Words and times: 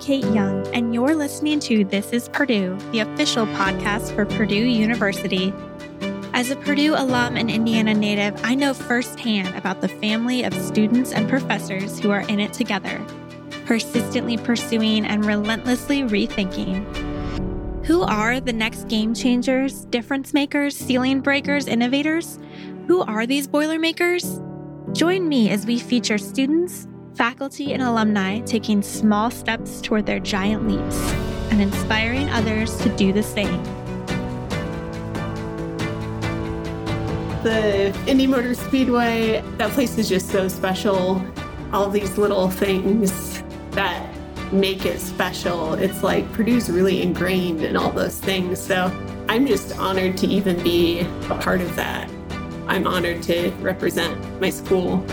Kate 0.00 0.24
Young, 0.24 0.66
and 0.74 0.94
you're 0.94 1.14
listening 1.14 1.58
to 1.60 1.84
This 1.84 2.12
is 2.12 2.28
Purdue, 2.28 2.76
the 2.92 3.00
official 3.00 3.46
podcast 3.46 4.14
for 4.14 4.26
Purdue 4.26 4.54
University. 4.54 5.52
As 6.34 6.50
a 6.50 6.56
Purdue 6.56 6.94
alum 6.94 7.36
and 7.36 7.50
Indiana 7.50 7.94
native, 7.94 8.38
I 8.44 8.54
know 8.54 8.74
firsthand 8.74 9.56
about 9.56 9.80
the 9.80 9.88
family 9.88 10.44
of 10.44 10.52
students 10.54 11.12
and 11.12 11.28
professors 11.28 11.98
who 11.98 12.10
are 12.10 12.20
in 12.28 12.40
it 12.40 12.52
together, 12.52 13.04
persistently 13.64 14.36
pursuing 14.36 15.06
and 15.06 15.24
relentlessly 15.24 16.02
rethinking. 16.02 16.84
Who 17.86 18.02
are 18.02 18.38
the 18.38 18.52
next 18.52 18.88
game 18.88 19.14
changers, 19.14 19.86
difference 19.86 20.34
makers, 20.34 20.76
ceiling 20.76 21.20
breakers, 21.20 21.66
innovators? 21.66 22.38
Who 22.86 23.02
are 23.02 23.26
these 23.26 23.46
Boilermakers? 23.46 24.40
Join 24.92 25.28
me 25.28 25.50
as 25.50 25.64
we 25.66 25.78
feature 25.78 26.18
students, 26.18 26.86
faculty, 27.16 27.72
and 27.72 27.82
alumni 27.82 28.40
taking 28.40 28.82
small 28.82 29.30
steps 29.30 29.80
toward 29.80 30.06
their 30.06 30.20
giant 30.20 30.68
leaps 30.68 30.96
and 31.50 31.60
inspiring 31.62 32.28
others 32.30 32.76
to 32.78 32.88
do 32.96 33.12
the 33.12 33.22
same. 33.22 33.62
The 37.42 37.96
Indy 38.06 38.26
Motor 38.26 38.54
Speedway, 38.54 39.42
that 39.56 39.70
place 39.70 39.96
is 39.98 40.08
just 40.08 40.28
so 40.30 40.48
special. 40.48 41.24
All 41.72 41.88
these 41.88 42.18
little 42.18 42.50
things 42.50 43.42
that 43.70 44.08
make 44.52 44.84
it 44.84 45.00
special. 45.00 45.74
It's 45.74 46.02
like 46.02 46.30
Purdue's 46.32 46.70
really 46.70 47.02
ingrained 47.02 47.62
in 47.62 47.76
all 47.76 47.90
those 47.90 48.18
things. 48.18 48.60
So 48.60 48.86
I'm 49.28 49.46
just 49.46 49.78
honored 49.78 50.16
to 50.18 50.26
even 50.26 50.62
be 50.62 51.00
a 51.00 51.38
part 51.40 51.60
of 51.60 51.74
that. 51.76 52.10
I'm 52.66 52.86
honored 52.86 53.22
to 53.24 53.50
represent 53.60 54.40
my 54.40 54.50
school. 54.50 55.04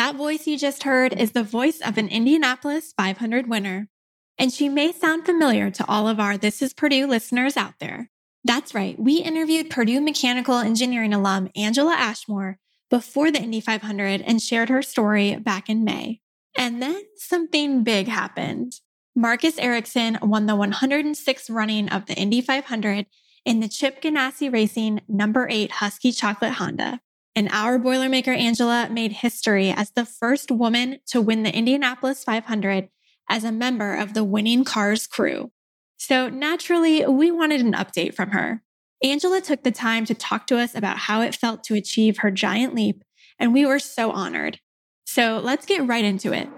That 0.00 0.16
voice 0.16 0.46
you 0.46 0.56
just 0.56 0.84
heard 0.84 1.12
is 1.12 1.32
the 1.32 1.42
voice 1.42 1.78
of 1.82 1.98
an 1.98 2.08
Indianapolis 2.08 2.94
500 2.96 3.50
winner. 3.50 3.90
And 4.38 4.50
she 4.50 4.66
may 4.66 4.92
sound 4.92 5.26
familiar 5.26 5.70
to 5.72 5.84
all 5.86 6.08
of 6.08 6.18
our 6.18 6.38
This 6.38 6.62
is 6.62 6.72
Purdue 6.72 7.06
listeners 7.06 7.54
out 7.54 7.74
there. 7.80 8.10
That's 8.42 8.74
right, 8.74 8.98
we 8.98 9.18
interviewed 9.18 9.68
Purdue 9.68 10.00
Mechanical 10.00 10.56
Engineering 10.56 11.12
alum 11.12 11.50
Angela 11.54 11.92
Ashmore 11.92 12.58
before 12.88 13.30
the 13.30 13.42
Indy 13.42 13.60
500 13.60 14.22
and 14.22 14.40
shared 14.40 14.70
her 14.70 14.80
story 14.80 15.36
back 15.36 15.68
in 15.68 15.84
May. 15.84 16.22
And 16.56 16.80
then 16.80 17.02
something 17.16 17.84
big 17.84 18.08
happened. 18.08 18.76
Marcus 19.14 19.58
Ericsson 19.58 20.18
won 20.22 20.46
the 20.46 20.56
106th 20.56 21.50
running 21.50 21.90
of 21.90 22.06
the 22.06 22.14
Indy 22.14 22.40
500 22.40 23.04
in 23.44 23.60
the 23.60 23.68
Chip 23.68 24.00
Ganassi 24.00 24.50
Racing 24.50 25.02
number 25.08 25.46
8 25.50 25.70
Huski 25.72 26.16
Chocolate 26.16 26.52
Honda. 26.52 27.00
And 27.36 27.48
our 27.52 27.78
Boilermaker 27.78 28.36
Angela 28.36 28.88
made 28.90 29.12
history 29.12 29.70
as 29.70 29.90
the 29.90 30.04
first 30.04 30.50
woman 30.50 30.98
to 31.06 31.20
win 31.20 31.42
the 31.42 31.54
Indianapolis 31.54 32.24
500 32.24 32.88
as 33.28 33.44
a 33.44 33.52
member 33.52 33.94
of 33.94 34.14
the 34.14 34.24
winning 34.24 34.64
cars 34.64 35.06
crew. 35.06 35.52
So 35.96 36.28
naturally, 36.28 37.06
we 37.06 37.30
wanted 37.30 37.60
an 37.60 37.74
update 37.74 38.14
from 38.14 38.30
her. 38.30 38.62
Angela 39.02 39.40
took 39.40 39.62
the 39.62 39.70
time 39.70 40.04
to 40.06 40.14
talk 40.14 40.46
to 40.48 40.58
us 40.58 40.74
about 40.74 40.98
how 40.98 41.22
it 41.22 41.34
felt 41.34 41.62
to 41.64 41.74
achieve 41.74 42.18
her 42.18 42.30
giant 42.30 42.74
leap, 42.74 43.02
and 43.38 43.54
we 43.54 43.64
were 43.64 43.78
so 43.78 44.10
honored. 44.10 44.58
So 45.06 45.40
let's 45.42 45.66
get 45.66 45.86
right 45.86 46.04
into 46.04 46.32
it. 46.32 46.48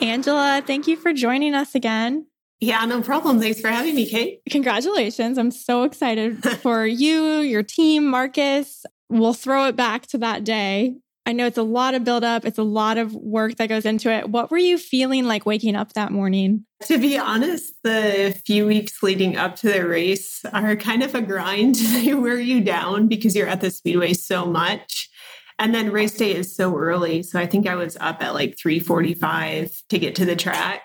Angela, 0.00 0.62
thank 0.66 0.86
you 0.86 0.96
for 0.96 1.12
joining 1.12 1.54
us 1.54 1.74
again. 1.74 2.26
Yeah, 2.60 2.84
no 2.86 3.02
problem. 3.02 3.40
Thanks 3.40 3.60
for 3.60 3.68
having 3.68 3.94
me, 3.94 4.06
Kate. 4.06 4.40
Congratulations. 4.50 5.36
I'm 5.36 5.50
so 5.50 5.82
excited 5.82 6.42
for 6.62 6.86
you, 6.86 7.40
your 7.40 7.62
team, 7.62 8.06
Marcus. 8.06 8.84
We'll 9.08 9.34
throw 9.34 9.66
it 9.66 9.76
back 9.76 10.06
to 10.08 10.18
that 10.18 10.44
day. 10.44 10.96
I 11.26 11.32
know 11.32 11.46
it's 11.46 11.58
a 11.58 11.64
lot 11.64 11.94
of 11.94 12.04
buildup, 12.04 12.44
it's 12.44 12.58
a 12.58 12.62
lot 12.62 12.98
of 12.98 13.12
work 13.12 13.56
that 13.56 13.68
goes 13.68 13.84
into 13.84 14.12
it. 14.12 14.30
What 14.30 14.52
were 14.52 14.58
you 14.58 14.78
feeling 14.78 15.24
like 15.24 15.44
waking 15.44 15.74
up 15.74 15.92
that 15.94 16.12
morning? 16.12 16.64
To 16.84 16.98
be 16.98 17.18
honest, 17.18 17.74
the 17.82 18.40
few 18.46 18.64
weeks 18.64 19.02
leading 19.02 19.36
up 19.36 19.56
to 19.56 19.72
the 19.72 19.84
race 19.84 20.44
are 20.52 20.76
kind 20.76 21.02
of 21.02 21.16
a 21.16 21.20
grind. 21.20 21.76
They 21.96 22.14
wear 22.14 22.38
you 22.38 22.60
down 22.60 23.08
because 23.08 23.34
you're 23.34 23.48
at 23.48 23.60
the 23.60 23.70
speedway 23.70 24.12
so 24.12 24.46
much. 24.46 25.10
And 25.58 25.74
then 25.74 25.90
race 25.90 26.14
day 26.14 26.34
is 26.34 26.54
so 26.54 26.76
early. 26.76 27.22
So 27.22 27.38
I 27.38 27.46
think 27.46 27.66
I 27.66 27.76
was 27.76 27.96
up 27.98 28.22
at 28.22 28.34
like 28.34 28.58
345 28.58 29.82
to 29.88 29.98
get 29.98 30.14
to 30.16 30.24
the 30.24 30.36
track. 30.36 30.82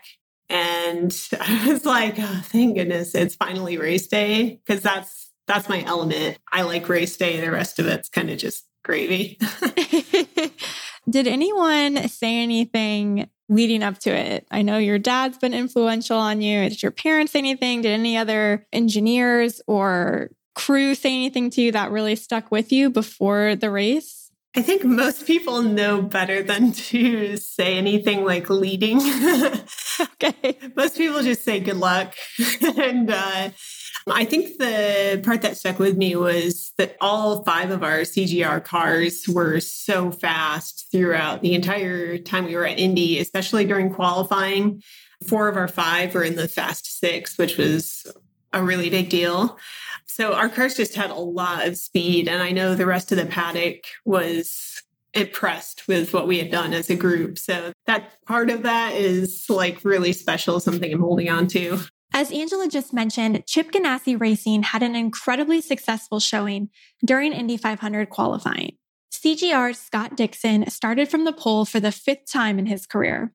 And 0.49 1.15
I 1.39 1.67
was 1.67 1.85
like, 1.85 2.15
oh, 2.17 2.41
thank 2.45 2.77
goodness 2.77 3.15
it's 3.15 3.35
finally 3.35 3.77
race 3.77 4.07
day. 4.07 4.61
Cause 4.67 4.81
that's 4.81 5.31
that's 5.47 5.67
my 5.67 5.83
element. 5.83 6.37
I 6.51 6.61
like 6.61 6.87
race 6.87 7.17
day. 7.17 7.41
The 7.41 7.51
rest 7.51 7.79
of 7.79 7.87
it's 7.87 8.07
kind 8.07 8.29
of 8.29 8.37
just 8.37 8.65
gravy. 8.83 9.37
Did 11.09 11.27
anyone 11.27 12.07
say 12.07 12.37
anything 12.37 13.29
leading 13.49 13.83
up 13.83 13.97
to 13.99 14.11
it? 14.11 14.47
I 14.51 14.61
know 14.61 14.77
your 14.77 14.99
dad's 14.99 15.37
been 15.37 15.53
influential 15.53 16.17
on 16.17 16.41
you. 16.41 16.69
Did 16.69 16.81
your 16.81 16.91
parents 16.91 17.33
say 17.33 17.39
anything? 17.39 17.81
Did 17.81 17.91
any 17.91 18.17
other 18.17 18.65
engineers 18.71 19.61
or 19.67 20.29
crew 20.55 20.95
say 20.95 21.13
anything 21.13 21.49
to 21.51 21.61
you 21.61 21.71
that 21.71 21.91
really 21.91 22.15
stuck 22.15 22.51
with 22.51 22.71
you 22.71 22.89
before 22.89 23.55
the 23.55 23.71
race? 23.71 24.20
I 24.53 24.61
think 24.61 24.83
most 24.83 25.25
people 25.25 25.61
know 25.61 26.01
better 26.01 26.43
than 26.43 26.73
to 26.73 27.37
say 27.37 27.77
anything 27.77 28.25
like 28.25 28.49
leading. 28.49 28.97
okay. 30.01 30.57
Most 30.75 30.97
people 30.97 31.21
just 31.21 31.45
say 31.45 31.61
good 31.61 31.77
luck. 31.77 32.13
and 32.77 33.09
uh, 33.09 33.49
I 34.07 34.25
think 34.25 34.57
the 34.57 35.21
part 35.23 35.41
that 35.43 35.55
stuck 35.55 35.79
with 35.79 35.95
me 35.95 36.17
was 36.17 36.73
that 36.77 36.97
all 36.99 37.43
five 37.43 37.71
of 37.71 37.81
our 37.81 37.99
CGR 37.99 38.61
cars 38.63 39.23
were 39.27 39.61
so 39.61 40.11
fast 40.11 40.87
throughout 40.91 41.41
the 41.41 41.53
entire 41.53 42.17
time 42.17 42.45
we 42.45 42.55
were 42.57 42.65
at 42.65 42.77
Indy, 42.77 43.19
especially 43.19 43.63
during 43.63 43.93
qualifying. 43.93 44.81
Four 45.27 45.47
of 45.47 45.55
our 45.55 45.69
five 45.69 46.13
were 46.13 46.23
in 46.23 46.35
the 46.35 46.49
fast 46.49 46.99
six, 46.99 47.37
which 47.37 47.57
was 47.57 48.05
a 48.51 48.61
really 48.61 48.89
big 48.89 49.09
deal. 49.09 49.57
So 50.13 50.33
our 50.33 50.49
cars 50.49 50.75
just 50.75 50.95
had 50.95 51.09
a 51.09 51.15
lot 51.15 51.67
of 51.67 51.77
speed. 51.77 52.27
And 52.27 52.43
I 52.43 52.51
know 52.51 52.75
the 52.75 52.85
rest 52.85 53.11
of 53.11 53.17
the 53.17 53.25
paddock 53.25 53.85
was 54.05 54.83
impressed 55.13 55.87
with 55.87 56.13
what 56.13 56.27
we 56.27 56.37
had 56.37 56.51
done 56.51 56.73
as 56.73 56.89
a 56.89 56.95
group. 56.95 57.37
So 57.37 57.71
that 57.85 58.13
part 58.25 58.49
of 58.49 58.63
that 58.63 58.95
is 58.95 59.45
like 59.49 59.83
really 59.83 60.13
special, 60.13 60.59
something 60.59 60.91
I'm 60.91 61.01
holding 61.01 61.29
on 61.29 61.47
to. 61.47 61.79
As 62.13 62.31
Angela 62.31 62.67
just 62.67 62.93
mentioned, 62.93 63.43
Chip 63.47 63.71
Ganassi 63.71 64.19
Racing 64.19 64.63
had 64.63 64.83
an 64.83 64.95
incredibly 64.95 65.61
successful 65.61 66.19
showing 66.19 66.69
during 67.05 67.31
Indy 67.31 67.55
500 67.55 68.09
qualifying. 68.09 68.75
CGR's 69.13 69.79
Scott 69.79 70.17
Dixon 70.17 70.69
started 70.69 71.09
from 71.09 71.23
the 71.23 71.33
pole 71.33 71.63
for 71.63 71.79
the 71.79 71.91
fifth 71.91 72.29
time 72.29 72.59
in 72.59 72.65
his 72.65 72.85
career. 72.85 73.31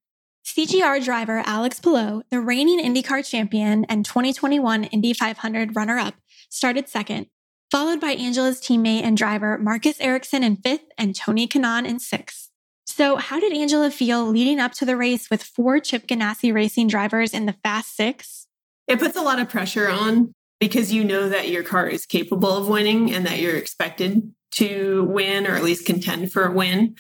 CGR 0.47 1.05
driver 1.05 1.43
Alex 1.45 1.81
Palou, 1.81 2.23
the 2.31 2.41
reigning 2.41 2.79
IndyCar 2.79 3.29
champion 3.29 3.85
and 3.87 4.05
2021 4.05 4.85
Indy 4.85 5.13
500 5.13 5.75
runner 5.75 5.99
up, 5.99 6.15
started 6.49 6.89
second, 6.89 7.27
followed 7.71 8.01
by 8.01 8.13
Angela's 8.13 8.61
teammate 8.61 9.03
and 9.03 9.17
driver 9.17 9.59
Marcus 9.59 10.01
Ericsson 10.01 10.43
in 10.43 10.57
fifth 10.57 10.87
and 10.99 11.15
Tony 11.15 11.47
Kanaan 11.49 11.87
in 11.87 11.99
sixth. 11.99 12.51
So, 12.87 13.17
how 13.17 13.41
did 13.41 13.53
Angela 13.53 13.91
feel 13.91 14.25
leading 14.25 14.61
up 14.61 14.73
to 14.75 14.85
the 14.85 14.97
race 14.97 15.29
with 15.29 15.43
four 15.43 15.81
Chip 15.81 16.07
Ganassi 16.07 16.55
racing 16.55 16.87
drivers 16.89 17.35
in 17.35 17.47
the 17.47 17.57
Fast 17.65 17.97
Six? 17.97 18.47
It 18.87 19.01
puts 19.01 19.17
a 19.17 19.23
lot 19.23 19.41
of 19.41 19.49
pressure 19.49 19.89
on 19.89 20.33
because 20.61 20.93
you 20.93 21.05
know 21.05 21.29
that 21.29 21.49
your 21.49 21.63
car 21.63 21.89
is 21.89 22.07
capable 22.07 22.57
of 22.57 22.69
winning 22.69 23.13
and 23.13 23.27
that 23.27 23.41
you're 23.41 23.57
expected 23.57 24.33
to 24.53 25.05
win 25.05 25.47
or 25.47 25.55
at 25.57 25.65
least 25.65 25.87
contend 25.87 26.33
for 26.33 26.47
a 26.47 26.53
win. 26.53 26.95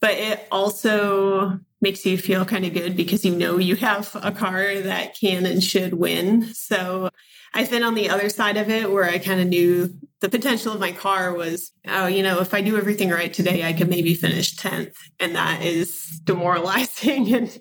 But 0.00 0.12
it 0.12 0.46
also 0.50 1.60
makes 1.80 2.04
you 2.04 2.18
feel 2.18 2.44
kind 2.44 2.64
of 2.64 2.74
good 2.74 2.96
because 2.96 3.24
you 3.24 3.34
know 3.34 3.58
you 3.58 3.76
have 3.76 4.14
a 4.22 4.32
car 4.32 4.78
that 4.80 5.18
can 5.18 5.46
and 5.46 5.62
should 5.62 5.94
win. 5.94 6.52
So 6.54 7.10
I've 7.52 7.70
been 7.70 7.82
on 7.82 7.94
the 7.94 8.10
other 8.10 8.28
side 8.28 8.56
of 8.56 8.68
it 8.68 8.90
where 8.90 9.04
I 9.04 9.18
kind 9.18 9.40
of 9.40 9.48
knew 9.48 9.92
the 10.20 10.28
potential 10.28 10.72
of 10.72 10.80
my 10.80 10.92
car 10.92 11.32
was, 11.34 11.72
oh, 11.88 12.06
you 12.06 12.22
know, 12.22 12.40
if 12.40 12.52
I 12.52 12.60
do 12.60 12.76
everything 12.76 13.08
right 13.08 13.32
today, 13.32 13.64
I 13.64 13.72
could 13.72 13.88
maybe 13.88 14.14
finish 14.14 14.54
10th. 14.54 14.94
And 15.18 15.34
that 15.34 15.62
is 15.62 16.20
demoralizing 16.24 17.34
and 17.34 17.58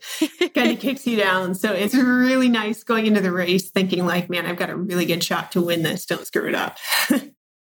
kind 0.53 0.71
of 0.71 0.80
kicks 0.80 1.07
you 1.07 1.18
down. 1.18 1.56
So 1.56 1.71
it's 1.71 1.95
really 1.95 2.50
nice 2.50 2.83
going 2.83 3.06
into 3.06 3.21
the 3.21 3.31
race 3.31 3.71
thinking, 3.71 4.06
like, 4.06 4.30
man, 4.30 4.45
I've 4.45 4.57
got 4.57 4.69
a 4.69 4.75
really 4.75 5.06
good 5.06 5.24
shot 5.24 5.53
to 5.53 5.62
win 5.62 5.83
this. 5.83 6.06
Don't 6.06 6.27
screw 6.27 6.47
it 6.47 6.56
up. 6.56 6.77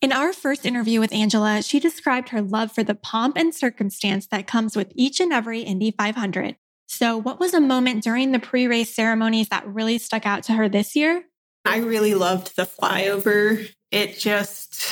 In 0.03 0.11
our 0.11 0.33
first 0.33 0.67
interview 0.67 0.99
with 0.99 1.13
Angela, 1.13 1.63
she 1.63 1.79
described 1.79 2.31
her 2.31 2.43
love 2.43 2.73
for 2.73 2.83
the 2.83 2.97
pomp 2.97 3.37
and 3.37 3.55
circumstance 3.55 4.27
that 4.27 4.49
comes 4.49 4.75
with 4.75 4.91
each 4.97 5.21
and 5.21 5.33
every 5.33 5.61
Indy 5.61 5.93
500. 5.97 6.57
So, 6.89 7.17
what 7.17 7.39
was 7.39 7.55
a 7.55 7.61
moment 7.61 8.03
during 8.03 8.33
the 8.33 8.41
pre 8.41 8.67
race 8.67 8.95
ceremonies 8.95 9.49
that 9.51 9.67
really 9.67 9.99
stuck 9.99 10.27
out 10.27 10.43
to 10.45 10.55
her 10.55 10.69
this 10.69 10.97
year? 10.97 11.23
I 11.65 11.79
really 11.79 12.15
loved 12.15 12.57
the 12.57 12.65
flyover. 12.67 13.69
It 13.91 14.19
just 14.19 14.91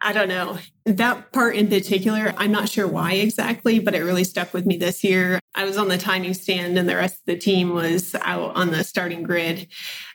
I 0.00 0.12
don't 0.12 0.28
know. 0.28 0.58
That 0.84 1.32
part 1.32 1.56
in 1.56 1.68
particular, 1.68 2.32
I'm 2.36 2.52
not 2.52 2.68
sure 2.68 2.86
why 2.86 3.14
exactly, 3.14 3.78
but 3.78 3.94
it 3.94 4.04
really 4.04 4.24
stuck 4.24 4.52
with 4.52 4.66
me 4.66 4.76
this 4.76 5.02
year. 5.02 5.40
I 5.54 5.64
was 5.64 5.76
on 5.76 5.88
the 5.88 5.98
timing 5.98 6.34
stand 6.34 6.78
and 6.78 6.88
the 6.88 6.96
rest 6.96 7.14
of 7.14 7.26
the 7.26 7.36
team 7.36 7.72
was 7.72 8.14
out 8.14 8.54
on 8.54 8.70
the 8.70 8.84
starting 8.84 9.22
grid. 9.22 9.68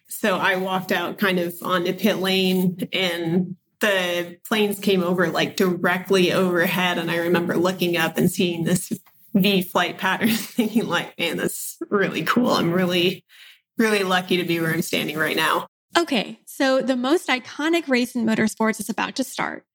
So 0.08 0.38
I 0.38 0.56
walked 0.58 0.92
out 0.92 1.18
kind 1.18 1.40
of 1.40 1.56
onto 1.62 1.94
pit 1.94 2.18
lane 2.18 2.88
and 2.94 3.58
the 3.82 4.38
planes 4.48 4.80
came 4.80 5.04
over 5.04 5.28
like 5.28 5.58
directly 5.58 6.32
overhead. 6.32 6.98
And 6.98 7.10
I 7.10 7.18
remember 7.18 7.58
looking 7.58 7.98
up 7.98 8.18
and 8.18 8.32
seeing 8.32 8.64
this 8.64 8.94
V 9.34 9.62
flight 9.64 9.98
pattern, 9.98 10.30
thinking 10.30 10.88
like, 10.88 11.18
man, 11.20 11.38
that's 11.38 11.78
really 11.90 12.24
cool. 12.24 12.52
I'm 12.52 12.72
really, 12.72 13.26
really 13.78 14.04
lucky 14.04 14.38
to 14.38 14.44
be 14.44 14.60
where 14.60 14.72
I'm 14.72 14.84
standing 14.84 15.18
right 15.18 15.36
now. 15.36 15.68
Okay, 15.98 16.40
so 16.46 16.82
the 16.82 16.96
most 16.96 17.28
iconic 17.28 17.88
race 17.88 18.16
in 18.16 18.26
motorsports 18.26 18.80
is 18.80 18.90
about 18.90 19.16
to 19.16 19.24
start. 19.24 19.66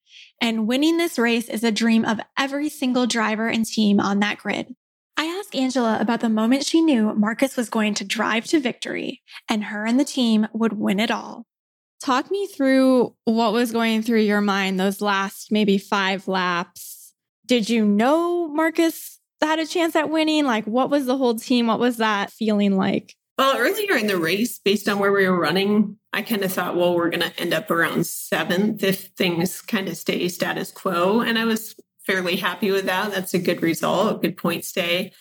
And 0.41 0.67
winning 0.67 0.97
this 0.97 1.19
race 1.19 1.49
is 1.49 1.65
a 1.65 1.71
dream 1.71 2.05
of 2.05 2.21
every 2.39 2.69
single 2.69 3.07
driver 3.07 3.49
and 3.49 3.67
team 3.67 4.01
on 4.01 4.21
that 4.21 4.39
grid. 4.39 4.75
I 5.17 5.25
asked 5.25 5.55
Angela 5.55 5.99
about 6.01 6.21
the 6.21 6.29
moment 6.29 6.65
she 6.65 6.83
knew 6.83 7.15
Marcus 7.15 7.57
was 7.57 7.71
going 7.71 7.95
to 7.95 8.05
drive 8.05 8.45
to 8.47 8.61
victory 8.61 9.23
and 9.49 9.65
her 9.65 9.87
and 9.87 9.99
the 9.99 10.05
team 10.05 10.47
would 10.53 10.75
win 10.75 11.01
it 11.01 11.11
all. 11.11 11.47
Talk 12.03 12.31
me 12.31 12.47
through 12.47 13.15
what 13.25 13.55
was 13.55 13.73
going 13.73 14.03
through 14.03 14.21
your 14.21 14.43
mind 14.43 14.79
those 14.79 15.01
last 15.01 15.51
maybe 15.51 15.79
five 15.79 16.29
laps. 16.29 17.15
Did 17.47 17.71
you 17.71 17.85
know 17.87 18.49
Marcus 18.49 19.19
had 19.41 19.59
a 19.59 19.67
chance 19.67 19.97
at 19.97 20.11
winning? 20.11 20.45
Like, 20.45 20.67
what 20.67 20.91
was 20.91 21.07
the 21.07 21.17
whole 21.17 21.35
team? 21.35 21.67
What 21.67 21.81
was 21.81 21.97
that 21.97 22.31
feeling 22.31 22.77
like? 22.77 23.15
Well, 23.39 23.59
earlier 23.59 23.97
in 23.97 24.07
the 24.07 24.17
race, 24.17 24.59
based 24.59 24.89
on 24.89 24.99
where 24.99 25.13
we 25.13 25.29
were 25.29 25.39
running, 25.39 25.99
I 26.13 26.23
kind 26.23 26.43
of 26.43 26.53
thought, 26.53 26.75
well, 26.75 26.95
we're 26.95 27.11
going 27.11 27.21
to 27.21 27.39
end 27.39 27.53
up 27.53 27.71
around 27.71 28.07
seventh 28.07 28.83
if 28.83 29.09
things 29.09 29.61
kind 29.61 29.89
of 29.89 29.97
stay 29.99 30.29
status 30.29 30.73
quo. 30.73 31.21
And 31.21 31.39
I 31.39 31.45
was 31.45 31.77
fairly 32.07 32.37
happy 32.37 32.71
with 32.71 32.87
that. 32.87 33.13
That's 33.13 33.35
a 33.35 33.39
good 33.39 33.61
result, 33.61 34.17
a 34.17 34.19
good 34.19 34.39
point 34.39 34.65
stay. 34.65 35.13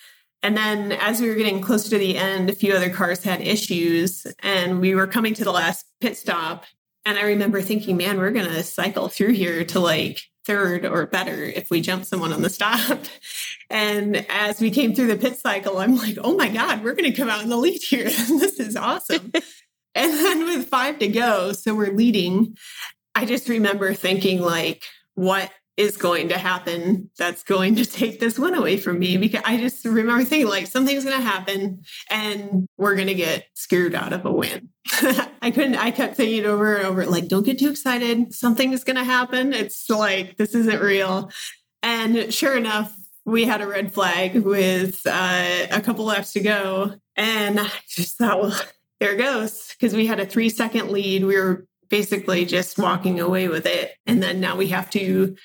And 0.44 0.56
then 0.56 0.94
as 0.94 1.20
we 1.20 1.28
were 1.28 1.36
getting 1.36 1.60
closer 1.60 1.90
to 1.90 1.98
the 1.98 2.18
end, 2.18 2.50
a 2.50 2.56
few 2.56 2.74
other 2.74 2.90
cars 2.90 3.24
had 3.24 3.42
issues 3.42 4.26
and 4.42 4.80
we 4.80 4.96
were 4.96 5.08
coming 5.08 5.34
to 5.34 5.44
the 5.44 5.52
last 5.52 5.86
pit 6.00 6.16
stop. 6.16 6.66
And 7.04 7.18
I 7.18 7.24
remember 7.24 7.62
thinking, 7.62 7.98
man, 7.98 8.18
we're 8.18 8.32
going 8.32 8.48
to 8.48 8.64
cycle 8.64 9.10
through 9.10 9.34
here 9.34 9.66
to 9.66 9.80
like 9.80 10.22
third 10.46 10.86
or 10.86 11.06
better 11.06 11.44
if 11.44 11.70
we 11.70 11.82
jump 11.82 12.06
someone 12.06 12.34
on 12.34 12.42
the 12.42 12.50
stop. 12.50 13.00
And 13.68 14.28
as 14.30 14.62
we 14.62 14.70
came 14.70 14.94
through 14.94 15.08
the 15.08 15.18
pit 15.18 15.38
cycle, 15.40 15.80
I'm 15.80 15.98
like, 15.98 16.20
oh 16.24 16.36
my 16.36 16.50
God, 16.50 16.84
we're 16.84 16.94
going 16.94 17.12
to 17.12 17.18
come 17.18 17.30
out 17.30 17.42
in 17.42 17.50
the 17.50 17.58
lead 17.58 17.82
here. 17.82 18.04
this 18.10 18.60
is 18.60 18.76
awesome. 18.76 19.32
and 19.96 20.14
then 20.14 20.46
with 20.46 20.68
five 20.68 21.00
to 21.00 21.08
go, 21.08 21.52
so 21.52 21.74
we're 21.74 21.92
leading. 21.92 22.56
I 23.16 23.26
just 23.26 23.50
remember 23.50 23.96
thinking, 23.96 24.40
like, 24.40 24.84
what 25.16 25.50
is 25.78 25.98
going 25.98 26.30
to 26.30 26.38
happen 26.38 27.10
that's 27.18 27.44
going 27.44 27.76
to 27.76 27.86
take 27.86 28.20
this 28.20 28.40
win 28.40 28.54
away 28.54 28.78
from 28.78 28.98
me 28.98 29.18
because 29.18 29.42
I 29.44 29.58
just 29.58 29.84
remember 29.84 30.24
thinking 30.24 30.48
like 30.48 30.68
something's 30.68 31.04
going 31.04 31.18
to 31.18 31.24
happen 31.24 31.82
and 32.10 32.68
we're 32.78 32.96
going 32.96 33.08
to 33.08 33.14
get 33.14 33.46
screwed 33.56 33.94
out 33.94 34.14
of 34.14 34.26
a 34.26 34.32
win. 34.32 34.70
I 35.42 35.52
couldn't, 35.52 35.76
I 35.76 35.92
kept 35.92 36.16
saying 36.16 36.40
it 36.40 36.46
over 36.46 36.78
and 36.78 36.86
over 36.86 37.06
like, 37.06 37.28
don't 37.28 37.46
get 37.46 37.60
too 37.60 37.70
excited. 37.70 38.34
Something 38.34 38.72
is 38.72 38.84
going 38.84 38.96
to 38.96 39.04
happen. 39.04 39.54
It's 39.54 39.90
like, 39.90 40.38
this 40.38 40.56
isn't 40.56 40.82
real. 40.82 41.30
And 41.84 42.34
sure 42.34 42.56
enough, 42.56 42.96
we 43.26 43.44
had 43.46 43.62
a 43.62 43.68
red 43.68 43.92
flag 43.92 44.36
with 44.36 45.02
uh, 45.06 45.68
a 45.72 45.82
couple 45.82 46.06
laps 46.06 46.34
to 46.34 46.42
go. 46.42 46.94
And 47.16 47.60
I 47.60 47.70
just 47.90 48.18
thought, 48.18 48.42
well, 48.42 48.62
there 49.00 49.16
goes. 49.16 49.74
Because 49.78 49.96
we 49.96 50.06
had 50.06 50.20
a 50.20 50.26
three 50.26 50.50
second 50.50 50.90
lead. 50.90 51.26
We 51.26 51.38
were 51.38 51.68
basically 51.90 52.46
just 52.46 52.78
walking 52.78 53.20
away 53.20 53.48
with 53.48 53.66
it. 53.66 53.92
And 54.06 54.22
then 54.22 54.40
now 54.40 54.56
we 54.56 54.68
have 54.68 54.90
to 54.92 55.36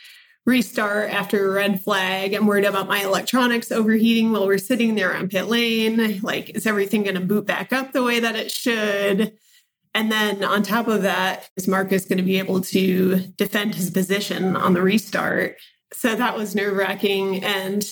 restart 0.47 1.11
after 1.11 1.49
a 1.49 1.55
red 1.55 1.83
flag. 1.83 2.35
I'm 2.35 2.47
worried 2.47 2.65
about 2.65 2.89
my 2.89 3.03
electronics 3.03 3.71
overheating 3.71 4.33
while 4.33 4.47
we're 4.47 4.59
sitting 4.59 4.95
there 4.95 5.15
on 5.15 5.29
pit 5.29 5.47
lane. 5.47 6.21
Like, 6.23 6.51
is 6.51 6.67
everything 6.67 7.03
going 7.03 7.15
to 7.15 7.21
boot 7.21 7.47
back 7.47 7.73
up 7.73 7.93
the 7.93 8.03
way 8.03 8.21
that 8.21 8.37
it 8.37 8.51
should? 8.51 9.33
And 9.95 10.11
then 10.11 10.45
on 10.45 10.63
top 10.63 10.89
of 10.89 11.03
that, 11.03 11.51
is 11.57 11.69
Marcus 11.69 12.05
going 12.05 12.19
to 12.19 12.25
be 12.25 12.39
able 12.39 12.61
to 12.63 13.19
defend 13.37 13.75
his 13.75 13.91
position 13.91 14.57
on 14.57 14.73
the 14.75 14.83
restart? 14.83 15.57
So 15.93 16.15
that 16.15 16.37
was 16.37 16.55
nerve 16.55 16.77
wracking. 16.77 17.43
And 17.45 17.85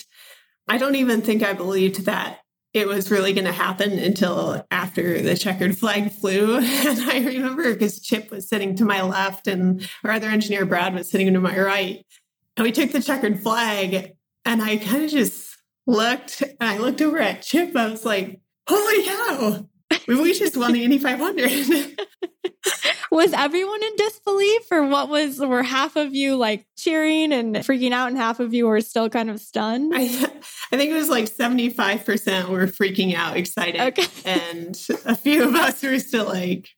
I 0.68 0.78
don't 0.78 0.94
even 0.94 1.22
think 1.22 1.42
I 1.42 1.52
believed 1.52 2.04
that 2.04 2.40
it 2.74 2.86
was 2.86 3.10
really 3.10 3.32
going 3.32 3.46
to 3.46 3.52
happen 3.52 3.98
until 3.98 4.64
after 4.70 5.20
the 5.20 5.36
checkered 5.36 5.76
flag 5.76 6.12
flew. 6.12 6.58
And 6.58 7.10
I 7.10 7.24
remember 7.24 7.72
because 7.72 8.00
Chip 8.00 8.30
was 8.30 8.48
sitting 8.48 8.76
to 8.76 8.84
my 8.84 9.02
left 9.02 9.46
and 9.46 9.88
our 10.04 10.12
other 10.12 10.28
engineer, 10.28 10.64
Brad, 10.64 10.94
was 10.94 11.10
sitting 11.10 11.32
to 11.32 11.40
my 11.40 11.58
right. 11.58 12.04
And 12.58 12.64
we 12.64 12.72
took 12.72 12.90
the 12.90 13.00
checkered 13.00 13.40
flag 13.40 14.16
and 14.44 14.60
I 14.60 14.78
kind 14.78 15.05
of 15.05 15.10
just 15.12 15.56
looked 15.87 16.43
and 16.43 16.69
I 16.69 16.78
looked 16.78 17.00
over 17.00 17.19
at 17.19 17.43
Chip. 17.43 17.75
I 17.76 17.88
was 17.88 18.05
like, 18.05 18.40
holy 18.69 19.05
cow, 19.05 19.69
we 20.08 20.34
just 20.34 20.56
won 20.56 20.72
the 20.72 20.82
Indy 20.82 20.99
500. 20.99 22.00
was 23.12 23.32
everyone 23.32 23.84
in 23.84 23.94
disbelief 23.96 24.62
or 24.72 24.88
what 24.88 25.08
was, 25.08 25.38
were 25.38 25.62
half 25.62 25.94
of 25.94 26.16
you 26.16 26.34
like 26.34 26.66
cheering 26.76 27.32
and 27.32 27.55
freaking 27.55 27.93
out 27.93 28.08
and 28.08 28.19
half 28.19 28.40
of 28.40 28.52
you 28.52 28.66
were 28.66 28.81
still 28.81 29.08
kind 29.08 29.31
of 29.31 29.38
stunned? 29.38 29.93
I, 29.94 30.06
I 30.72 30.76
think 30.76 30.90
it 30.90 30.94
was 30.94 31.08
like 31.08 31.26
75% 31.26 32.49
were 32.49 32.66
freaking 32.66 33.14
out, 33.14 33.37
excited. 33.37 33.81
Okay. 33.81 34.06
And 34.25 34.76
a 35.06 35.14
few 35.14 35.44
of 35.44 35.55
us 35.55 35.81
were 35.84 36.00
still 36.00 36.26
like, 36.26 36.70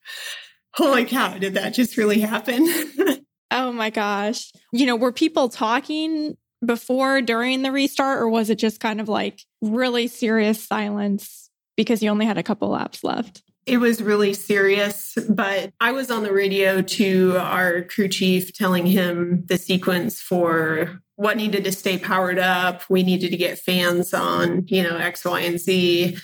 holy 0.75 1.07
cow, 1.07 1.39
did 1.39 1.55
that 1.55 1.73
just 1.73 1.97
really 1.97 2.21
happen? 2.21 2.69
Oh 3.51 3.73
my 3.73 3.91
gosh. 3.91 4.53
You 4.73 4.87
know, 4.87 4.97
were 4.97 5.13
people 5.13 5.49
talking 5.49 6.37
before, 6.65 7.23
during 7.23 7.63
the 7.63 7.73
restart, 7.73 8.21
or 8.21 8.29
was 8.29 8.51
it 8.51 8.59
just 8.59 8.81
kind 8.81 9.01
of 9.01 9.09
like 9.09 9.41
really 9.63 10.07
serious 10.07 10.63
silence 10.63 11.51
because 11.77 12.03
you 12.03 12.11
only 12.11 12.27
had 12.27 12.39
a 12.39 12.43
couple 12.43 12.69
laps 12.69 13.03
left? 13.03 13.43
It 13.67 13.79
was 13.79 14.03
really 14.03 14.35
serious, 14.35 15.17
but 15.29 15.73
I 15.81 15.93
was 15.93 16.11
on 16.11 16.23
the 16.23 16.33
radio 16.33 16.83
to 16.83 17.37
our 17.39 17.83
crew 17.83 18.09
chief 18.09 18.53
telling 18.53 18.87
him 18.87 19.45
the 19.47 19.59
sequence 19.59 20.21
for 20.21 21.01
what 21.17 21.37
needed 21.37 21.65
to 21.65 21.73
stay 21.73 21.99
powered 21.99 22.39
up. 22.39 22.83
We 22.89 23.03
needed 23.03 23.31
to 23.31 23.37
get 23.37 23.59
fans 23.59 24.15
on, 24.15 24.67
you 24.67 24.83
know, 24.83 24.97
X, 24.97 25.25
Y, 25.25 25.41
and 25.41 25.61
Z 25.61 26.17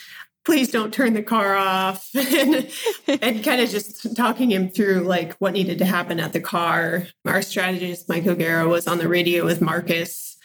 please 0.46 0.70
don't 0.70 0.94
turn 0.94 1.12
the 1.12 1.22
car 1.22 1.56
off 1.56 2.08
and, 2.14 2.70
and 3.08 3.44
kind 3.44 3.60
of 3.60 3.68
just 3.68 4.16
talking 4.16 4.52
him 4.52 4.70
through 4.70 5.00
like 5.00 5.34
what 5.34 5.52
needed 5.52 5.76
to 5.78 5.84
happen 5.84 6.20
at 6.20 6.32
the 6.32 6.40
car. 6.40 7.06
Our 7.26 7.42
strategist, 7.42 8.08
Mike 8.08 8.26
O'Gara, 8.26 8.66
was 8.66 8.86
on 8.86 8.98
the 8.98 9.08
radio 9.08 9.44
with 9.44 9.60
Marcus, 9.60 10.38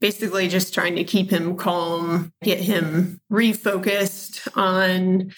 basically 0.00 0.48
just 0.48 0.74
trying 0.74 0.96
to 0.96 1.04
keep 1.04 1.30
him 1.30 1.56
calm, 1.56 2.32
get 2.42 2.58
him 2.58 3.20
refocused 3.32 4.48
on 4.56 5.32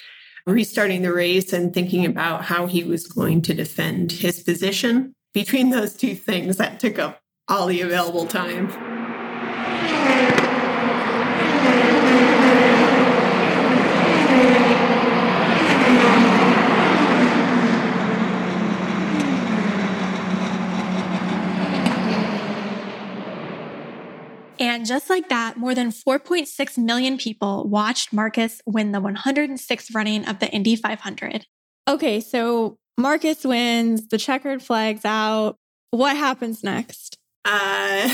restarting 0.46 1.02
the 1.02 1.12
race 1.12 1.52
and 1.52 1.75
thinking 1.75 2.06
about 2.06 2.44
how 2.44 2.66
he 2.66 2.85
was 2.85 3.06
going 3.06 3.42
to 3.42 3.54
defend 3.54 4.12
his 4.12 4.42
position. 4.42 5.14
Between 5.35 5.68
those 5.68 5.94
two 5.94 6.14
things, 6.14 6.56
that 6.56 6.80
took 6.80 6.99
up 6.99 7.20
all 7.49 7.66
the 7.66 7.82
available 7.82 8.26
time. 8.26 8.96
And 24.87 24.88
just 24.88 25.11
like 25.11 25.31
that, 25.31 25.57
more 25.57 25.75
than 25.75 25.90
4.6 25.90 26.78
million 26.78 27.19
people 27.19 27.66
watched 27.66 28.12
Marcus 28.12 28.62
win 28.66 28.93
the 28.93 29.00
106th 29.00 29.93
running 29.93 30.25
of 30.28 30.38
the 30.38 30.49
Indy 30.52 30.76
500. 30.76 31.45
Okay, 31.88 32.21
so 32.21 32.78
Marcus 32.97 33.45
wins, 33.45 34.07
the 34.07 34.16
checkered 34.16 34.62
flag's 34.62 35.05
out. 35.05 35.57
What 35.90 36.16
happens 36.16 36.62
next? 36.62 37.19
Uh, 37.45 38.09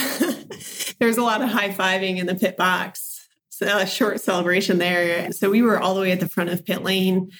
there's 0.98 1.18
a 1.18 1.22
lot 1.22 1.42
of 1.42 1.50
high 1.50 1.68
fiving 1.68 2.16
in 2.16 2.24
the 2.24 2.36
pit 2.36 2.56
box. 2.56 3.28
So 3.50 3.76
a 3.76 3.86
short 3.86 4.22
celebration 4.22 4.78
there. 4.78 5.30
So 5.32 5.50
we 5.50 5.60
were 5.60 5.78
all 5.78 5.94
the 5.94 6.00
way 6.00 6.12
at 6.12 6.20
the 6.20 6.28
front 6.28 6.48
of 6.48 6.64
pit 6.64 6.82
lane. 6.82 7.32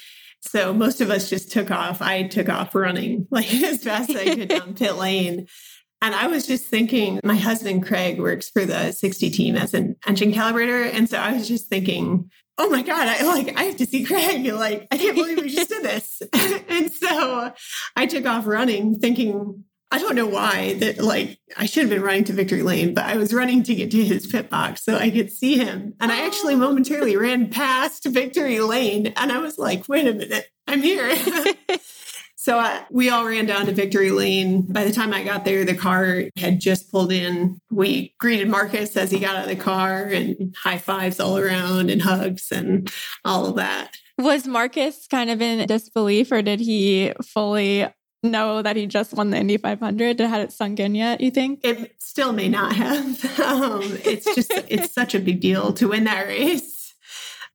So 0.43 0.75
most 0.75 1.01
of 1.01 1.09
us 1.09 1.31
just 1.31 1.51
took 1.51 1.71
off. 1.71 2.03
I 2.03 2.25
took 2.25 2.51
off 2.51 2.75
running 2.75 3.29
like 3.31 3.51
as 3.63 3.83
fast 3.83 4.11
as 4.11 4.17
I 4.17 4.35
could 4.35 4.49
down 4.49 4.75
pit 4.75 4.97
lane. 4.97 5.47
And 6.03 6.17
I 6.17 6.27
was 6.27 6.49
just 6.49 6.67
thinking, 6.67 7.21
my 7.23 7.37
husband 7.37 7.87
Craig 7.87 8.21
works 8.21 8.51
for 8.51 8.67
the 8.67 8.91
60 8.91 9.31
team 9.31 9.57
as 9.57 9.73
an 9.73 9.95
engine 10.05 10.33
calibrator. 10.33 10.93
And 10.93 11.09
so 11.09 11.17
I 11.17 11.33
was 11.33 11.47
just 11.47 11.69
thinking, 11.69 12.29
oh 12.59 12.69
my 12.69 12.83
God, 12.83 13.07
I 13.07 13.23
like 13.23 13.57
I 13.57 13.65
have 13.65 13.77
to 13.77 13.87
see 13.87 14.05
Craig. 14.05 14.45
Like, 14.47 14.89
I 14.91 14.99
can't 14.99 15.15
believe 15.15 15.39
we 15.39 15.49
just 15.49 15.69
did 15.69 15.85
this. 15.85 16.21
and 16.69 16.91
so 16.93 17.53
I 17.95 18.07
took 18.07 18.27
off 18.27 18.49
running, 18.49 18.99
thinking, 18.99 19.63
I 19.93 19.99
don't 19.99 20.17
know 20.17 20.27
why 20.27 20.75
that 20.81 20.99
like 20.99 21.39
I 21.57 21.67
should 21.67 21.83
have 21.83 21.91
been 21.91 22.03
running 22.03 22.25
to 22.25 22.33
victory 22.33 22.63
lane, 22.63 22.95
but 22.95 23.05
I 23.05 23.17
was 23.17 23.33
running 23.33 23.63
to 23.63 23.75
get 23.75 23.93
to 23.93 24.05
his 24.05 24.27
pit 24.27 24.51
box 24.51 24.85
so 24.85 24.97
I 24.97 25.09
could 25.09 25.31
see 25.31 25.57
him. 25.57 25.95
And 26.01 26.11
I 26.11 26.27
actually 26.27 26.55
oh. 26.55 26.59
momentarily 26.59 27.17
ran 27.17 27.49
past 27.51 28.07
victory 28.07 28.59
lane 28.59 29.09
and 29.17 29.31
I 29.31 29.39
was 29.39 29.57
like, 29.57 29.89
wait 29.89 30.09
a 30.09 30.15
minute, 30.15 30.49
I'm 30.67 30.83
here. 30.83 31.15
So 32.43 32.59
uh, 32.59 32.83
we 32.91 33.09
all 33.09 33.25
ran 33.25 33.47
down 33.47 33.67
to 33.67 33.73
Victory 33.73 34.11
Lane. 34.11 34.63
By 34.63 34.83
the 34.83 34.91
time 34.91 35.15
I 35.15 35.23
got 35.23 35.45
there, 35.45 35.65
the 35.65 35.77
car 35.77 36.25
had 36.37 36.59
just 36.59 36.91
pulled 36.91 37.13
in. 37.13 37.61
We 37.71 38.17
greeted 38.19 38.49
Marcus 38.49 38.97
as 38.97 39.13
he 39.13 39.21
got 39.21 39.37
out 39.37 39.45
of 39.45 39.49
the 39.49 39.63
car 39.63 40.07
and 40.07 40.53
high 40.61 40.79
fives 40.79 41.21
all 41.21 41.39
around 41.39 41.89
and 41.89 42.03
hugs 42.03 42.51
and 42.51 42.93
all 43.25 43.47
of 43.47 43.55
that. 43.55 43.97
Was 44.19 44.45
Marcus 44.49 45.07
kind 45.07 45.31
of 45.31 45.41
in 45.41 45.65
disbelief 45.69 46.33
or 46.33 46.43
did 46.43 46.59
he 46.59 47.13
fully 47.25 47.87
know 48.25 48.61
that 48.61 48.75
he 48.75 48.87
just 48.87 49.15
won 49.15 49.31
the 49.31 49.37
Indy 49.37 49.57
500? 49.57 50.19
Had 50.19 50.41
it 50.41 50.51
sunk 50.51 50.81
in 50.81 50.97
yet, 50.97 51.21
you 51.21 51.31
think? 51.31 51.61
It 51.63 51.95
still 52.01 52.33
may 52.33 52.49
not 52.49 52.75
have. 52.75 53.39
Um, 53.41 53.83
it's 54.05 54.25
just, 54.35 54.51
it's 54.69 54.93
such 54.93 55.15
a 55.15 55.21
big 55.21 55.41
deal 55.41 55.73
to 55.75 55.91
win 55.91 56.05
that 56.05 56.27
race. 56.27 56.93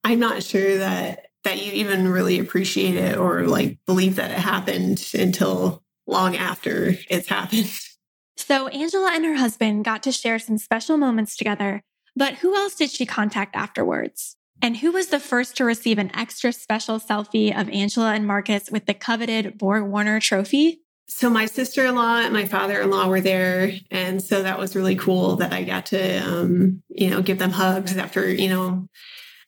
I'm 0.05 0.19
not 0.19 0.43
sure 0.43 0.77
that 0.77 1.26
that 1.47 1.63
you 1.63 1.71
even 1.71 2.09
really 2.09 2.39
appreciate 2.39 2.95
it 2.95 3.17
or 3.17 3.47
like 3.47 3.77
believe 3.85 4.17
that 4.17 4.31
it 4.31 4.37
happened 4.37 5.11
until 5.13 5.81
long 6.05 6.35
after 6.35 6.93
it's 7.09 7.29
happened. 7.29 7.71
So 8.35 8.67
Angela 8.67 9.11
and 9.13 9.23
her 9.23 9.35
husband 9.35 9.85
got 9.85 10.03
to 10.03 10.11
share 10.11 10.39
some 10.39 10.57
special 10.57 10.97
moments 10.97 11.37
together, 11.37 11.81
but 12.17 12.33
who 12.35 12.53
else 12.53 12.75
did 12.75 12.91
she 12.91 13.05
contact 13.05 13.55
afterwards? 13.55 14.35
And 14.61 14.75
who 14.75 14.91
was 14.91 15.07
the 15.07 15.21
first 15.21 15.55
to 15.57 15.63
receive 15.63 15.97
an 15.99 16.13
extra 16.13 16.51
special 16.51 16.99
selfie 16.99 17.57
of 17.57 17.69
Angela 17.69 18.13
and 18.13 18.27
Marcus 18.27 18.69
with 18.69 18.85
the 18.85 18.93
coveted 18.93 19.57
Borg 19.57 19.83
Warner 19.83 20.19
trophy? 20.19 20.81
So 21.07 21.29
my 21.29 21.45
sister-in-law 21.45 22.19
and 22.19 22.33
my 22.33 22.45
father-in-law 22.45 23.07
were 23.07 23.21
there, 23.21 23.71
and 23.89 24.21
so 24.21 24.43
that 24.43 24.59
was 24.59 24.75
really 24.75 24.97
cool 24.97 25.37
that 25.37 25.53
I 25.53 25.63
got 25.63 25.85
to, 25.87 26.17
um, 26.17 26.83
you 26.89 27.09
know, 27.09 27.21
give 27.21 27.39
them 27.39 27.51
hugs 27.51 27.95
after, 27.95 28.29
you 28.29 28.49
know, 28.49 28.89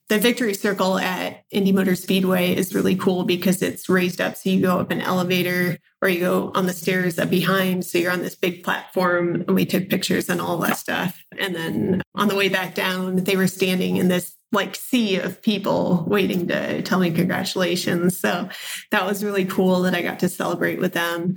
the 0.09 0.17
victory 0.17 0.55
circle 0.55 0.97
at 0.97 1.45
Indy 1.51 1.71
Motor 1.71 1.95
Speedway 1.95 2.55
is 2.55 2.73
really 2.73 2.95
cool 2.95 3.23
because 3.23 3.61
it's 3.61 3.87
raised 3.87 4.19
up. 4.19 4.35
So 4.35 4.49
you 4.49 4.59
go 4.59 4.79
up 4.79 4.89
an 4.89 5.01
elevator 5.01 5.77
or 6.01 6.09
you 6.09 6.19
go 6.19 6.51
on 6.55 6.65
the 6.65 6.73
stairs 6.73 7.19
up 7.19 7.29
behind. 7.29 7.85
So 7.85 7.99
you're 7.99 8.11
on 8.11 8.23
this 8.23 8.35
big 8.35 8.63
platform 8.63 9.35
and 9.47 9.55
we 9.55 9.65
took 9.65 9.87
pictures 9.87 10.27
and 10.27 10.41
all 10.41 10.57
that 10.57 10.77
stuff. 10.77 11.21
And 11.37 11.55
then 11.55 12.01
on 12.15 12.27
the 12.27 12.35
way 12.35 12.49
back 12.49 12.73
down, 12.73 13.17
they 13.23 13.37
were 13.37 13.47
standing 13.47 13.97
in 13.97 14.07
this 14.07 14.35
like 14.51 14.75
sea 14.75 15.19
of 15.19 15.43
people 15.43 16.05
waiting 16.07 16.47
to 16.47 16.81
tell 16.81 16.97
me 16.97 17.11
congratulations. 17.11 18.19
So 18.19 18.49
that 18.89 19.05
was 19.05 19.23
really 19.23 19.45
cool 19.45 19.81
that 19.83 19.93
I 19.93 20.01
got 20.01 20.19
to 20.21 20.29
celebrate 20.29 20.79
with 20.79 20.93
them. 20.93 21.35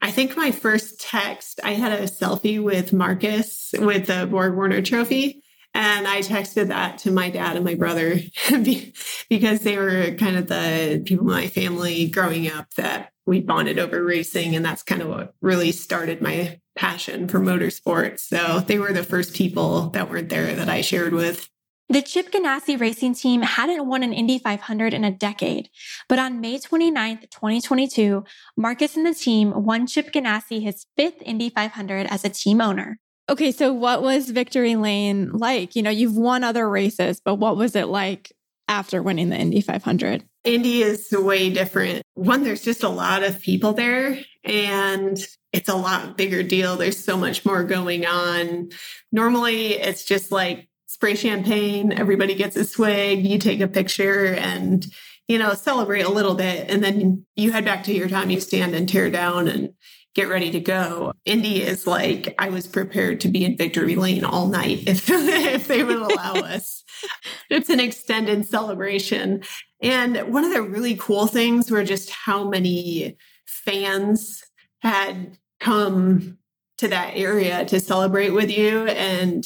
I 0.00 0.12
think 0.12 0.36
my 0.36 0.52
first 0.52 1.00
text, 1.00 1.58
I 1.64 1.72
had 1.72 1.92
a 1.92 2.04
selfie 2.04 2.62
with 2.62 2.92
Marcus 2.92 3.74
with 3.76 4.06
the 4.06 4.28
Borg 4.30 4.54
Warner 4.54 4.82
trophy. 4.82 5.42
And 5.74 6.06
I 6.06 6.20
texted 6.20 6.68
that 6.68 6.98
to 6.98 7.10
my 7.10 7.30
dad 7.30 7.56
and 7.56 7.64
my 7.64 7.74
brother 7.74 8.20
because 9.28 9.60
they 9.60 9.76
were 9.76 10.12
kind 10.12 10.36
of 10.36 10.46
the 10.46 11.02
people 11.04 11.26
in 11.28 11.34
my 11.34 11.48
family 11.48 12.08
growing 12.08 12.48
up 12.48 12.72
that 12.74 13.10
we 13.26 13.40
bonded 13.40 13.80
over 13.80 14.04
racing. 14.04 14.54
And 14.54 14.64
that's 14.64 14.84
kind 14.84 15.02
of 15.02 15.08
what 15.08 15.34
really 15.40 15.72
started 15.72 16.22
my 16.22 16.60
passion 16.76 17.26
for 17.26 17.40
motorsports. 17.40 18.20
So 18.20 18.60
they 18.60 18.78
were 18.78 18.92
the 18.92 19.02
first 19.02 19.34
people 19.34 19.90
that 19.90 20.08
weren't 20.08 20.28
there 20.28 20.54
that 20.54 20.68
I 20.68 20.80
shared 20.80 21.12
with. 21.12 21.48
The 21.90 22.00
Chip 22.00 22.32
Ganassi 22.32 22.80
racing 22.80 23.14
team 23.14 23.42
hadn't 23.42 23.86
won 23.86 24.02
an 24.02 24.14
Indy 24.14 24.38
500 24.38 24.94
in 24.94 25.04
a 25.04 25.10
decade, 25.10 25.68
but 26.08 26.18
on 26.18 26.40
May 26.40 26.58
29th, 26.58 27.30
2022, 27.30 28.24
Marcus 28.56 28.96
and 28.96 29.04
the 29.04 29.14
team 29.14 29.64
won 29.64 29.86
Chip 29.86 30.10
Ganassi 30.10 30.62
his 30.62 30.86
fifth 30.96 31.20
Indy 31.20 31.50
500 31.50 32.06
as 32.06 32.24
a 32.24 32.30
team 32.30 32.62
owner. 32.62 32.98
Okay, 33.28 33.52
so 33.52 33.72
what 33.72 34.02
was 34.02 34.28
Victory 34.30 34.76
Lane 34.76 35.30
like? 35.32 35.76
You 35.76 35.82
know, 35.82 35.90
you've 35.90 36.16
won 36.16 36.44
other 36.44 36.68
races, 36.68 37.20
but 37.24 37.36
what 37.36 37.56
was 37.56 37.74
it 37.74 37.86
like 37.86 38.32
after 38.68 39.02
winning 39.02 39.30
the 39.30 39.36
Indy 39.36 39.60
500? 39.60 40.24
Indy 40.44 40.82
is 40.82 41.08
way 41.10 41.50
different. 41.50 42.02
One, 42.14 42.44
there's 42.44 42.62
just 42.62 42.82
a 42.82 42.88
lot 42.88 43.22
of 43.22 43.40
people 43.40 43.72
there 43.72 44.18
and 44.44 45.18
it's 45.52 45.70
a 45.70 45.74
lot 45.74 46.18
bigger 46.18 46.42
deal. 46.42 46.76
There's 46.76 47.02
so 47.02 47.16
much 47.16 47.46
more 47.46 47.64
going 47.64 48.04
on. 48.04 48.70
Normally, 49.10 49.74
it's 49.74 50.04
just 50.04 50.30
like 50.30 50.68
spray 50.86 51.14
champagne, 51.14 51.92
everybody 51.92 52.34
gets 52.34 52.56
a 52.56 52.64
swig, 52.64 53.26
you 53.26 53.38
take 53.38 53.60
a 53.60 53.68
picture 53.68 54.34
and 54.34 54.86
you 55.26 55.38
know, 55.38 55.54
celebrate 55.54 56.02
a 56.02 56.10
little 56.10 56.34
bit 56.34 56.70
and 56.70 56.84
then 56.84 57.24
you 57.34 57.50
head 57.50 57.64
back 57.64 57.84
to 57.84 57.94
your 57.94 58.08
time, 58.08 58.28
you 58.28 58.40
stand 58.40 58.74
and 58.74 58.86
tear 58.86 59.10
down 59.10 59.48
and 59.48 59.70
get 60.14 60.28
ready 60.28 60.50
to 60.52 60.60
go. 60.60 61.12
Indy 61.24 61.62
is 61.62 61.86
like, 61.86 62.34
I 62.38 62.48
was 62.48 62.66
prepared 62.66 63.20
to 63.20 63.28
be 63.28 63.44
in 63.44 63.56
victory 63.56 63.96
lane 63.96 64.24
all 64.24 64.48
night 64.48 64.84
if, 64.86 65.06
if 65.10 65.66
they 65.66 65.82
would 65.82 65.96
allow 65.96 66.34
us. 66.34 66.84
It's 67.50 67.68
an 67.68 67.80
extended 67.80 68.46
celebration. 68.46 69.42
And 69.82 70.32
one 70.32 70.44
of 70.44 70.52
the 70.52 70.62
really 70.62 70.96
cool 70.96 71.26
things 71.26 71.70
were 71.70 71.84
just 71.84 72.10
how 72.10 72.48
many 72.48 73.16
fans 73.46 74.42
had 74.80 75.38
come 75.60 76.38
to 76.78 76.88
that 76.88 77.12
area 77.14 77.64
to 77.66 77.80
celebrate 77.80 78.30
with 78.30 78.50
you. 78.50 78.86
And 78.86 79.44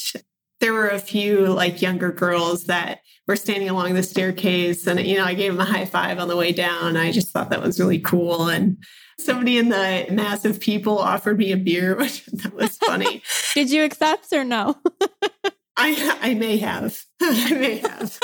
there 0.60 0.72
were 0.72 0.88
a 0.88 0.98
few 0.98 1.46
like 1.46 1.82
younger 1.82 2.10
girls 2.10 2.64
that 2.64 3.00
were 3.26 3.36
standing 3.36 3.68
along 3.68 3.94
the 3.94 4.02
staircase 4.02 4.86
and 4.86 5.00
you 5.00 5.16
know 5.16 5.24
i 5.24 5.34
gave 5.34 5.52
them 5.52 5.60
a 5.60 5.70
high 5.70 5.84
five 5.84 6.18
on 6.18 6.28
the 6.28 6.36
way 6.36 6.52
down 6.52 6.96
i 6.96 7.12
just 7.12 7.30
thought 7.30 7.50
that 7.50 7.62
was 7.62 7.78
really 7.78 7.98
cool 7.98 8.48
and 8.48 8.76
somebody 9.18 9.58
in 9.58 9.68
the 9.68 10.06
mass 10.10 10.44
of 10.44 10.60
people 10.60 10.98
offered 10.98 11.38
me 11.38 11.52
a 11.52 11.56
beer, 11.56 11.96
which 11.98 12.24
that 12.26 12.54
was 12.54 12.76
funny. 12.78 13.22
Did 13.54 13.70
you 13.70 13.84
accept 13.84 14.32
or 14.32 14.44
no? 14.44 14.76
I 15.76 16.18
I 16.22 16.34
may 16.34 16.56
have. 16.58 17.04
I 17.20 17.52
may 17.52 17.76
have. 17.78 18.18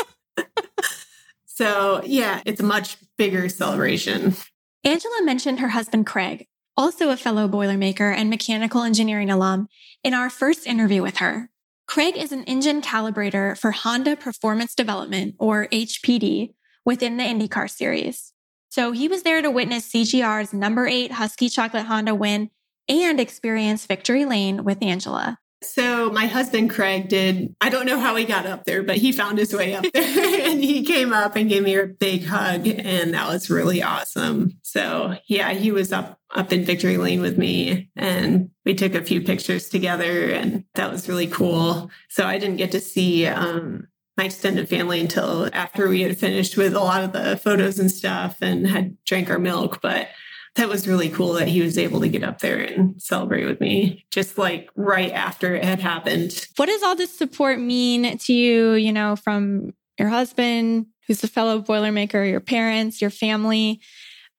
so 1.47 2.03
yeah, 2.05 2.41
it's 2.45 2.61
a 2.61 2.65
much 2.65 2.97
bigger 3.17 3.49
celebration. 3.49 4.35
Angela 4.83 5.23
mentioned 5.23 5.61
her 5.61 5.69
husband 5.69 6.07
Craig, 6.07 6.47
also 6.77 7.11
a 7.11 7.17
fellow 7.17 7.49
Boilermaker 7.49 8.15
and 8.15 8.29
mechanical 8.29 8.83
engineering 8.83 9.31
alum, 9.31 9.69
in 10.03 10.15
our 10.15 10.29
first 10.29 10.67
interview 10.67 11.01
with 11.01 11.19
her. 11.19 11.49
Craig 11.87 12.17
is 12.17 12.33
an 12.33 12.45
engine 12.45 12.81
calibrator 12.81 13.59
for 13.59 13.71
Honda 13.71 14.17
Performance 14.17 14.75
Development, 14.75 15.35
or 15.39 15.69
HPD, 15.69 16.55
within 16.85 17.17
the 17.17 17.25
IndyCar 17.25 17.71
series. 17.71 18.33
So 18.71 18.93
he 18.93 19.07
was 19.07 19.23
there 19.23 19.41
to 19.43 19.51
witness 19.51 19.89
CGR's 19.89 20.53
number 20.53 20.87
eight 20.87 21.13
Huski 21.13 21.53
Chocolate 21.53 21.87
Honda 21.87 22.15
win 22.15 22.51
and 22.89 23.21
experience 23.21 23.87
victory 23.87 24.25
lane 24.25 24.65
with 24.65 24.83
Angela. 24.83 25.39
So 25.65 26.11
my 26.11 26.27
husband 26.27 26.71
Craig 26.71 27.09
did 27.09 27.55
I 27.61 27.69
don't 27.69 27.87
know 27.87 27.99
how 27.99 28.15
he 28.17 28.25
got 28.25 28.47
up 28.47 28.65
there, 28.65 28.83
but 28.83 28.97
he 28.97 29.13
found 29.13 29.39
his 29.39 29.53
way 29.53 29.75
up 29.75 29.85
there 29.93 30.41
and 30.51 30.63
he 30.63 30.85
came 30.85 31.13
up 31.13 31.37
and 31.37 31.49
gave 31.49 31.63
me 31.63 31.77
a 31.77 31.87
big 31.87 32.25
hug 32.25 32.67
and 32.67 33.15
that 33.15 33.29
was 33.29 33.51
really 33.51 33.83
awesome. 33.83 34.59
So 34.63 35.17
yeah, 35.27 35.53
he 35.53 35.73
was 35.73 35.93
up 35.93 36.19
up 36.35 36.53
in 36.53 36.65
victory 36.65 36.97
lane 36.97 37.21
with 37.21 37.39
me 37.39 37.91
and 37.97 38.51
we 38.65 38.75
took 38.75 38.95
a 38.95 39.05
few 39.05 39.21
pictures 39.21 39.69
together 39.69 40.31
and 40.31 40.65
that 40.75 40.91
was 40.91 41.09
really 41.09 41.29
cool. 41.29 41.91
So 42.09 42.27
I 42.27 42.39
didn't 42.39 42.57
get 42.57 42.73
to 42.73 42.81
see 42.81 43.27
um 43.27 43.89
my 44.17 44.25
extended 44.25 44.69
family 44.69 45.01
until 45.01 45.51
after 45.53 45.89
we 45.89 46.03
had 46.03 46.17
finished 46.17 46.57
with 46.57 46.75
a 46.75 46.81
lot 46.81 47.03
of 47.03 47.13
the 47.13 47.37
photos 47.37 47.79
and 47.79 47.91
stuff 47.91 48.39
and 48.41 48.67
had 48.67 48.97
drank 49.05 49.29
our 49.29 49.39
milk. 49.39 49.81
But 49.81 50.09
that 50.57 50.69
was 50.69 50.87
really 50.87 51.09
cool 51.09 51.33
that 51.35 51.49
he 51.49 51.61
was 51.61 51.77
able 51.77 52.01
to 52.01 52.09
get 52.09 52.23
up 52.23 52.39
there 52.39 52.59
and 52.59 53.01
celebrate 53.03 53.45
with 53.45 53.61
me 53.61 54.05
just 54.11 54.39
like 54.39 54.71
right 54.77 55.11
after 55.13 55.55
it 55.55 55.65
had 55.65 55.81
happened. 55.81 56.47
What 56.57 56.67
does 56.67 56.83
all 56.83 56.95
this 56.95 57.17
support 57.17 57.59
mean 57.59 58.19
to 58.19 58.33
you, 58.33 58.75
you 58.75 58.93
know, 58.93 59.17
from 59.17 59.75
your 59.99 60.09
husband, 60.09 60.87
who's 61.07 61.25
a 61.25 61.29
fellow 61.29 61.61
Boilermaker, 61.61 62.29
your 62.29 62.41
parents, 62.41 63.01
your 63.01 63.11
family? 63.11 63.81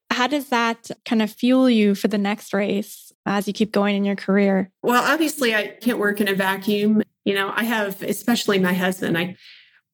How 0.09 0.27
does 0.27 0.49
that 0.49 0.89
kind 1.03 1.21
of 1.21 1.31
fuel 1.31 1.69
you 1.69 1.95
for 1.95 2.07
the 2.07 2.17
next 2.17 2.53
race 2.53 3.11
as 3.25 3.47
you 3.47 3.53
keep 3.53 3.71
going 3.71 3.95
in 3.95 4.05
your 4.05 4.15
career? 4.15 4.71
Well, 4.83 5.03
obviously, 5.03 5.53
I 5.53 5.67
can't 5.81 5.97
work 5.97 6.21
in 6.21 6.27
a 6.27 6.33
vacuum. 6.33 7.01
You 7.25 7.33
know, 7.33 7.51
I 7.53 7.63
have, 7.63 8.01
especially 8.03 8.59
my 8.59 8.73
husband, 8.73 9.17
I 9.17 9.35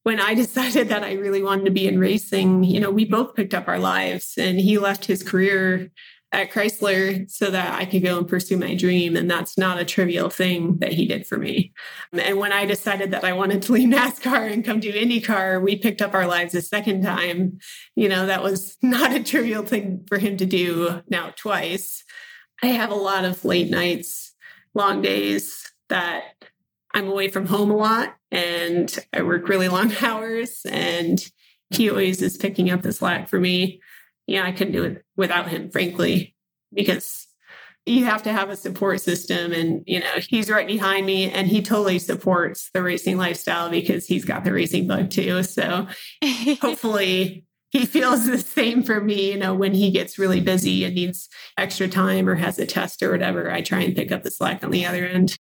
when 0.03 0.19
I 0.19 0.33
decided 0.35 0.89
that 0.89 1.03
I 1.03 1.13
really 1.13 1.43
wanted 1.43 1.65
to 1.65 1.71
be 1.71 1.87
in 1.87 1.99
racing, 1.99 2.63
you 2.63 2.79
know, 2.79 2.91
we 2.91 3.05
both 3.05 3.35
picked 3.35 3.53
up 3.53 3.67
our 3.67 3.79
lives 3.79 4.33
and 4.37 4.59
he 4.59 4.77
left 4.77 5.05
his 5.05 5.23
career 5.23 5.91
at 6.33 6.51
Chrysler 6.51 7.29
so 7.29 7.51
that 7.51 7.73
I 7.73 7.85
could 7.85 8.03
go 8.03 8.17
and 8.17 8.27
pursue 8.27 8.55
my 8.55 8.73
dream. 8.73 9.17
And 9.17 9.29
that's 9.29 9.57
not 9.57 9.79
a 9.79 9.85
trivial 9.85 10.29
thing 10.29 10.77
that 10.77 10.93
he 10.93 11.05
did 11.05 11.27
for 11.27 11.37
me. 11.37 11.73
And 12.13 12.37
when 12.37 12.53
I 12.53 12.65
decided 12.65 13.11
that 13.11 13.25
I 13.25 13.33
wanted 13.33 13.61
to 13.63 13.73
leave 13.73 13.89
NASCAR 13.89 14.51
and 14.51 14.63
come 14.63 14.79
do 14.79 14.93
IndyCar, 14.93 15.61
we 15.61 15.75
picked 15.75 16.01
up 16.01 16.13
our 16.13 16.25
lives 16.25 16.55
a 16.55 16.61
second 16.61 17.03
time. 17.03 17.59
You 17.95 18.07
know, 18.07 18.27
that 18.27 18.43
was 18.43 18.77
not 18.81 19.11
a 19.11 19.23
trivial 19.23 19.63
thing 19.63 20.05
for 20.07 20.17
him 20.17 20.37
to 20.37 20.45
do 20.45 21.01
now 21.09 21.33
twice. 21.35 22.03
I 22.63 22.67
have 22.67 22.91
a 22.91 22.95
lot 22.95 23.25
of 23.25 23.43
late 23.43 23.69
nights, 23.69 24.33
long 24.73 25.01
days 25.01 25.69
that 25.89 26.40
I'm 26.93 27.07
away 27.07 27.29
from 27.29 27.45
home 27.45 27.71
a 27.71 27.75
lot 27.75 28.15
and 28.31 28.97
I 29.13 29.21
work 29.21 29.47
really 29.47 29.67
long 29.67 29.93
hours 30.01 30.61
and 30.69 31.23
he 31.69 31.89
always 31.89 32.21
is 32.21 32.37
picking 32.37 32.69
up 32.69 32.81
the 32.81 32.91
slack 32.91 33.29
for 33.29 33.39
me. 33.39 33.81
Yeah, 34.27 34.45
I 34.45 34.51
couldn't 34.51 34.73
do 34.73 34.83
it 34.83 35.03
without 35.15 35.47
him, 35.49 35.69
frankly, 35.69 36.35
because 36.73 37.27
you 37.85 38.05
have 38.05 38.23
to 38.23 38.31
have 38.31 38.49
a 38.49 38.55
support 38.55 39.01
system 39.01 39.51
and 39.51 39.83
you 39.87 39.99
know 39.99 40.19
he's 40.29 40.51
right 40.51 40.67
behind 40.67 41.05
me 41.05 41.31
and 41.31 41.47
he 41.47 41.63
totally 41.63 41.97
supports 41.97 42.69
the 42.75 42.83
racing 42.83 43.17
lifestyle 43.17 43.71
because 43.71 44.05
he's 44.05 44.23
got 44.23 44.43
the 44.43 44.53
racing 44.53 44.85
bug 44.85 45.09
too 45.09 45.41
so 45.41 45.87
hopefully 46.61 47.43
he 47.71 47.85
feels 47.85 48.25
the 48.25 48.37
same 48.37 48.83
for 48.83 49.01
me. 49.01 49.31
You 49.31 49.37
know, 49.37 49.53
when 49.53 49.73
he 49.73 49.91
gets 49.91 50.19
really 50.19 50.41
busy 50.41 50.83
and 50.83 50.93
needs 50.93 51.29
extra 51.57 51.87
time 51.87 52.27
or 52.27 52.35
has 52.35 52.59
a 52.59 52.65
test 52.65 53.01
or 53.01 53.11
whatever, 53.11 53.49
I 53.49 53.61
try 53.61 53.79
and 53.79 53.95
pick 53.95 54.11
up 54.11 54.23
the 54.23 54.31
slack 54.31 54.63
on 54.63 54.71
the 54.71 54.85
other 54.85 55.05
end. 55.05 55.37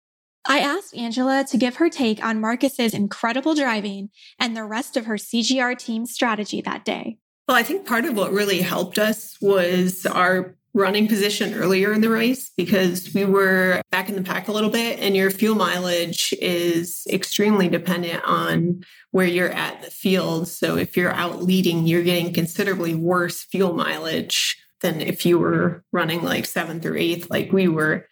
I 0.48 0.60
asked 0.60 0.96
Angela 0.96 1.44
to 1.50 1.58
give 1.58 1.75
her 1.75 1.89
take 1.89 2.24
on 2.24 2.39
Marcus's 2.39 2.94
incredible 2.94 3.54
driving 3.54 4.10
and 4.39 4.56
the 4.56 4.63
rest 4.63 4.96
of 4.96 5.06
her 5.06 5.16
CGR 5.16 5.77
team 5.77 6.06
strategy 6.06 6.62
that 6.62 6.86
day. 6.86 7.18
Well, 7.48 7.58
I 7.58 7.63
think 7.63 7.86
part 7.86 8.06
of 8.06 8.16
what 8.16 8.32
really 8.32 8.62
helped 8.62 8.98
us 8.98 9.38
was 9.42 10.06
our 10.06 10.56
running 10.74 11.08
position 11.08 11.54
earlier 11.54 11.92
in 11.92 12.01
the 12.01 12.10
race 12.10 12.51
because 12.56 13.13
we 13.13 13.25
were 13.25 13.82
back 13.92 14.10
in 14.10 14.16
the 14.16 14.22
pack 14.22 14.48
a 14.48 14.51
little 14.51 14.70
bit 14.70 15.00
and 15.00 15.18
your 15.18 15.32
fuel 15.32 15.56
mileage 15.56 16.34
is 16.39 17.06
extremely 17.10 17.68
dependent 17.68 18.24
on 18.25 18.84
where 19.12 19.25
you're 19.25 19.51
at 19.51 19.75
in 19.75 19.82
the 19.82 19.92
field. 19.92 20.48
So 20.48 20.77
if 20.77 20.96
you're 20.96 21.13
out 21.13 21.44
leading, 21.44 21.88
you're 21.88 22.04
getting 22.04 22.34
considerably 22.34 22.96
worse 22.96 23.44
fuel 23.44 23.74
mileage 23.74 24.58
than 24.82 25.01
if 25.01 25.25
you 25.25 25.39
were 25.39 25.84
running 25.92 26.22
like 26.22 26.46
seventh 26.46 26.86
or 26.86 26.96
eighth, 26.96 27.30
like 27.30 27.51
we 27.51 27.68
were, 27.68 28.08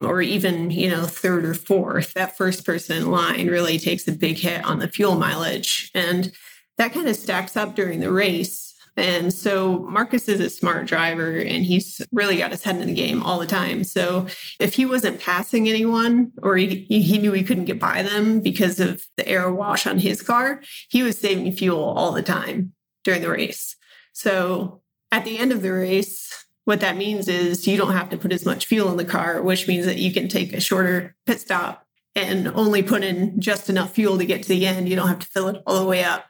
or 0.00 0.20
even, 0.20 0.70
you 0.70 0.90
know, 0.90 1.04
third 1.04 1.44
or 1.44 1.54
fourth. 1.54 2.14
That 2.14 2.36
first 2.36 2.64
person 2.64 2.96
in 2.96 3.10
line 3.10 3.48
really 3.48 3.78
takes 3.78 4.06
a 4.06 4.12
big 4.12 4.36
hit 4.38 4.64
on 4.64 4.78
the 4.78 4.88
fuel 4.88 5.16
mileage. 5.16 5.90
And 5.94 6.32
that 6.78 6.92
kind 6.92 7.08
of 7.08 7.16
stacks 7.16 7.56
up 7.56 7.74
during 7.74 8.00
the 8.00 8.12
race 8.12 8.66
and 8.96 9.32
so 9.32 9.80
Marcus 9.80 10.28
is 10.28 10.40
a 10.40 10.48
smart 10.48 10.86
driver 10.86 11.36
and 11.36 11.64
he's 11.64 12.00
really 12.12 12.38
got 12.38 12.50
his 12.50 12.62
head 12.62 12.76
in 12.76 12.86
the 12.86 12.94
game 12.94 13.22
all 13.22 13.38
the 13.38 13.46
time. 13.46 13.84
So 13.84 14.26
if 14.58 14.74
he 14.74 14.86
wasn't 14.86 15.20
passing 15.20 15.68
anyone 15.68 16.32
or 16.42 16.56
he, 16.56 16.86
he 16.88 17.18
knew 17.18 17.32
he 17.32 17.44
couldn't 17.44 17.66
get 17.66 17.78
by 17.78 18.02
them 18.02 18.40
because 18.40 18.80
of 18.80 19.04
the 19.18 19.28
air 19.28 19.52
wash 19.52 19.86
on 19.86 19.98
his 19.98 20.22
car, 20.22 20.62
he 20.88 21.02
was 21.02 21.18
saving 21.18 21.52
fuel 21.52 21.82
all 21.82 22.12
the 22.12 22.22
time 22.22 22.72
during 23.04 23.20
the 23.20 23.30
race. 23.30 23.76
So 24.14 24.80
at 25.12 25.24
the 25.24 25.38
end 25.38 25.52
of 25.52 25.60
the 25.60 25.72
race, 25.72 26.25
what 26.66 26.80
that 26.80 26.96
means 26.96 27.26
is 27.26 27.66
you 27.66 27.78
don't 27.78 27.92
have 27.92 28.10
to 28.10 28.18
put 28.18 28.32
as 28.32 28.44
much 28.44 28.66
fuel 28.66 28.90
in 28.90 28.98
the 28.98 29.04
car, 29.04 29.40
which 29.40 29.66
means 29.66 29.86
that 29.86 29.98
you 29.98 30.12
can 30.12 30.28
take 30.28 30.52
a 30.52 30.60
shorter 30.60 31.16
pit 31.24 31.40
stop 31.40 31.86
and 32.14 32.48
only 32.48 32.82
put 32.82 33.02
in 33.02 33.40
just 33.40 33.70
enough 33.70 33.92
fuel 33.92 34.18
to 34.18 34.26
get 34.26 34.42
to 34.42 34.48
the 34.50 34.66
end. 34.66 34.88
You 34.88 34.96
don't 34.96 35.08
have 35.08 35.18
to 35.18 35.26
fill 35.26 35.48
it 35.48 35.62
all 35.66 35.80
the 35.80 35.86
way 35.86 36.04
up 36.04 36.26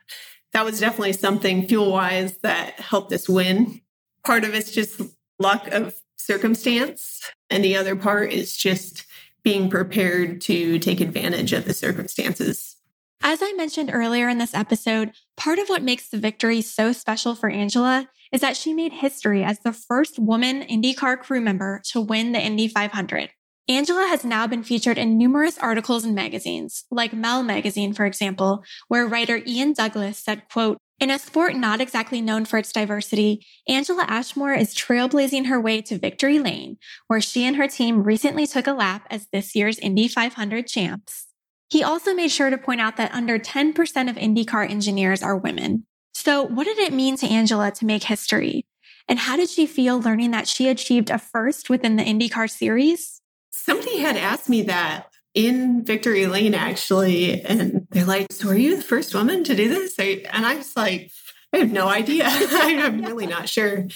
that 0.56 0.64
was 0.64 0.80
definitely 0.80 1.12
something 1.12 1.68
fuel 1.68 1.92
wise 1.92 2.38
that 2.38 2.80
helped 2.80 3.12
us 3.12 3.28
win. 3.28 3.82
Part 4.24 4.42
of 4.42 4.54
it's 4.54 4.70
just 4.70 5.02
luck 5.38 5.68
of 5.68 5.94
circumstance, 6.16 7.30
and 7.50 7.62
the 7.62 7.76
other 7.76 7.94
part 7.94 8.32
is 8.32 8.56
just 8.56 9.04
being 9.44 9.68
prepared 9.68 10.40
to 10.40 10.78
take 10.78 11.02
advantage 11.02 11.52
of 11.52 11.66
the 11.66 11.74
circumstances. 11.74 12.75
As 13.22 13.40
I 13.42 13.52
mentioned 13.52 13.90
earlier 13.92 14.28
in 14.28 14.38
this 14.38 14.54
episode, 14.54 15.12
part 15.36 15.58
of 15.58 15.68
what 15.68 15.82
makes 15.82 16.08
the 16.08 16.18
victory 16.18 16.60
so 16.60 16.92
special 16.92 17.34
for 17.34 17.50
Angela 17.50 18.08
is 18.32 18.40
that 18.40 18.56
she 18.56 18.74
made 18.74 18.92
history 18.92 19.42
as 19.42 19.60
the 19.60 19.72
first 19.72 20.18
woman 20.18 20.62
IndyCar 20.62 21.18
crew 21.18 21.40
member 21.40 21.80
to 21.90 22.00
win 22.00 22.32
the 22.32 22.40
Indy 22.40 22.68
500. 22.68 23.30
Angela 23.68 24.06
has 24.06 24.24
now 24.24 24.46
been 24.46 24.62
featured 24.62 24.96
in 24.96 25.18
numerous 25.18 25.58
articles 25.58 26.04
and 26.04 26.14
magazines, 26.14 26.84
like 26.90 27.12
Mel 27.12 27.42
magazine, 27.42 27.92
for 27.92 28.06
example, 28.06 28.62
where 28.86 29.08
writer 29.08 29.42
Ian 29.44 29.72
Douglas 29.72 30.18
said, 30.18 30.48
quote, 30.48 30.78
in 31.00 31.10
a 31.10 31.18
sport 31.18 31.56
not 31.56 31.80
exactly 31.80 32.20
known 32.20 32.44
for 32.44 32.58
its 32.58 32.72
diversity, 32.72 33.44
Angela 33.68 34.04
Ashmore 34.06 34.54
is 34.54 34.74
trailblazing 34.74 35.46
her 35.46 35.60
way 35.60 35.82
to 35.82 35.98
victory 35.98 36.38
lane, 36.38 36.78
where 37.08 37.20
she 37.20 37.44
and 37.44 37.56
her 37.56 37.68
team 37.68 38.02
recently 38.04 38.46
took 38.46 38.66
a 38.66 38.72
lap 38.72 39.06
as 39.10 39.26
this 39.32 39.54
year's 39.54 39.78
Indy 39.80 40.08
500 40.08 40.66
champs. 40.66 41.25
He 41.68 41.82
also 41.82 42.14
made 42.14 42.30
sure 42.30 42.50
to 42.50 42.58
point 42.58 42.80
out 42.80 42.96
that 42.96 43.12
under 43.12 43.38
10% 43.38 43.70
of 44.08 44.16
IndyCar 44.16 44.70
engineers 44.70 45.22
are 45.22 45.36
women. 45.36 45.86
So 46.14 46.42
what 46.42 46.64
did 46.64 46.78
it 46.78 46.92
mean 46.92 47.16
to 47.18 47.26
Angela 47.26 47.70
to 47.72 47.84
make 47.84 48.04
history? 48.04 48.64
And 49.08 49.18
how 49.18 49.36
did 49.36 49.48
she 49.50 49.66
feel 49.66 50.00
learning 50.00 50.30
that 50.32 50.48
she 50.48 50.68
achieved 50.68 51.10
a 51.10 51.18
first 51.18 51.68
within 51.70 51.96
the 51.96 52.04
IndyCar 52.04 52.50
series? 52.50 53.20
Somebody 53.52 53.98
had 53.98 54.16
asked 54.16 54.48
me 54.48 54.62
that 54.62 55.06
in 55.34 55.84
Victory 55.84 56.26
Lane, 56.26 56.54
actually. 56.54 57.42
And 57.42 57.86
they're 57.90 58.04
like, 58.04 58.32
So 58.32 58.48
are 58.48 58.56
you 58.56 58.76
the 58.76 58.82
first 58.82 59.14
woman 59.14 59.44
to 59.44 59.54
do 59.54 59.68
this? 59.68 59.98
and 59.98 60.46
I 60.46 60.56
was 60.56 60.74
like, 60.76 61.10
I 61.52 61.58
have 61.58 61.72
no 61.72 61.88
idea. 61.88 62.24
I'm 62.28 63.02
really 63.02 63.26
not 63.26 63.48
sure. 63.48 63.86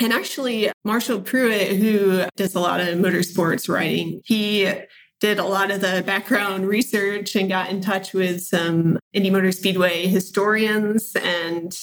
And 0.00 0.12
actually, 0.12 0.70
Marshall 0.84 1.20
Pruett, 1.20 1.76
who 1.76 2.24
does 2.36 2.54
a 2.54 2.60
lot 2.60 2.80
of 2.80 2.98
motorsports 2.98 3.68
writing, 3.68 4.20
he 4.24 4.70
did 5.20 5.38
a 5.38 5.44
lot 5.44 5.70
of 5.70 5.80
the 5.80 6.02
background 6.04 6.66
research 6.66 7.36
and 7.36 7.48
got 7.48 7.70
in 7.70 7.80
touch 7.80 8.12
with 8.12 8.40
some 8.42 8.98
Indy 9.12 9.30
Motor 9.30 9.52
Speedway 9.52 10.06
historians 10.06 11.14
and 11.14 11.76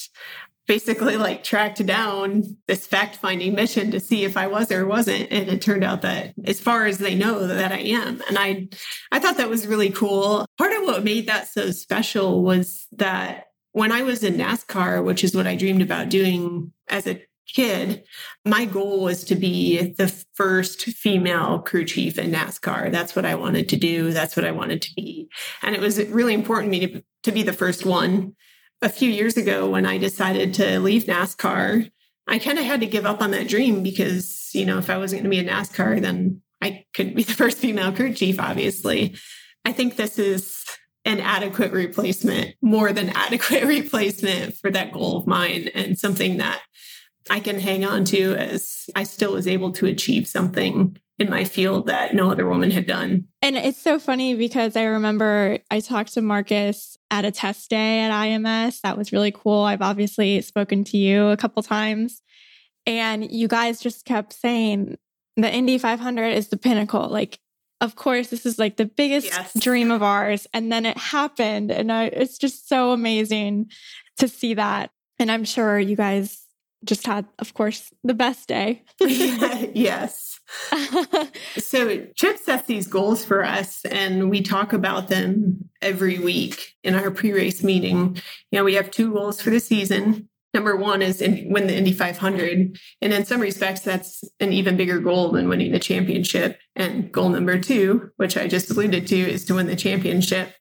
basically 0.68 1.16
like 1.16 1.44
tracked 1.44 1.84
down 1.86 2.58
this 2.68 2.86
fact 2.86 3.16
finding 3.16 3.56
mission 3.56 3.90
to 3.92 4.00
see 4.00 4.26
if 4.26 4.36
I 4.36 4.48
was 4.48 4.72
or 4.72 4.86
wasn't. 4.86 5.32
And 5.32 5.48
it 5.48 5.62
turned 5.62 5.84
out 5.84 6.02
that 6.02 6.34
as 6.46 6.60
far 6.60 6.86
as 6.86 6.98
they 6.98 7.16
know 7.16 7.48
that 7.48 7.72
I 7.72 7.80
am. 7.80 8.22
And 8.28 8.38
I, 8.38 8.68
I 9.12 9.20
thought 9.20 9.38
that 9.38 9.50
was 9.50 9.66
really 9.66 9.92
cool. 9.92 10.46
Part 10.58 10.74
of 10.74 10.84
what 10.84 11.04
made 11.04 11.28
that 11.28 11.48
so 11.48 11.72
special 11.72 12.44
was 12.44 12.88
that 12.94 13.46
when 13.72 13.92
I 13.92 14.02
was 14.02 14.24
in 14.24 14.36
NASCAR, 14.36 15.04
which 15.04 15.24
is 15.24 15.36
what 15.36 15.48
I 15.48 15.56
dreamed 15.56 15.82
about 15.82 16.10
doing 16.10 16.74
as 16.90 17.08
a 17.08 17.22
kid, 17.54 18.04
my 18.46 18.66
goal 18.66 19.04
was 19.04 19.24
to 19.26 19.36
be 19.36 19.94
the 19.98 20.08
first 20.34 20.84
female 20.84 21.60
crew 21.60 21.86
chief 21.86 22.18
in 22.18 22.32
NASCAR. 22.32 22.92
That's 22.92 23.16
what 23.16 23.26
I 23.26 23.36
wanted 23.36 23.70
to 23.70 23.78
do. 23.78 24.12
That's 24.12 24.36
what 24.36 24.46
I 24.46 24.52
wanted 24.52 24.82
to 24.84 24.94
be. 24.96 25.30
And 25.62 25.76
it 25.76 25.82
was 25.82 26.04
really 26.06 26.34
important 26.34 26.74
to 26.74 26.80
me 26.80 26.88
to, 26.88 27.04
to 27.24 27.32
be 27.32 27.44
the 27.44 27.54
first 27.54 27.86
one 27.86 28.36
a 28.82 28.90
few 28.90 29.10
years 29.10 29.38
ago 29.38 29.70
when 29.70 29.86
I 29.86 29.98
decided 29.98 30.54
to 30.56 30.80
leave 30.80 31.06
NASCAR, 31.06 31.90
I 32.28 32.40
kind 32.40 32.60
of 32.60 32.66
had 32.66 32.82
to 32.82 32.88
give 32.88 33.06
up 33.06 33.22
on 33.22 33.32
that 33.32 33.48
dream 33.48 33.84
because, 33.84 34.50
you 34.54 34.66
know, 34.66 34.78
if 34.78 34.90
I 34.90 34.98
wasn't 34.98 35.24
going 35.24 35.32
to 35.32 35.44
be 35.44 35.48
a 35.48 35.52
NASCAR, 35.52 36.02
then 36.02 36.42
I 36.62 36.86
couldn't 36.94 37.16
be 37.16 37.24
the 37.24 37.34
first 37.34 37.58
female 37.58 37.92
crew 37.92 38.14
chief, 38.14 38.40
obviously. 38.40 39.16
I 39.66 39.72
think 39.72 39.96
this 39.96 40.20
is 40.20 40.64
an 41.06 41.22
adequate 41.22 41.72
replacement, 41.72 42.56
more 42.62 42.92
than 42.92 43.10
adequate 43.10 43.64
replacement 43.66 44.56
for 44.58 44.70
that 44.72 44.92
goal 44.92 45.18
of 45.18 45.28
mine 45.28 45.70
and 45.74 45.98
something 45.98 46.38
that 46.38 46.62
I 47.30 47.40
can 47.40 47.60
hang 47.60 47.86
on 47.86 48.06
to 48.06 48.36
as 48.36 48.90
I 48.96 49.04
still 49.04 49.34
was 49.34 49.48
able 49.48 49.72
to 49.74 49.86
achieve 49.86 50.28
something 50.28 50.98
in 51.20 51.30
my 51.30 51.44
field 51.44 51.88
that 51.88 52.14
no 52.14 52.30
other 52.30 52.48
woman 52.48 52.70
had 52.70 52.86
done. 52.86 53.26
And 53.42 53.58
it's 53.58 53.82
so 53.82 53.98
funny 53.98 54.36
because 54.36 54.76
I 54.76 54.84
remember 54.84 55.60
I 55.72 55.80
talked 55.80 56.14
to 56.14 56.22
Marcus 56.22 56.98
at 57.10 57.26
a 57.26 57.32
test 57.32 57.70
day 57.70 58.02
at 58.02 58.12
IMS. 58.12 58.82
That 58.82 58.98
was 58.98 59.12
really 59.12 59.32
cool. 59.32 59.62
I've 59.62 59.82
obviously 59.82 60.42
spoken 60.42 60.84
to 60.86 60.98
you 60.98 61.28
a 61.28 61.38
couple 61.38 61.64
times. 61.64 62.22
And 62.86 63.30
you 63.30 63.48
guys 63.48 63.82
just 63.82 64.06
kept 64.06 64.32
saying 64.34 64.98
the 65.36 65.52
Indy 65.52 65.78
500 65.78 66.28
is 66.28 66.50
the 66.50 66.58
pinnacle. 66.58 67.10
Like, 67.10 67.40
of 67.82 67.96
course, 67.96 68.30
this 68.30 68.46
is 68.46 68.60
like 68.60 68.78
the 68.78 68.86
biggest 68.86 69.28
yes. 69.28 69.54
dream 69.60 69.92
of 69.92 70.04
ours. 70.04 70.48
And 70.54 70.72
then 70.72 70.86
it 70.86 70.98
happened. 70.98 71.72
And 71.72 71.92
I, 71.92 72.06
it's 72.06 72.38
just 72.38 72.70
so 72.70 72.92
amazing 72.92 73.72
to 74.18 74.28
see 74.28 74.54
that. 74.54 74.92
And 75.20 75.32
I'm 75.32 75.46
sure 75.46 75.80
you 75.80 75.96
guys 75.96 76.47
just 76.84 77.06
had, 77.08 77.26
of 77.40 77.54
course, 77.54 77.92
the 78.04 78.14
best 78.14 78.48
day. 78.48 78.84
yes. 79.00 80.40
so 81.58 82.06
Chip 82.16 82.38
sets 82.38 82.68
these 82.68 82.88
goals 82.88 83.26
for 83.26 83.44
us 83.44 83.84
and 83.86 84.30
we 84.30 84.42
talk 84.42 84.74
about 84.74 85.08
them 85.08 85.70
every 85.82 86.20
week 86.20 86.76
in 86.84 86.96
our 86.96 87.12
pre-race 87.12 87.64
meeting. 87.64 88.16
You 88.52 88.60
know, 88.60 88.64
we 88.64 88.76
have 88.76 88.92
two 88.92 89.14
goals 89.14 89.42
for 89.42 89.50
the 89.50 89.60
season. 89.60 90.30
Number 90.54 90.76
one 90.76 91.02
is 91.02 91.22
in, 91.22 91.52
win 91.52 91.68
the 91.68 91.76
Indy 91.76 91.92
500. 91.92 92.78
And 93.02 93.14
in 93.14 93.26
some 93.26 93.42
respects, 93.42 93.82
that's 93.82 94.24
an 94.40 94.54
even 94.54 94.78
bigger 94.78 95.00
goal 95.00 95.32
than 95.32 95.50
winning 95.50 95.72
the 95.72 95.80
championship. 95.80 96.60
And 96.76 97.12
goal 97.12 97.30
number 97.30 97.60
two, 97.60 98.12
which 98.18 98.38
I 98.38 98.48
just 98.48 98.72
alluded 98.72 99.08
to, 99.08 99.18
is 99.18 99.46
to 99.46 99.56
win 99.56 99.68
the 99.68 99.76
championship. 99.76 100.54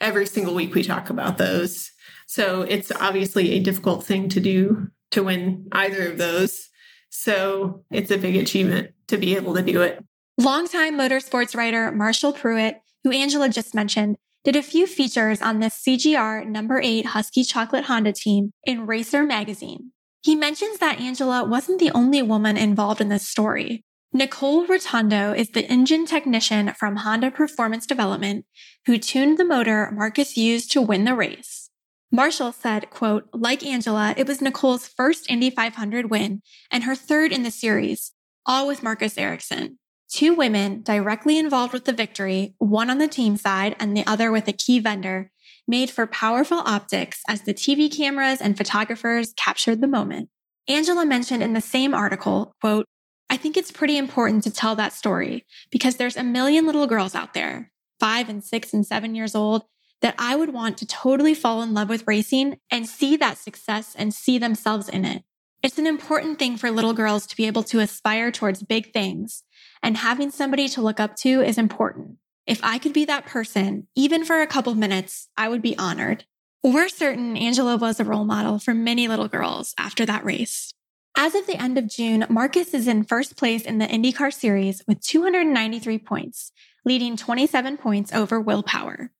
Every 0.00 0.26
single 0.26 0.54
week 0.54 0.74
we 0.74 0.82
talk 0.82 1.10
about 1.10 1.38
those. 1.38 1.90
So 2.26 2.62
it's 2.62 2.92
obviously 2.92 3.52
a 3.52 3.60
difficult 3.60 4.04
thing 4.04 4.28
to 4.30 4.40
do 4.40 4.90
to 5.12 5.22
win 5.22 5.68
either 5.72 6.10
of 6.10 6.18
those. 6.18 6.68
So 7.10 7.84
it's 7.90 8.10
a 8.10 8.18
big 8.18 8.36
achievement 8.36 8.92
to 9.08 9.16
be 9.16 9.36
able 9.36 9.54
to 9.54 9.62
do 9.62 9.82
it. 9.82 10.04
Longtime 10.38 10.96
motorsports 10.96 11.56
writer 11.56 11.92
Marshall 11.92 12.32
Pruett, 12.32 12.76
who 13.04 13.10
Angela 13.10 13.48
just 13.48 13.74
mentioned, 13.74 14.16
did 14.44 14.56
a 14.56 14.62
few 14.62 14.86
features 14.86 15.42
on 15.42 15.60
this 15.60 15.82
CGR 15.86 16.46
number 16.46 16.80
eight 16.82 17.06
Huski 17.06 17.46
Chocolate 17.46 17.84
Honda 17.84 18.12
team 18.12 18.52
in 18.64 18.86
Racer 18.86 19.22
magazine. 19.22 19.92
He 20.22 20.34
mentions 20.34 20.78
that 20.78 21.00
Angela 21.00 21.44
wasn't 21.44 21.78
the 21.78 21.90
only 21.90 22.22
woman 22.22 22.56
involved 22.56 23.00
in 23.00 23.08
this 23.10 23.28
story. 23.28 23.84
Nicole 24.12 24.66
Rotondo 24.66 25.36
is 25.36 25.50
the 25.50 25.66
engine 25.66 26.06
technician 26.06 26.72
from 26.72 26.96
Honda 26.96 27.30
Performance 27.30 27.86
Development 27.86 28.44
who 28.86 28.98
tuned 28.98 29.38
the 29.38 29.44
motor 29.44 29.90
Marcus 29.92 30.36
used 30.36 30.72
to 30.72 30.80
win 30.80 31.04
the 31.04 31.14
race. 31.14 31.59
Marshall 32.12 32.52
said, 32.52 32.90
quote, 32.90 33.28
like 33.32 33.64
Angela, 33.64 34.14
it 34.16 34.26
was 34.26 34.40
Nicole's 34.40 34.88
first 34.88 35.30
Indy 35.30 35.48
500 35.48 36.10
win 36.10 36.42
and 36.70 36.84
her 36.84 36.96
third 36.96 37.32
in 37.32 37.44
the 37.44 37.52
series, 37.52 38.12
all 38.44 38.66
with 38.66 38.82
Marcus 38.82 39.16
Ericsson. 39.16 39.78
Two 40.12 40.34
women 40.34 40.82
directly 40.82 41.38
involved 41.38 41.72
with 41.72 41.84
the 41.84 41.92
victory, 41.92 42.54
one 42.58 42.90
on 42.90 42.98
the 42.98 43.06
team 43.06 43.36
side 43.36 43.76
and 43.78 43.96
the 43.96 44.04
other 44.08 44.32
with 44.32 44.48
a 44.48 44.52
key 44.52 44.80
vendor, 44.80 45.30
made 45.68 45.88
for 45.88 46.04
powerful 46.04 46.58
optics 46.58 47.22
as 47.28 47.42
the 47.42 47.54
TV 47.54 47.94
cameras 47.94 48.40
and 48.40 48.56
photographers 48.56 49.32
captured 49.36 49.80
the 49.80 49.86
moment. 49.86 50.28
Angela 50.66 51.06
mentioned 51.06 51.44
in 51.44 51.52
the 51.52 51.60
same 51.60 51.94
article, 51.94 52.56
quote, 52.60 52.86
I 53.28 53.36
think 53.36 53.56
it's 53.56 53.70
pretty 53.70 53.96
important 53.96 54.42
to 54.44 54.50
tell 54.50 54.74
that 54.74 54.92
story 54.92 55.46
because 55.70 55.94
there's 55.94 56.16
a 56.16 56.24
million 56.24 56.66
little 56.66 56.88
girls 56.88 57.14
out 57.14 57.34
there, 57.34 57.70
five 58.00 58.28
and 58.28 58.42
six 58.42 58.74
and 58.74 58.84
seven 58.84 59.14
years 59.14 59.36
old, 59.36 59.62
that 60.02 60.14
I 60.18 60.36
would 60.36 60.52
want 60.52 60.78
to 60.78 60.86
totally 60.86 61.34
fall 61.34 61.62
in 61.62 61.74
love 61.74 61.88
with 61.88 62.06
racing 62.06 62.58
and 62.70 62.88
see 62.88 63.16
that 63.16 63.38
success 63.38 63.94
and 63.98 64.14
see 64.14 64.38
themselves 64.38 64.88
in 64.88 65.04
it. 65.04 65.24
It's 65.62 65.78
an 65.78 65.86
important 65.86 66.38
thing 66.38 66.56
for 66.56 66.70
little 66.70 66.94
girls 66.94 67.26
to 67.26 67.36
be 67.36 67.46
able 67.46 67.62
to 67.64 67.80
aspire 67.80 68.30
towards 68.30 68.62
big 68.62 68.92
things, 68.92 69.42
and 69.82 69.98
having 69.98 70.30
somebody 70.30 70.68
to 70.68 70.80
look 70.80 70.98
up 70.98 71.16
to 71.16 71.42
is 71.42 71.58
important. 71.58 72.16
If 72.46 72.60
I 72.62 72.78
could 72.78 72.94
be 72.94 73.04
that 73.04 73.26
person, 73.26 73.86
even 73.94 74.24
for 74.24 74.40
a 74.40 74.46
couple 74.46 74.74
minutes, 74.74 75.28
I 75.36 75.48
would 75.48 75.60
be 75.60 75.76
honored. 75.76 76.24
We're 76.64 76.88
certain 76.88 77.36
Angela 77.36 77.76
was 77.76 78.00
a 78.00 78.04
role 78.04 78.24
model 78.24 78.58
for 78.58 78.72
many 78.72 79.06
little 79.06 79.28
girls 79.28 79.74
after 79.78 80.06
that 80.06 80.24
race. 80.24 80.72
As 81.16 81.34
of 81.34 81.46
the 81.46 81.60
end 81.60 81.76
of 81.76 81.88
June, 81.88 82.24
Marcus 82.30 82.72
is 82.72 82.88
in 82.88 83.04
first 83.04 83.36
place 83.36 83.62
in 83.62 83.78
the 83.78 83.86
IndyCar 83.86 84.32
series 84.32 84.82
with 84.88 85.00
293 85.00 85.98
points, 85.98 86.52
leading 86.84 87.16
27 87.16 87.76
points 87.76 88.12
over 88.14 88.40
Will 88.40 88.62
Power. 88.62 89.10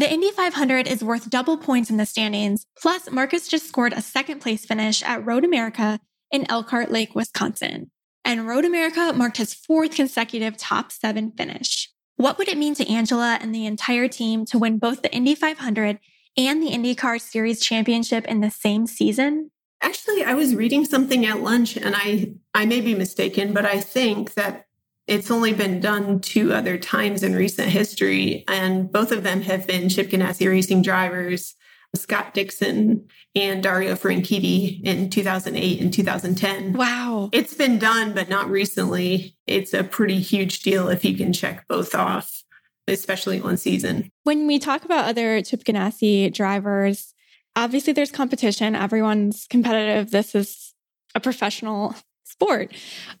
The 0.00 0.10
Indy 0.10 0.30
500 0.30 0.88
is 0.88 1.04
worth 1.04 1.28
double 1.28 1.58
points 1.58 1.90
in 1.90 1.98
the 1.98 2.06
standings. 2.06 2.64
Plus, 2.80 3.10
Marcus 3.10 3.46
just 3.46 3.68
scored 3.68 3.92
a 3.92 4.00
second 4.00 4.40
place 4.40 4.64
finish 4.64 5.02
at 5.02 5.26
Road 5.26 5.44
America 5.44 6.00
in 6.30 6.50
Elkhart 6.50 6.90
Lake, 6.90 7.14
Wisconsin. 7.14 7.90
And 8.24 8.48
Road 8.48 8.64
America 8.64 9.12
marked 9.14 9.36
his 9.36 9.52
fourth 9.52 9.94
consecutive 9.94 10.56
top 10.56 10.90
seven 10.90 11.32
finish. 11.32 11.90
What 12.16 12.38
would 12.38 12.48
it 12.48 12.56
mean 12.56 12.74
to 12.76 12.90
Angela 12.90 13.38
and 13.42 13.54
the 13.54 13.66
entire 13.66 14.08
team 14.08 14.46
to 14.46 14.58
win 14.58 14.78
both 14.78 15.02
the 15.02 15.12
Indy 15.12 15.34
500 15.34 15.98
and 16.34 16.62
the 16.62 16.70
IndyCar 16.70 17.20
Series 17.20 17.60
championship 17.60 18.24
in 18.24 18.40
the 18.40 18.50
same 18.50 18.86
season? 18.86 19.50
Actually, 19.82 20.24
I 20.24 20.32
was 20.32 20.54
reading 20.54 20.86
something 20.86 21.26
at 21.26 21.42
lunch 21.42 21.76
and 21.76 21.94
I 21.94 22.36
I 22.54 22.64
may 22.64 22.80
be 22.80 22.94
mistaken, 22.94 23.52
but 23.52 23.66
I 23.66 23.80
think 23.80 24.32
that 24.32 24.64
it's 25.10 25.30
only 25.30 25.52
been 25.52 25.80
done 25.80 26.20
two 26.20 26.52
other 26.52 26.78
times 26.78 27.24
in 27.24 27.34
recent 27.34 27.68
history, 27.68 28.44
and 28.46 28.90
both 28.90 29.10
of 29.10 29.24
them 29.24 29.42
have 29.42 29.66
been 29.66 29.88
Chip 29.88 30.08
Ganassi 30.10 30.48
racing 30.48 30.82
drivers, 30.82 31.56
Scott 31.96 32.32
Dixon 32.32 33.08
and 33.34 33.60
Dario 33.60 33.96
Franchitti 33.96 34.80
in 34.84 35.10
2008 35.10 35.80
and 35.80 35.92
2010. 35.92 36.74
Wow. 36.74 37.28
It's 37.32 37.54
been 37.54 37.80
done, 37.80 38.12
but 38.12 38.28
not 38.28 38.48
recently. 38.48 39.36
It's 39.48 39.74
a 39.74 39.82
pretty 39.82 40.20
huge 40.20 40.60
deal 40.60 40.88
if 40.88 41.04
you 41.04 41.16
can 41.16 41.32
check 41.32 41.66
both 41.66 41.92
off, 41.96 42.44
especially 42.86 43.40
one 43.40 43.56
season. 43.56 44.10
When 44.22 44.46
we 44.46 44.60
talk 44.60 44.84
about 44.84 45.06
other 45.06 45.42
Chip 45.42 45.64
Ganassi 45.64 46.32
drivers, 46.32 47.14
obviously 47.56 47.92
there's 47.92 48.12
competition. 48.12 48.76
Everyone's 48.76 49.48
competitive. 49.50 50.12
This 50.12 50.36
is 50.36 50.72
a 51.16 51.20
professional 51.20 51.96
sport. 52.22 52.72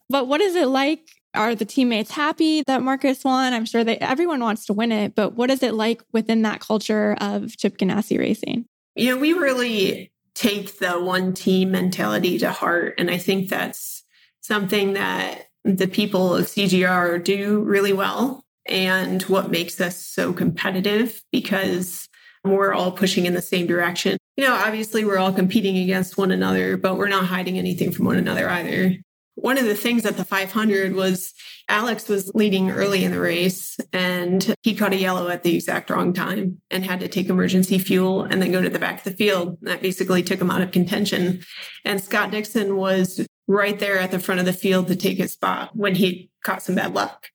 But 0.08 0.28
what 0.28 0.40
is 0.40 0.54
it 0.54 0.68
like 0.68 1.19
are 1.34 1.54
the 1.54 1.64
teammates 1.64 2.10
happy 2.10 2.62
that 2.66 2.82
Marcus 2.82 3.24
won? 3.24 3.52
I'm 3.52 3.64
sure 3.64 3.84
that 3.84 4.02
everyone 4.02 4.40
wants 4.40 4.66
to 4.66 4.72
win 4.72 4.92
it, 4.92 5.14
but 5.14 5.34
what 5.34 5.50
is 5.50 5.62
it 5.62 5.74
like 5.74 6.02
within 6.12 6.42
that 6.42 6.60
culture 6.60 7.16
of 7.20 7.56
Chip 7.56 7.78
Ganassi 7.78 8.18
racing? 8.18 8.66
You 8.96 9.14
know, 9.14 9.20
we 9.20 9.32
really 9.32 10.12
take 10.34 10.78
the 10.78 10.92
one 11.00 11.34
team 11.34 11.70
mentality 11.70 12.38
to 12.38 12.50
heart. 12.50 12.94
And 12.98 13.10
I 13.10 13.18
think 13.18 13.48
that's 13.48 14.02
something 14.40 14.94
that 14.94 15.48
the 15.64 15.86
people 15.86 16.34
of 16.34 16.46
CGR 16.46 17.22
do 17.22 17.60
really 17.60 17.92
well 17.92 18.44
and 18.66 19.22
what 19.24 19.50
makes 19.50 19.80
us 19.80 19.96
so 19.96 20.32
competitive 20.32 21.22
because 21.30 22.08
we're 22.44 22.72
all 22.72 22.92
pushing 22.92 23.26
in 23.26 23.34
the 23.34 23.42
same 23.42 23.66
direction. 23.66 24.16
You 24.36 24.44
know, 24.44 24.54
obviously 24.54 25.04
we're 25.04 25.18
all 25.18 25.32
competing 25.32 25.76
against 25.76 26.16
one 26.16 26.30
another, 26.30 26.76
but 26.76 26.96
we're 26.96 27.08
not 27.08 27.26
hiding 27.26 27.58
anything 27.58 27.92
from 27.92 28.06
one 28.06 28.16
another 28.16 28.48
either. 28.48 28.96
One 29.34 29.58
of 29.58 29.64
the 29.64 29.74
things 29.74 30.04
at 30.04 30.16
the 30.16 30.24
500 30.24 30.94
was 30.94 31.32
Alex 31.68 32.08
was 32.08 32.32
leading 32.34 32.70
early 32.70 33.04
in 33.04 33.12
the 33.12 33.20
race 33.20 33.78
and 33.92 34.54
he 34.62 34.74
caught 34.74 34.92
a 34.92 34.96
yellow 34.96 35.28
at 35.28 35.44
the 35.44 35.54
exact 35.54 35.88
wrong 35.88 36.12
time 36.12 36.60
and 36.70 36.84
had 36.84 37.00
to 37.00 37.08
take 37.08 37.28
emergency 37.28 37.78
fuel 37.78 38.22
and 38.22 38.42
then 38.42 38.52
go 38.52 38.60
to 38.60 38.68
the 38.68 38.78
back 38.78 38.98
of 38.98 39.04
the 39.04 39.16
field. 39.16 39.56
That 39.62 39.80
basically 39.80 40.22
took 40.22 40.40
him 40.40 40.50
out 40.50 40.62
of 40.62 40.72
contention. 40.72 41.42
And 41.84 42.00
Scott 42.00 42.32
Dixon 42.32 42.76
was 42.76 43.24
right 43.46 43.78
there 43.78 43.98
at 43.98 44.10
the 44.10 44.18
front 44.18 44.40
of 44.40 44.46
the 44.46 44.52
field 44.52 44.88
to 44.88 44.96
take 44.96 45.18
his 45.18 45.32
spot 45.32 45.70
when 45.74 45.94
he 45.94 46.30
caught 46.44 46.62
some 46.62 46.74
bad 46.74 46.92
luck. 46.92 47.28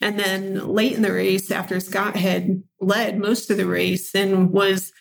And 0.00 0.18
then 0.18 0.66
late 0.68 0.92
in 0.92 1.02
the 1.02 1.12
race, 1.12 1.50
after 1.50 1.80
Scott 1.80 2.16
had 2.16 2.62
led 2.80 3.18
most 3.18 3.50
of 3.50 3.56
the 3.56 3.66
race 3.66 4.14
and 4.14 4.50
was 4.50 4.92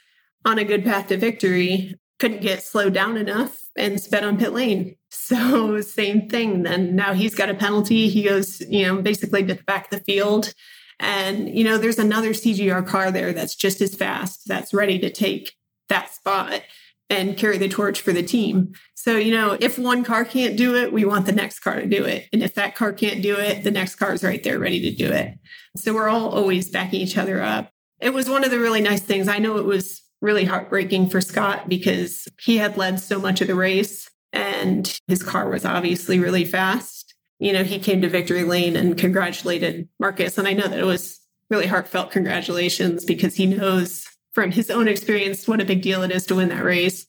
on 0.46 0.58
a 0.58 0.64
good 0.64 0.86
path 0.86 1.08
to 1.08 1.18
victory, 1.18 1.96
couldn't 2.20 2.42
get 2.42 2.64
slowed 2.64 2.94
down 2.94 3.18
enough 3.18 3.64
and 3.76 4.00
sped 4.00 4.24
on 4.24 4.38
pit 4.38 4.54
lane. 4.54 4.96
So 5.10 5.82
same 5.82 6.30
thing. 6.30 6.64
Then 6.64 6.96
now 6.96 7.14
he's 7.14 7.36
got 7.36 7.50
a 7.50 7.56
penalty. 7.56 8.10
He 8.10 8.24
goes, 8.24 8.62
you 8.62 8.86
know, 8.86 9.02
basically 9.02 9.44
back 9.44 9.90
the 9.90 10.00
field. 10.00 10.54
And, 11.00 11.50
you 11.50 11.64
know, 11.64 11.78
there's 11.78 12.00
another 12.00 12.30
CGR 12.32 12.88
car 12.88 13.12
there 13.12 13.34
that's 13.34 13.56
just 13.56 13.82
as 13.82 13.96
fast, 13.96 14.48
that's 14.48 14.74
ready 14.74 14.98
to 15.00 15.10
take 15.10 15.54
that 15.90 16.14
spot 16.14 16.62
and 17.10 17.38
carry 17.38 17.58
the 17.58 17.68
torch 17.70 18.02
for 18.02 18.14
the 18.14 18.24
team. 18.24 18.74
So, 18.96 19.18
you 19.18 19.32
know, 19.32 19.58
if 19.60 19.78
one 19.78 20.04
car 20.04 20.26
can't 20.26 20.58
do 20.58 20.76
it, 20.76 20.92
we 20.92 21.06
want 21.06 21.26
the 21.26 21.32
next 21.32 21.60
car 21.60 21.80
to 21.80 21.86
do 21.86 22.04
it. 22.06 22.28
And 22.34 22.42
if 22.42 22.56
that 22.56 22.76
car 22.76 22.94
can't 22.94 23.22
do 23.22 23.36
it, 23.38 23.64
the 23.64 23.72
next 23.72 23.96
car 23.96 24.14
is 24.14 24.24
right 24.24 24.42
there 24.42 24.58
ready 24.58 24.80
to 24.82 24.96
do 24.96 25.12
it. 25.12 25.36
So 25.76 25.94
we're 25.94 26.10
all 26.10 26.30
always 26.30 26.70
backing 26.70 27.02
each 27.02 27.18
other 27.18 27.42
up. 27.42 27.70
It 28.00 28.14
was 28.14 28.30
one 28.30 28.44
of 28.44 28.52
the 28.52 28.60
really 28.60 28.82
nice 28.82 29.02
things. 29.02 29.28
I 29.28 29.38
know 29.38 29.58
it 29.58 29.66
was 29.66 30.02
really 30.22 30.46
heartbreaking 30.46 31.10
for 31.10 31.22
Scott 31.22 31.70
because 31.70 32.28
he 32.42 32.58
had 32.58 32.78
led 32.78 33.00
so 33.00 33.20
much 33.20 33.42
of 33.42 33.48
the 33.48 33.56
race 33.56 34.10
and 34.34 35.00
his 35.08 35.24
car 35.24 35.50
was 35.50 35.66
obviously 35.66 36.20
really 36.20 36.46
fast. 36.46 37.14
You 37.40 37.54
know, 37.54 37.64
he 37.64 37.80
came 37.80 38.02
to 38.02 38.10
victory 38.10 38.44
lane 38.44 38.76
and 38.76 38.98
congratulated 38.98 39.90
Marcus. 40.00 40.38
And 40.38 40.48
I 40.48 40.54
know 40.54 40.68
that 40.68 40.80
it 40.80 40.86
was 40.86 41.20
really 41.50 41.68
heartfelt 41.68 42.12
congratulations 42.12 43.06
because 43.06 43.36
he 43.36 43.46
knows 43.46 44.06
from 44.34 44.52
his 44.52 44.70
own 44.70 44.88
experience 44.88 45.48
what 45.48 45.62
a 45.62 45.66
big 45.66 45.82
deal 45.82 46.04
it 46.04 46.12
is 46.12 46.26
to 46.28 46.36
win 46.36 46.50
that 46.50 46.64
race. 46.64 47.06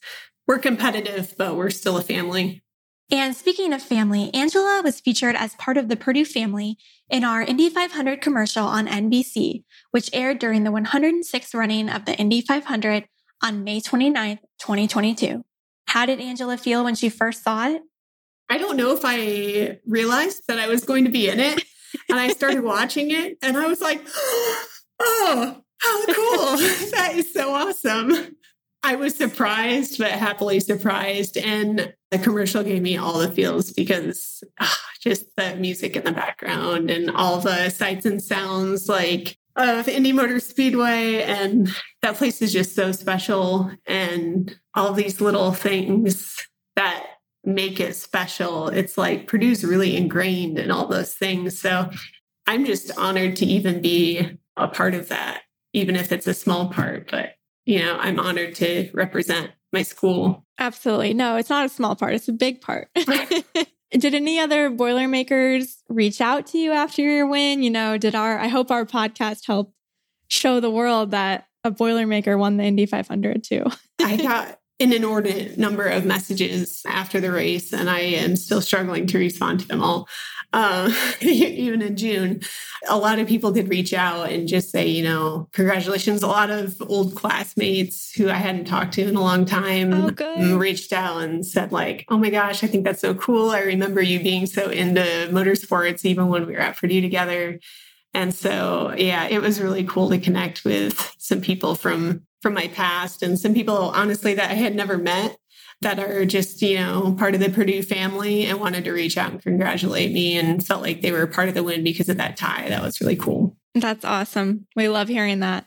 We're 0.46 0.58
competitive, 0.58 1.34
but 1.36 1.56
we're 1.56 1.70
still 1.70 1.96
a 1.96 2.02
family. 2.02 2.62
And 3.10 3.36
speaking 3.36 3.72
of 3.72 3.82
family, 3.82 4.34
Angela 4.34 4.82
was 4.82 5.00
featured 5.00 5.36
as 5.36 5.54
part 5.54 5.76
of 5.76 5.88
the 5.88 5.96
Purdue 5.96 6.24
family 6.24 6.76
in 7.08 7.22
our 7.22 7.42
Indy 7.42 7.70
500 7.70 8.20
commercial 8.20 8.64
on 8.64 8.88
NBC, 8.88 9.62
which 9.92 10.10
aired 10.12 10.40
during 10.40 10.64
the 10.64 10.72
106th 10.72 11.54
running 11.54 11.88
of 11.88 12.04
the 12.04 12.16
Indy 12.16 12.40
500 12.40 13.06
on 13.42 13.62
May 13.62 13.80
29th, 13.80 14.40
2022. 14.58 15.44
How 15.86 16.04
did 16.04 16.20
Angela 16.20 16.56
feel 16.56 16.82
when 16.82 16.96
she 16.96 17.08
first 17.08 17.44
saw 17.44 17.68
it? 17.68 17.82
I 18.48 18.58
don't 18.58 18.76
know 18.76 18.92
if 18.92 19.02
I 19.04 19.78
realized 19.86 20.42
that 20.48 20.58
I 20.58 20.66
was 20.66 20.84
going 20.84 21.04
to 21.04 21.10
be 21.10 21.28
in 21.28 21.38
it. 21.38 21.62
And 22.08 22.18
I 22.18 22.28
started 22.28 22.64
watching 22.64 23.12
it 23.12 23.38
and 23.40 23.56
I 23.56 23.66
was 23.66 23.80
like, 23.80 24.04
oh, 25.00 25.62
how 25.78 26.06
cool. 26.06 26.56
that 26.90 27.12
is 27.14 27.32
so 27.32 27.54
awesome. 27.54 28.36
I 28.86 28.94
was 28.94 29.16
surprised, 29.16 29.98
but 29.98 30.12
happily 30.12 30.60
surprised. 30.60 31.36
And 31.36 31.92
the 32.12 32.20
commercial 32.20 32.62
gave 32.62 32.82
me 32.82 32.96
all 32.96 33.18
the 33.18 33.28
feels 33.28 33.72
because 33.72 34.44
oh, 34.60 34.76
just 35.00 35.24
the 35.36 35.56
music 35.56 35.96
in 35.96 36.04
the 36.04 36.12
background 36.12 36.88
and 36.88 37.10
all 37.10 37.40
the 37.40 37.68
sights 37.70 38.06
and 38.06 38.22
sounds 38.22 38.88
like 38.88 39.36
of 39.56 39.88
Indy 39.88 40.12
Motor 40.12 40.38
Speedway. 40.38 41.22
And 41.22 41.68
that 42.02 42.14
place 42.14 42.40
is 42.40 42.52
just 42.52 42.76
so 42.76 42.92
special. 42.92 43.72
And 43.86 44.56
all 44.74 44.92
these 44.92 45.20
little 45.20 45.50
things 45.50 46.36
that 46.76 47.06
make 47.42 47.80
it 47.80 47.96
special. 47.96 48.68
It's 48.68 48.96
like 48.96 49.26
Purdue's 49.26 49.64
really 49.64 49.96
ingrained 49.96 50.60
in 50.60 50.70
all 50.70 50.86
those 50.86 51.12
things. 51.12 51.60
So 51.60 51.90
I'm 52.46 52.64
just 52.64 52.96
honored 52.96 53.34
to 53.36 53.46
even 53.46 53.82
be 53.82 54.38
a 54.56 54.68
part 54.68 54.94
of 54.94 55.08
that, 55.08 55.42
even 55.72 55.96
if 55.96 56.12
it's 56.12 56.28
a 56.28 56.34
small 56.34 56.68
part. 56.68 57.10
But 57.10 57.35
you 57.66 57.80
know, 57.80 57.98
I'm 57.98 58.18
honored 58.18 58.54
to 58.56 58.88
represent 58.94 59.50
my 59.72 59.82
school. 59.82 60.46
Absolutely. 60.58 61.12
No, 61.12 61.36
it's 61.36 61.50
not 61.50 61.66
a 61.66 61.68
small 61.68 61.96
part, 61.96 62.14
it's 62.14 62.28
a 62.28 62.32
big 62.32 62.60
part. 62.60 62.88
did 62.94 64.14
any 64.14 64.38
other 64.38 64.70
Boilermakers 64.70 65.82
reach 65.88 66.20
out 66.20 66.46
to 66.48 66.58
you 66.58 66.72
after 66.72 67.02
your 67.02 67.26
win? 67.26 67.62
You 67.62 67.70
know, 67.70 67.98
did 67.98 68.14
our, 68.14 68.38
I 68.38 68.48
hope 68.48 68.70
our 68.70 68.86
podcast 68.86 69.46
helped 69.46 69.74
show 70.28 70.60
the 70.60 70.70
world 70.70 71.10
that 71.10 71.46
a 71.64 71.70
Boilermaker 71.70 72.38
won 72.38 72.56
the 72.56 72.64
Indy 72.64 72.86
500 72.86 73.44
too. 73.44 73.64
I 74.00 74.16
got 74.22 74.58
an 74.78 74.92
inordinate 74.92 75.58
number 75.58 75.84
of 75.84 76.04
messages 76.04 76.82
after 76.86 77.20
the 77.20 77.32
race, 77.32 77.72
and 77.72 77.88
I 77.88 78.00
am 78.00 78.36
still 78.36 78.60
struggling 78.60 79.06
to 79.08 79.18
respond 79.18 79.60
to 79.60 79.68
them 79.68 79.82
all. 79.82 80.06
Uh, 80.56 80.90
even 81.20 81.82
in 81.82 81.96
June, 81.96 82.40
a 82.88 82.96
lot 82.96 83.18
of 83.18 83.28
people 83.28 83.52
did 83.52 83.68
reach 83.68 83.92
out 83.92 84.30
and 84.30 84.48
just 84.48 84.70
say, 84.70 84.86
you 84.86 85.04
know, 85.04 85.46
congratulations. 85.52 86.22
A 86.22 86.26
lot 86.26 86.48
of 86.48 86.80
old 86.80 87.14
classmates 87.14 88.12
who 88.12 88.30
I 88.30 88.36
hadn't 88.36 88.64
talked 88.64 88.94
to 88.94 89.06
in 89.06 89.16
a 89.16 89.20
long 89.20 89.44
time 89.44 89.92
oh, 89.92 90.56
reached 90.56 90.94
out 90.94 91.22
and 91.22 91.44
said, 91.44 91.72
like, 91.72 92.06
oh 92.08 92.16
my 92.16 92.30
gosh, 92.30 92.64
I 92.64 92.68
think 92.68 92.84
that's 92.84 93.02
so 93.02 93.12
cool. 93.14 93.50
I 93.50 93.60
remember 93.60 94.00
you 94.00 94.18
being 94.18 94.46
so 94.46 94.70
into 94.70 95.02
motorsports 95.30 96.06
even 96.06 96.28
when 96.28 96.46
we 96.46 96.54
were 96.54 96.60
at 96.60 96.78
Purdue 96.78 97.02
together. 97.02 97.60
And 98.14 98.34
so, 98.34 98.94
yeah, 98.96 99.26
it 99.26 99.42
was 99.42 99.60
really 99.60 99.84
cool 99.84 100.08
to 100.08 100.18
connect 100.18 100.64
with 100.64 101.14
some 101.18 101.42
people 101.42 101.74
from 101.74 102.22
from 102.40 102.54
my 102.54 102.68
past 102.68 103.22
and 103.22 103.38
some 103.38 103.52
people, 103.52 103.76
honestly, 103.76 104.32
that 104.34 104.50
I 104.50 104.54
had 104.54 104.74
never 104.74 104.96
met 104.96 105.36
that 105.82 105.98
are 105.98 106.24
just, 106.24 106.62
you 106.62 106.78
know, 106.78 107.14
part 107.18 107.34
of 107.34 107.40
the 107.40 107.50
Purdue 107.50 107.82
family 107.82 108.46
and 108.46 108.58
wanted 108.58 108.84
to 108.84 108.92
reach 108.92 109.18
out 109.18 109.32
and 109.32 109.42
congratulate 109.42 110.12
me 110.12 110.38
and 110.38 110.66
felt 110.66 110.82
like 110.82 111.02
they 111.02 111.12
were 111.12 111.26
part 111.26 111.48
of 111.48 111.54
the 111.54 111.62
win 111.62 111.84
because 111.84 112.08
of 112.08 112.16
that 112.16 112.36
tie. 112.36 112.68
That 112.68 112.82
was 112.82 113.00
really 113.00 113.16
cool. 113.16 113.56
That's 113.74 114.04
awesome. 114.04 114.66
We 114.74 114.88
love 114.88 115.08
hearing 115.08 115.40
that. 115.40 115.66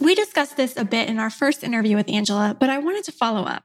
We 0.00 0.16
discussed 0.16 0.56
this 0.56 0.76
a 0.76 0.84
bit 0.84 1.08
in 1.08 1.20
our 1.20 1.30
first 1.30 1.62
interview 1.62 1.96
with 1.96 2.10
Angela, 2.10 2.56
but 2.58 2.68
I 2.68 2.78
wanted 2.78 3.04
to 3.04 3.12
follow 3.12 3.44
up. 3.44 3.62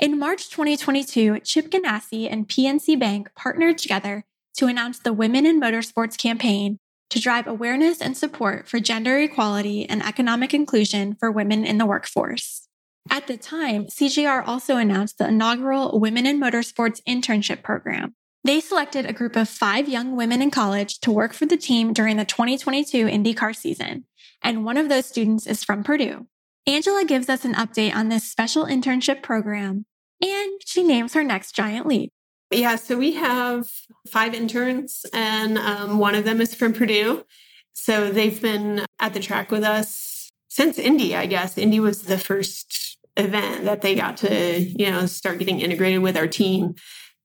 In 0.00 0.18
March 0.18 0.50
2022, 0.50 1.40
Chip 1.40 1.70
Ganassi 1.70 2.30
and 2.30 2.48
PNC 2.48 2.98
Bank 2.98 3.30
partnered 3.34 3.78
together 3.78 4.24
to 4.58 4.66
announce 4.66 4.98
the 4.98 5.12
Women 5.12 5.46
in 5.46 5.60
Motorsports 5.60 6.18
campaign 6.18 6.78
to 7.10 7.20
drive 7.20 7.46
awareness 7.46 8.00
and 8.00 8.16
support 8.16 8.68
for 8.68 8.80
gender 8.80 9.18
equality 9.18 9.88
and 9.88 10.02
economic 10.02 10.52
inclusion 10.52 11.14
for 11.14 11.30
women 11.30 11.64
in 11.64 11.78
the 11.78 11.86
workforce. 11.86 12.63
At 13.10 13.26
the 13.26 13.36
time, 13.36 13.86
CGR 13.86 14.46
also 14.46 14.76
announced 14.76 15.18
the 15.18 15.28
inaugural 15.28 15.98
Women 16.00 16.26
in 16.26 16.40
Motorsports 16.40 17.00
internship 17.06 17.62
program. 17.62 18.14
They 18.44 18.60
selected 18.60 19.06
a 19.06 19.12
group 19.12 19.36
of 19.36 19.48
five 19.48 19.88
young 19.88 20.16
women 20.16 20.42
in 20.42 20.50
college 20.50 21.00
to 21.00 21.10
work 21.10 21.32
for 21.32 21.46
the 21.46 21.56
team 21.56 21.92
during 21.92 22.16
the 22.16 22.24
2022 22.24 23.06
IndyCar 23.06 23.56
season, 23.56 24.04
and 24.42 24.64
one 24.64 24.76
of 24.76 24.88
those 24.88 25.06
students 25.06 25.46
is 25.46 25.64
from 25.64 25.82
Purdue. 25.82 26.26
Angela 26.66 27.04
gives 27.04 27.28
us 27.28 27.44
an 27.44 27.54
update 27.54 27.94
on 27.94 28.08
this 28.08 28.30
special 28.30 28.64
internship 28.66 29.22
program, 29.22 29.86
and 30.22 30.60
she 30.64 30.82
names 30.82 31.14
her 31.14 31.24
next 31.24 31.54
giant 31.54 31.86
leap. 31.86 32.10
Yeah, 32.50 32.76
so 32.76 32.96
we 32.96 33.14
have 33.14 33.70
five 34.08 34.34
interns, 34.34 35.06
and 35.12 35.58
um, 35.58 35.98
one 35.98 36.14
of 36.14 36.24
them 36.24 36.40
is 36.40 36.54
from 36.54 36.72
Purdue. 36.72 37.24
So 37.72 38.10
they've 38.10 38.40
been 38.40 38.84
at 39.00 39.14
the 39.14 39.20
track 39.20 39.50
with 39.50 39.64
us 39.64 40.30
since 40.48 40.78
Indy, 40.78 41.16
I 41.16 41.26
guess. 41.26 41.58
Indy 41.58 41.80
was 41.80 42.02
the 42.02 42.18
first 42.18 42.83
event 43.16 43.64
that 43.64 43.82
they 43.82 43.94
got 43.94 44.16
to, 44.18 44.60
you 44.60 44.90
know, 44.90 45.06
start 45.06 45.38
getting 45.38 45.60
integrated 45.60 46.02
with 46.02 46.16
our 46.16 46.26
team. 46.26 46.74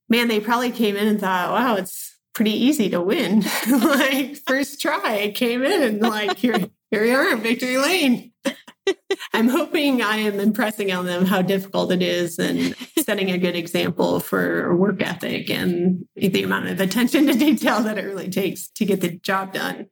Man, 0.07 0.27
they 0.27 0.39
probably 0.39 0.71
came 0.71 0.95
in 0.95 1.07
and 1.07 1.19
thought, 1.19 1.51
wow, 1.51 1.75
it's 1.75 2.17
pretty 2.33 2.51
easy 2.51 2.89
to 2.89 3.01
win. 3.01 3.43
like 3.69 4.37
first 4.47 4.81
try, 4.81 5.31
came 5.35 5.63
in 5.63 5.83
and 5.83 6.01
like 6.01 6.37
here, 6.37 6.57
here 6.91 7.03
we 7.03 7.11
are, 7.11 7.35
victory 7.37 7.77
lane. 7.77 8.31
I'm 9.33 9.49
hoping 9.49 10.01
I 10.01 10.17
am 10.17 10.39
impressing 10.39 10.91
on 10.91 11.05
them 11.05 11.25
how 11.25 11.41
difficult 11.41 11.91
it 11.91 12.01
is 12.01 12.39
and 12.39 12.75
setting 12.99 13.29
a 13.29 13.37
good 13.37 13.55
example 13.55 14.19
for 14.19 14.75
work 14.75 15.01
ethic 15.01 15.49
and 15.49 16.05
the 16.15 16.43
amount 16.43 16.67
of 16.67 16.79
attention 16.79 17.27
to 17.27 17.33
detail 17.33 17.81
that 17.83 17.97
it 17.97 18.05
really 18.05 18.29
takes 18.29 18.67
to 18.69 18.85
get 18.85 19.01
the 19.01 19.17
job 19.19 19.53
done. 19.53 19.87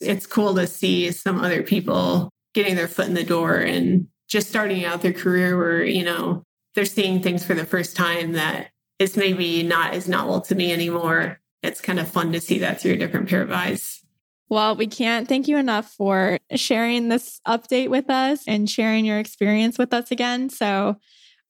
It's 0.00 0.26
cool 0.26 0.54
to 0.56 0.66
see 0.66 1.10
some 1.12 1.40
other 1.40 1.62
people 1.62 2.30
getting 2.54 2.74
their 2.74 2.88
foot 2.88 3.06
in 3.06 3.14
the 3.14 3.24
door 3.24 3.56
and 3.56 4.08
just 4.28 4.48
starting 4.48 4.84
out 4.84 5.02
their 5.02 5.12
career 5.12 5.56
where, 5.56 5.84
you 5.84 6.04
know, 6.04 6.42
they're 6.74 6.84
seeing 6.84 7.22
things 7.22 7.44
for 7.44 7.54
the 7.54 7.64
first 7.64 7.96
time 7.96 8.32
that 8.32 8.68
is 8.98 9.16
maybe 9.16 9.62
not 9.62 9.94
as 9.94 10.08
novel 10.08 10.40
to 10.42 10.54
me 10.54 10.72
anymore. 10.72 11.40
It's 11.62 11.80
kind 11.80 11.98
of 11.98 12.08
fun 12.08 12.32
to 12.32 12.40
see 12.40 12.58
that 12.58 12.80
through 12.80 12.92
a 12.92 12.98
different 12.98 13.28
pair 13.28 13.42
of 13.42 13.50
eyes. 13.50 14.00
Well, 14.48 14.76
we 14.76 14.86
can't 14.86 15.28
thank 15.28 15.48
you 15.48 15.56
enough 15.56 15.92
for 15.92 16.38
sharing 16.54 17.08
this 17.08 17.40
update 17.46 17.88
with 17.88 18.08
us 18.08 18.44
and 18.46 18.70
sharing 18.70 19.04
your 19.04 19.18
experience 19.18 19.76
with 19.76 19.92
us 19.92 20.10
again. 20.10 20.50
So 20.50 20.96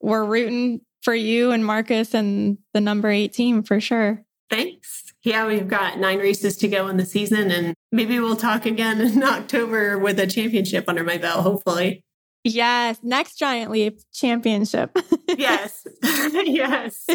we're 0.01 0.25
rooting 0.25 0.81
for 1.03 1.15
you 1.15 1.51
and 1.51 1.65
Marcus 1.65 2.15
and 2.15 2.59
the 2.73 2.81
number 2.81 3.11
eight 3.11 3.33
team 3.33 3.63
for 3.63 3.81
sure. 3.81 4.25
Thanks. 4.49 5.13
Yeah, 5.23 5.47
we've 5.47 5.69
got 5.69 5.99
nine 5.99 6.21
races 6.21 6.57
to 6.59 6.69
go 6.69 6.87
in 6.87 6.99
the 6.99 7.05
season, 7.05 7.51
and 7.51 7.75
maybe 7.91 8.21
we'll 8.21 8.37
talk 8.37 8.65
again 8.65 9.01
in 9.01 9.23
October 9.25 9.99
with 9.99 10.21
a 10.21 10.27
championship 10.27 10.85
under 10.89 11.03
my 11.03 11.19
belt, 11.19 11.43
hopefully. 11.43 12.05
Yes, 12.47 12.99
next 13.03 13.39
Giant 13.39 13.73
Leap 13.73 14.01
championship. 14.13 14.97
yes, 15.37 15.87
yes. 16.03 17.07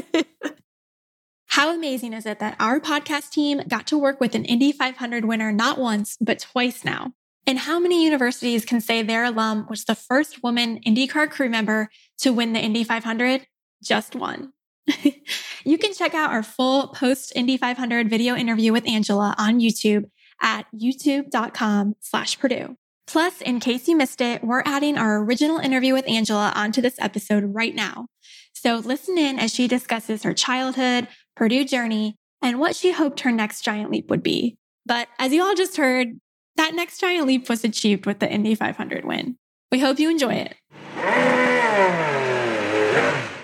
How 1.48 1.74
amazing 1.74 2.14
is 2.14 2.26
it 2.26 2.40
that 2.40 2.58
our 2.60 2.80
podcast 2.80 3.32
team 3.32 3.62
got 3.68 3.88
to 3.88 3.98
work 3.98 4.20
with 4.20 4.36
an 4.36 4.44
Indy 4.44 4.72
500 4.72 5.26
winner 5.26 5.52
not 5.52 5.78
once, 5.78 6.18
but 6.20 6.40
twice 6.40 6.84
now? 6.84 7.14
And 7.48 7.60
how 7.60 7.80
many 7.80 8.04
universities 8.04 8.66
can 8.66 8.82
say 8.82 9.02
their 9.02 9.24
alum 9.24 9.68
was 9.70 9.86
the 9.86 9.96
first 9.96 10.44
woman 10.44 10.80
IndyCar 10.86 11.30
crew 11.30 11.50
member 11.50 11.90
to 12.20 12.32
win 12.32 12.54
the 12.54 12.60
Indy 12.60 12.84
500? 12.84 13.48
Just 13.82 14.16
one. 14.16 14.52
you 15.64 15.78
can 15.78 15.94
check 15.94 16.14
out 16.14 16.32
our 16.32 16.44
full 16.44 16.90
post 16.90 17.32
Indy 17.36 17.58
500 17.58 18.10
video 18.10 18.36
interview 18.36 18.74
with 18.74 18.88
Angela 18.88 19.34
on 19.38 19.60
YouTube 19.60 20.10
at 20.42 20.66
youtube.com 20.76 21.96
slash 22.02 22.38
Purdue. 22.38 22.76
Plus, 23.08 23.42
in 23.42 23.60
case 23.60 23.88
you 23.88 23.96
missed 23.98 24.22
it, 24.22 24.44
we're 24.44 24.64
adding 24.66 24.98
our 24.98 25.24
original 25.24 25.58
interview 25.58 25.94
with 25.94 26.08
Angela 26.08 26.54
onto 26.56 26.82
this 26.82 26.96
episode 27.00 27.44
right 27.54 27.76
now. 27.76 28.08
So 28.54 28.78
listen 28.78 29.18
in 29.18 29.40
as 29.40 29.54
she 29.54 29.68
discusses 29.68 30.24
her 30.24 30.34
childhood, 30.34 31.08
Purdue 31.36 31.66
journey, 31.66 32.16
and 32.42 32.60
what 32.60 32.76
she 32.76 32.92
hoped 32.92 33.22
her 33.22 33.32
next 33.32 33.64
giant 33.64 33.92
leap 33.92 34.10
would 34.10 34.24
be. 34.24 34.58
But 34.86 35.08
as 35.20 35.34
you 35.34 35.44
all 35.44 35.56
just 35.56 35.78
heard, 35.78 36.20
that 36.58 36.74
next 36.76 37.00
giant 37.00 37.28
leap 37.28 37.50
was 37.50 37.64
achieved 37.64 38.06
with 38.06 38.20
the 38.20 38.32
Indy 38.32 38.56
500 38.56 39.06
win. 39.06 39.38
We 39.72 39.80
hope 39.80 40.00
you 40.00 40.10
enjoy 40.10 40.34
it. 40.34 40.56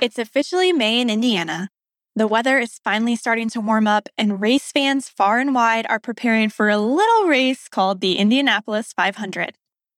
It's 0.01 0.19
officially 0.19 0.71
May 0.73 1.01
in 1.01 1.09
Indiana. 1.09 1.69
The 2.17 2.25
weather 2.25 2.57
is 2.57 2.79
finally 2.83 3.15
starting 3.15 3.47
to 3.49 3.61
warm 3.61 3.85
up, 3.85 4.09
and 4.17 4.41
race 4.41 4.71
fans 4.71 5.07
far 5.07 5.37
and 5.37 5.53
wide 5.53 5.85
are 5.87 5.99
preparing 5.99 6.49
for 6.49 6.67
a 6.67 6.79
little 6.79 7.27
race 7.27 7.67
called 7.67 8.01
the 8.01 8.17
Indianapolis 8.17 8.91
500. 8.91 9.53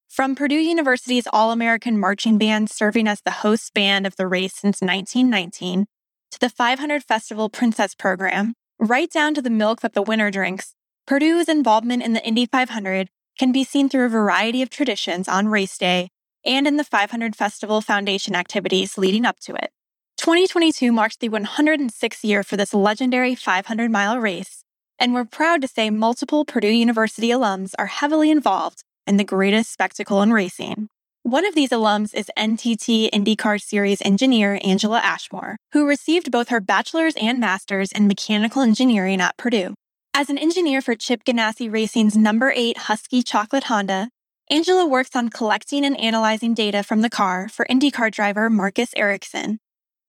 From 0.09 0.35
Purdue 0.35 0.55
University's 0.55 1.29
All 1.31 1.53
American 1.53 1.97
Marching 1.97 2.37
Band 2.37 2.69
serving 2.69 3.07
as 3.07 3.21
the 3.21 3.39
host 3.39 3.73
band 3.73 4.05
of 4.05 4.17
the 4.17 4.27
race 4.27 4.53
since 4.53 4.81
1919, 4.81 5.85
to 6.31 6.39
the 6.41 6.49
500 6.49 7.05
Festival 7.05 7.47
Princess 7.47 7.95
program, 7.95 8.53
right 8.79 9.09
down 9.09 9.33
to 9.35 9.41
the 9.41 9.49
milk 9.49 9.79
that 9.79 9.93
the 9.93 10.01
winner 10.01 10.29
drinks, 10.29 10.75
Purdue's 11.07 11.47
involvement 11.47 12.03
in 12.03 12.11
the 12.11 12.25
Indy 12.27 12.45
500 12.45 13.07
can 13.37 13.53
be 13.53 13.63
seen 13.63 13.87
through 13.87 14.07
a 14.07 14.09
variety 14.09 14.61
of 14.61 14.69
traditions 14.69 15.29
on 15.29 15.47
race 15.47 15.77
day 15.77 16.09
and 16.45 16.67
in 16.67 16.75
the 16.75 16.83
500 16.83 17.33
Festival 17.33 17.79
Foundation 17.79 18.35
activities 18.35 18.97
leading 18.97 19.23
up 19.23 19.39
to 19.39 19.55
it. 19.55 19.71
2022 20.19 20.91
marks 20.91 21.15
the 21.15 21.29
106th 21.29 22.25
year 22.25 22.43
for 22.43 22.57
this 22.57 22.73
legendary 22.73 23.35
500 23.35 23.89
mile 23.89 24.19
race, 24.19 24.65
and 24.99 25.13
we're 25.13 25.23
proud 25.23 25.61
to 25.61 25.67
say 25.69 25.89
multiple 25.89 26.43
Purdue 26.43 26.67
University 26.67 27.29
alums 27.29 27.71
are 27.79 27.85
heavily 27.85 28.29
involved 28.29 28.83
in 29.07 29.15
the 29.15 29.23
greatest 29.23 29.71
spectacle 29.71 30.21
in 30.21 30.33
racing. 30.33 30.89
One 31.23 31.45
of 31.45 31.55
these 31.55 31.69
alums 31.69 32.13
is 32.13 32.29
NTT 32.37 33.11
IndyCar 33.11 33.61
Series 33.61 34.01
engineer 34.01 34.59
Angela 34.61 34.99
Ashmore, 34.99 35.55
who 35.71 35.87
received 35.87 36.31
both 36.31 36.49
her 36.49 36.59
bachelor's 36.59 37.15
and 37.15 37.39
master's 37.39 37.93
in 37.93 38.05
mechanical 38.05 38.61
engineering 38.61 39.21
at 39.21 39.37
Purdue. 39.37 39.73
As 40.13 40.29
an 40.29 40.37
engineer 40.37 40.81
for 40.81 40.95
Chip 40.95 41.23
Ganassi 41.23 41.71
Racing's 41.71 42.17
number 42.17 42.51
8 42.53 42.75
Huski 42.75 43.25
Chocolate 43.25 43.63
Honda, 43.63 44.09
Angela 44.49 44.85
works 44.85 45.15
on 45.15 45.29
collecting 45.29 45.85
and 45.85 45.97
analyzing 45.97 46.53
data 46.53 46.83
from 46.83 47.03
the 47.03 47.09
car 47.09 47.47
for 47.47 47.65
IndyCar 47.69 48.11
driver 48.11 48.49
Marcus 48.49 48.91
Ericsson. 48.97 49.59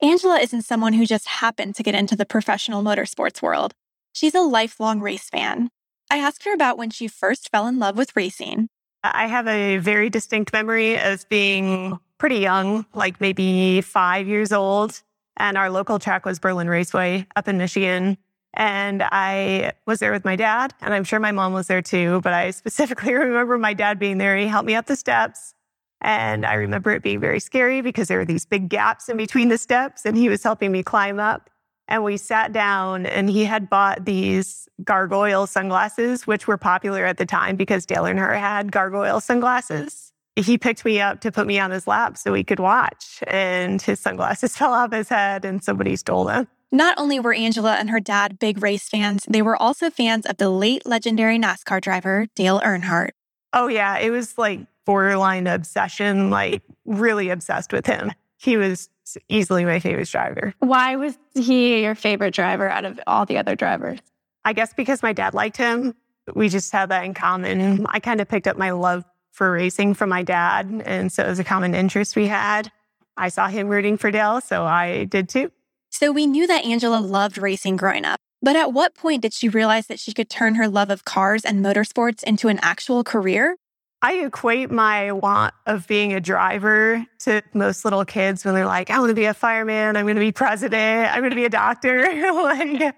Angela 0.03 0.39
isn't 0.39 0.63
someone 0.63 0.95
who 0.95 1.05
just 1.05 1.29
happened 1.29 1.75
to 1.75 1.83
get 1.83 1.95
into 1.95 2.17
the 2.17 2.25
professional 2.25 2.83
motorsports 2.83 3.43
world. 3.43 3.75
She's 4.13 4.35
a 4.35 4.41
lifelong 4.41 5.01
race 5.01 5.29
fan. 5.29 5.71
I 6.11 6.17
asked 6.17 6.45
her 6.45 6.55
about 6.55 6.79
when 6.79 6.91
she 6.91 7.07
first 7.07 7.51
fell 7.51 7.67
in 7.67 7.79
love 7.79 7.97
with 7.97 8.17
racing 8.17 8.69
I 9.03 9.27
have 9.27 9.47
a 9.49 9.79
very 9.79 10.11
distinct 10.11 10.53
memory 10.53 10.99
of 10.99 11.29
being 11.29 11.99
pretty 12.19 12.39
young, 12.39 12.85
like 12.95 13.21
maybe 13.21 13.81
five 13.81 14.29
years 14.29 14.53
old. 14.53 15.03
And 15.37 15.57
our 15.57 15.71
local 15.71 15.99
track 15.99 16.27
was 16.27 16.39
Berlin 16.39 16.69
Raceway 16.69 17.27
up 17.35 17.49
in 17.49 17.57
Michigan. 17.57 18.19
And 18.53 19.03
I 19.03 19.73
was 19.87 20.01
there 20.01 20.13
with 20.13 20.25
my 20.25 20.37
dad, 20.37 20.75
and 20.81 20.93
I'm 20.93 21.05
sure 21.05 21.21
my 21.21 21.31
mom 21.31 21.53
was 21.53 21.69
there 21.69 21.83
too. 21.83 22.21
But 22.23 22.33
I 22.33 22.51
specifically 22.51 23.15
remember 23.15 23.57
my 23.57 23.75
dad 23.75 23.99
being 23.99 24.19
there. 24.19 24.37
He 24.37 24.47
helped 24.47 24.67
me 24.67 24.75
up 24.75 24.87
the 24.87 24.97
steps. 24.97 25.55
And 26.03 26.47
I 26.47 26.55
remember 26.55 26.91
it 26.93 27.03
being 27.03 27.21
very 27.21 27.41
scary 27.41 27.83
because 27.83 28.09
there 28.09 28.19
were 28.19 28.25
these 28.25 28.47
big 28.47 28.69
gaps 28.69 29.09
in 29.09 29.17
between 29.17 29.49
the 29.49 29.59
steps, 29.59 30.07
and 30.07 30.17
he 30.17 30.29
was 30.29 30.43
helping 30.43 30.73
me 30.73 30.83
climb 30.83 31.21
up 31.21 31.51
and 31.91 32.05
we 32.05 32.17
sat 32.17 32.53
down 32.53 33.05
and 33.05 33.29
he 33.29 33.45
had 33.45 33.69
bought 33.69 34.05
these 34.05 34.69
gargoyle 34.85 35.47
sunglasses 35.47 36.27
which 36.27 36.47
were 36.47 36.57
popular 36.57 37.05
at 37.05 37.19
the 37.19 37.27
time 37.27 37.57
because 37.57 37.85
dale 37.85 38.05
earnhardt 38.05 38.39
had 38.39 38.73
gargoyle 38.73 39.21
sunglasses 39.21 40.13
he 40.37 40.57
picked 40.57 40.85
me 40.85 41.01
up 41.01 41.21
to 41.21 41.31
put 41.31 41.47
me 41.47 41.59
on 41.59 41.71
his 41.71 41.87
lap 41.87 42.17
so 42.17 42.33
he 42.33 42.45
could 42.45 42.61
watch 42.61 43.23
and 43.27 43.83
his 43.83 44.01
sunglasses 44.01 44.57
fell 44.57 44.73
off 44.73 44.93
his 44.93 45.09
head 45.09 45.45
and 45.45 45.63
somebody 45.63 45.97
stole 45.97 46.25
them 46.25 46.47
not 46.73 46.97
only 46.99 47.19
were 47.19 47.35
Angela 47.35 47.75
and 47.75 47.91
her 47.91 47.99
dad 47.99 48.39
big 48.39 48.63
race 48.63 48.89
fans, 48.89 49.25
they 49.29 49.43
were 49.43 49.61
also 49.61 49.91
fans 49.91 50.25
of 50.25 50.37
the 50.37 50.49
late 50.49 50.87
legendary 50.87 51.37
NASCAR 51.37 51.81
driver, 51.81 52.27
Dale 52.37 52.61
Earnhardt. 52.61 53.11
Oh, 53.53 53.67
yeah. 53.67 53.99
It 53.99 54.11
was 54.11 54.39
like 54.39 54.61
borderline 54.87 55.47
obsession, 55.47 56.31
like 56.31 56.63
really 56.85 57.31
obsessed 57.31 57.73
with 57.73 57.87
him. 57.87 58.13
He 58.37 58.57
was 58.57 58.89
easily 59.29 59.65
my 59.65 59.81
favorite 59.81 60.09
driver. 60.09 60.55
Why 60.61 60.97
was 60.97 61.19
he 61.35 61.83
your 61.83 61.95
favorite 61.95 62.35
driver 62.35 62.69
out 62.69 62.85
of 62.85 63.01
all 63.07 63.27
the 63.27 63.39
other 63.39 63.55
drivers? 63.55 64.01
I 64.45 64.53
guess 64.53 64.73
because 64.73 65.03
my 65.03 65.13
dad 65.13 65.35
liked 65.35 65.57
him. 65.57 65.95
We 66.35 66.49
just 66.49 66.73
had 66.73 66.89
that 66.91 67.05
in 67.05 67.15
common. 67.15 67.87
I 67.89 68.01
kind 68.01 68.21
of 68.21 68.29
picked 68.29 68.47
up 68.47 68.57
my 68.57 68.71
love 68.71 69.05
for 69.33 69.53
racing 69.53 69.95
from 69.95 70.09
my 70.09 70.23
dad. 70.23 70.83
And 70.85 71.13
so 71.13 71.25
it 71.25 71.29
was 71.29 71.39
a 71.39 71.45
common 71.45 71.75
interest 71.75 72.17
we 72.17 72.27
had. 72.27 72.71
I 73.17 73.29
saw 73.29 73.49
him 73.49 73.69
rooting 73.69 73.99
for 73.99 74.11
Dale, 74.11 74.41
so 74.41 74.65
I 74.65 75.05
did 75.05 75.29
too. 75.29 75.51
So 75.91 76.13
we 76.13 76.27
knew 76.27 76.47
that 76.47 76.65
Angela 76.65 77.01
loved 77.01 77.37
racing 77.37 77.77
growing 77.77 78.05
up. 78.05 78.21
But 78.43 78.57
at 78.57 78.73
what 78.73 78.95
point 78.95 79.21
did 79.23 79.35
she 79.35 79.49
realize 79.49 79.89
that 79.89 80.01
she 80.01 80.15
could 80.15 80.31
turn 80.31 80.55
her 80.55 80.69
love 80.69 80.89
of 80.89 81.05
cars 81.05 81.45
and 81.45 81.63
motorsports 81.65 82.23
into 82.23 82.49
an 82.49 82.59
actual 82.63 83.05
career? 83.05 83.57
I 84.03 84.15
equate 84.25 84.71
my 84.71 85.13
want 85.13 85.53
of 85.67 85.87
being 85.87 86.15
a 86.15 86.21
driver 86.21 87.05
to 87.21 87.43
most 87.53 87.85
little 87.85 88.07
kids 88.07 88.45
when 88.45 88.55
they're 88.55 88.65
like, 88.65 88.91
I 88.91 88.99
want 88.99 89.11
to 89.11 89.15
be 89.15 89.27
a 89.27 89.35
fireman, 89.35 89.97
I'm 89.97 90.07
going 90.07 90.17
to 90.17 90.21
be 90.21 90.33
president, 90.33 91.13
I'm 91.13 91.21
going 91.21 91.31
to 91.31 91.37
be 91.37 91.45
a 91.45 91.51
doctor. 91.51 92.03
like, 92.33 92.95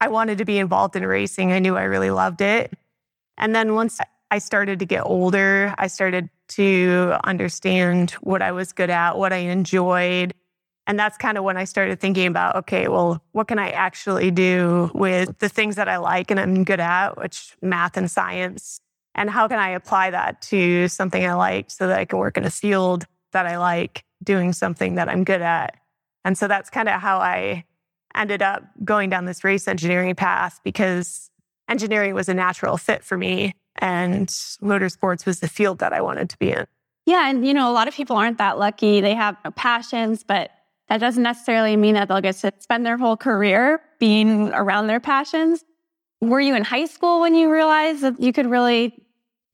I 0.00 0.08
wanted 0.08 0.38
to 0.38 0.44
be 0.44 0.58
involved 0.58 0.94
in 0.94 1.04
racing. 1.04 1.52
I 1.52 1.58
knew 1.58 1.76
I 1.76 1.84
really 1.84 2.10
loved 2.10 2.42
it. 2.42 2.72
And 3.38 3.54
then 3.56 3.74
once 3.74 3.98
I 4.30 4.38
started 4.38 4.78
to 4.80 4.86
get 4.86 5.00
older, 5.04 5.74
I 5.78 5.88
started 5.88 6.28
to 6.48 7.16
understand 7.24 8.12
what 8.20 8.40
I 8.40 8.52
was 8.52 8.72
good 8.72 8.90
at, 8.90 9.18
what 9.18 9.32
I 9.32 9.38
enjoyed. 9.38 10.32
And 10.86 10.98
that's 10.98 11.16
kind 11.16 11.36
of 11.36 11.42
when 11.42 11.56
I 11.56 11.64
started 11.64 11.98
thinking 11.98 12.28
about, 12.28 12.54
okay, 12.56 12.86
well, 12.86 13.20
what 13.32 13.48
can 13.48 13.58
I 13.58 13.70
actually 13.70 14.30
do 14.30 14.92
with 14.94 15.38
the 15.38 15.48
things 15.48 15.74
that 15.74 15.88
I 15.88 15.96
like 15.96 16.30
and 16.30 16.38
I'm 16.38 16.62
good 16.62 16.78
at, 16.78 17.16
which 17.16 17.56
math 17.60 17.96
and 17.96 18.08
science 18.08 18.80
and 19.16 19.30
how 19.30 19.48
can 19.48 19.58
I 19.58 19.70
apply 19.70 20.10
that 20.10 20.42
to 20.42 20.86
something 20.88 21.26
I 21.26 21.34
like 21.34 21.70
so 21.70 21.88
that 21.88 21.98
I 21.98 22.04
can 22.04 22.18
work 22.18 22.36
in 22.36 22.44
a 22.44 22.50
field 22.50 23.06
that 23.32 23.46
I 23.46 23.58
like, 23.58 24.04
doing 24.22 24.52
something 24.52 24.94
that 24.94 25.08
I'm 25.08 25.24
good 25.24 25.42
at. 25.42 25.76
And 26.24 26.38
so 26.38 26.46
that's 26.46 26.70
kind 26.70 26.88
of 26.88 27.00
how 27.00 27.18
I 27.18 27.64
ended 28.14 28.42
up 28.42 28.62
going 28.84 29.10
down 29.10 29.24
this 29.24 29.42
race 29.42 29.66
engineering 29.66 30.14
path 30.14 30.60
because 30.62 31.30
engineering 31.68 32.14
was 32.14 32.28
a 32.28 32.34
natural 32.34 32.76
fit 32.76 33.02
for 33.02 33.16
me 33.16 33.54
and 33.76 34.28
motorsports 34.62 35.26
was 35.26 35.40
the 35.40 35.48
field 35.48 35.78
that 35.78 35.92
I 35.92 36.00
wanted 36.00 36.30
to 36.30 36.38
be 36.38 36.52
in. 36.52 36.66
Yeah. 37.06 37.28
And, 37.28 37.46
you 37.46 37.54
know, 37.54 37.70
a 37.70 37.72
lot 37.72 37.88
of 37.88 37.94
people 37.94 38.16
aren't 38.16 38.38
that 38.38 38.58
lucky. 38.58 39.00
They 39.00 39.14
have 39.14 39.36
no 39.44 39.50
passions, 39.50 40.24
but 40.24 40.50
that 40.88 40.98
doesn't 40.98 41.22
necessarily 41.22 41.76
mean 41.76 41.94
that 41.94 42.08
they'll 42.08 42.20
get 42.20 42.36
to 42.36 42.52
spend 42.58 42.84
their 42.84 42.96
whole 42.98 43.16
career 43.16 43.80
being 43.98 44.52
around 44.52 44.86
their 44.88 45.00
passions. 45.00 45.64
Were 46.20 46.40
you 46.40 46.54
in 46.54 46.64
high 46.64 46.86
school 46.86 47.20
when 47.20 47.34
you 47.34 47.52
realized 47.52 48.02
that 48.02 48.20
you 48.20 48.32
could 48.32 48.46
really 48.46 49.05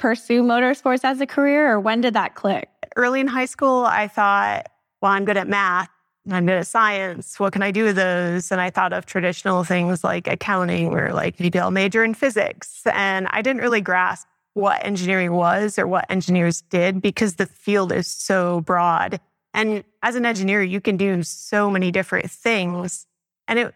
pursue 0.03 0.43
motorsports 0.43 1.05
as 1.05 1.21
a 1.21 1.27
career, 1.29 1.71
or 1.71 1.79
when 1.79 2.01
did 2.01 2.13
that 2.15 2.35
click? 2.35 2.69
Early 2.97 3.21
in 3.21 3.29
high 3.29 3.45
school, 3.45 3.85
I 3.85 4.09
thought, 4.09 4.67
well, 5.01 5.13
I'm 5.13 5.25
good 5.25 5.37
at 5.37 5.47
math. 5.47 5.89
I'm 6.29 6.45
good 6.45 6.57
at 6.57 6.67
science. 6.67 7.39
What 7.39 7.53
can 7.53 7.63
I 7.63 7.71
do 7.71 7.85
with 7.85 7.95
those? 7.95 8.51
And 8.51 8.61
I 8.61 8.69
thought 8.69 8.93
of 8.93 9.07
traditional 9.07 9.63
things 9.63 10.03
like 10.03 10.27
accounting 10.27 10.89
or 10.89 11.13
like 11.13 11.39
maybe 11.39 11.57
I'll 11.57 11.71
major 11.71 12.03
in 12.03 12.15
physics. 12.15 12.83
And 12.93 13.29
I 13.31 13.43
didn't 13.43 13.63
really 13.63 13.81
grasp 13.81 14.27
what 14.55 14.85
engineering 14.85 15.35
was 15.35 15.79
or 15.79 15.87
what 15.87 16.11
engineers 16.11 16.63
did 16.63 17.01
because 17.01 17.37
the 17.37 17.47
field 17.47 17.93
is 17.93 18.09
so 18.09 18.61
broad. 18.63 19.21
And 19.55 19.85
as 20.03 20.17
an 20.17 20.27
engineer, 20.27 20.65
you 20.65 20.81
can 20.81 20.97
do 20.97 21.23
so 21.23 21.71
many 21.71 21.93
different 21.93 22.29
things. 22.29 23.07
And 23.47 23.57
it 23.57 23.73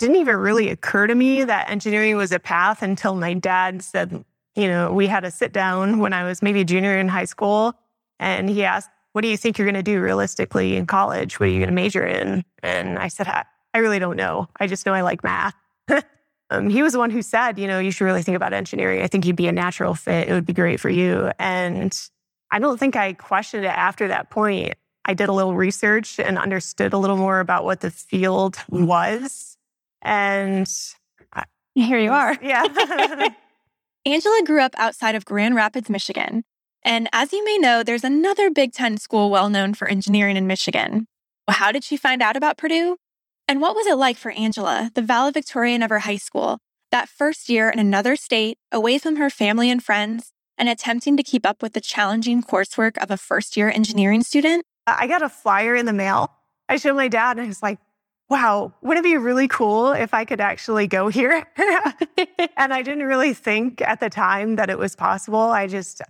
didn't 0.00 0.16
even 0.16 0.36
really 0.38 0.70
occur 0.70 1.06
to 1.06 1.14
me 1.14 1.44
that 1.44 1.70
engineering 1.70 2.16
was 2.16 2.32
a 2.32 2.40
path 2.40 2.82
until 2.82 3.14
my 3.14 3.34
dad 3.34 3.82
said, 3.82 4.24
you 4.58 4.66
know, 4.66 4.92
we 4.92 5.06
had 5.06 5.24
a 5.24 5.30
sit 5.30 5.52
down 5.52 6.00
when 6.00 6.12
I 6.12 6.24
was 6.24 6.42
maybe 6.42 6.60
a 6.60 6.64
junior 6.64 6.98
in 6.98 7.06
high 7.06 7.26
school. 7.26 7.74
And 8.18 8.50
he 8.50 8.64
asked, 8.64 8.90
What 9.12 9.22
do 9.22 9.28
you 9.28 9.36
think 9.36 9.56
you're 9.56 9.66
going 9.66 9.74
to 9.76 9.82
do 9.82 10.00
realistically 10.00 10.76
in 10.76 10.86
college? 10.86 11.38
What 11.38 11.48
are 11.48 11.52
you 11.52 11.58
going 11.58 11.68
to 11.68 11.74
major 11.74 12.04
in? 12.04 12.44
And 12.62 12.98
I 12.98 13.06
said, 13.06 13.28
I, 13.28 13.44
I 13.72 13.78
really 13.78 14.00
don't 14.00 14.16
know. 14.16 14.48
I 14.58 14.66
just 14.66 14.84
know 14.84 14.92
I 14.92 15.02
like 15.02 15.22
math. 15.22 15.54
um, 16.50 16.68
he 16.68 16.82
was 16.82 16.92
the 16.92 16.98
one 16.98 17.10
who 17.10 17.22
said, 17.22 17.58
You 17.58 17.68
know, 17.68 17.78
you 17.78 17.92
should 17.92 18.04
really 18.04 18.24
think 18.24 18.36
about 18.36 18.52
engineering. 18.52 19.00
I 19.02 19.06
think 19.06 19.24
you'd 19.24 19.36
be 19.36 19.46
a 19.46 19.52
natural 19.52 19.94
fit. 19.94 20.28
It 20.28 20.32
would 20.32 20.46
be 20.46 20.52
great 20.52 20.80
for 20.80 20.90
you. 20.90 21.30
And 21.38 21.96
I 22.50 22.58
don't 22.58 22.78
think 22.78 22.96
I 22.96 23.12
questioned 23.12 23.64
it 23.64 23.68
after 23.68 24.08
that 24.08 24.30
point. 24.30 24.74
I 25.04 25.14
did 25.14 25.28
a 25.28 25.32
little 25.32 25.54
research 25.54 26.18
and 26.18 26.36
understood 26.36 26.92
a 26.92 26.98
little 26.98 27.16
more 27.16 27.38
about 27.40 27.64
what 27.64 27.80
the 27.80 27.90
field 27.90 28.58
was. 28.68 29.56
And 30.02 30.68
here 31.74 31.98
you 31.98 32.10
are. 32.10 32.36
Yeah. 32.42 33.28
Angela 34.08 34.40
grew 34.42 34.62
up 34.62 34.74
outside 34.78 35.14
of 35.14 35.26
Grand 35.26 35.54
Rapids, 35.54 35.90
Michigan. 35.90 36.42
And 36.82 37.10
as 37.12 37.30
you 37.34 37.44
may 37.44 37.58
know, 37.58 37.82
there's 37.82 38.04
another 38.04 38.50
Big 38.50 38.72
Ten 38.72 38.96
school 38.96 39.28
well 39.28 39.50
known 39.50 39.74
for 39.74 39.86
engineering 39.86 40.38
in 40.38 40.46
Michigan. 40.46 41.06
Well, 41.46 41.58
how 41.58 41.72
did 41.72 41.84
she 41.84 41.98
find 41.98 42.22
out 42.22 42.34
about 42.34 42.56
Purdue? 42.56 42.96
And 43.46 43.60
what 43.60 43.74
was 43.76 43.86
it 43.86 43.96
like 43.96 44.16
for 44.16 44.30
Angela, 44.30 44.90
the 44.94 45.02
valedictorian 45.02 45.82
of 45.82 45.90
her 45.90 45.98
high 45.98 46.16
school, 46.16 46.56
that 46.90 47.10
first 47.10 47.50
year 47.50 47.68
in 47.68 47.78
another 47.78 48.16
state, 48.16 48.56
away 48.72 48.96
from 48.96 49.16
her 49.16 49.28
family 49.28 49.70
and 49.70 49.84
friends, 49.84 50.32
and 50.56 50.70
attempting 50.70 51.18
to 51.18 51.22
keep 51.22 51.44
up 51.44 51.62
with 51.62 51.74
the 51.74 51.80
challenging 51.80 52.42
coursework 52.42 52.96
of 52.96 53.10
a 53.10 53.18
first 53.18 53.58
year 53.58 53.68
engineering 53.68 54.22
student? 54.22 54.64
I 54.86 55.06
got 55.06 55.20
a 55.20 55.28
flyer 55.28 55.74
in 55.74 55.84
the 55.84 55.92
mail. 55.92 56.32
I 56.66 56.78
showed 56.78 56.96
my 56.96 57.08
dad, 57.08 57.36
and 57.36 57.46
he's 57.46 57.62
like, 57.62 57.78
wow, 58.28 58.72
wouldn't 58.82 59.06
it 59.06 59.08
be 59.08 59.16
really 59.16 59.48
cool 59.48 59.92
if 59.92 60.12
I 60.12 60.24
could 60.24 60.40
actually 60.40 60.86
go 60.86 61.08
here? 61.08 61.46
and 62.56 62.74
I 62.74 62.82
didn't 62.82 63.04
really 63.04 63.32
think 63.32 63.80
at 63.80 64.00
the 64.00 64.10
time 64.10 64.56
that 64.56 64.68
it 64.68 64.78
was 64.78 64.94
possible. 64.94 65.40
I 65.40 65.66
just 65.66 66.02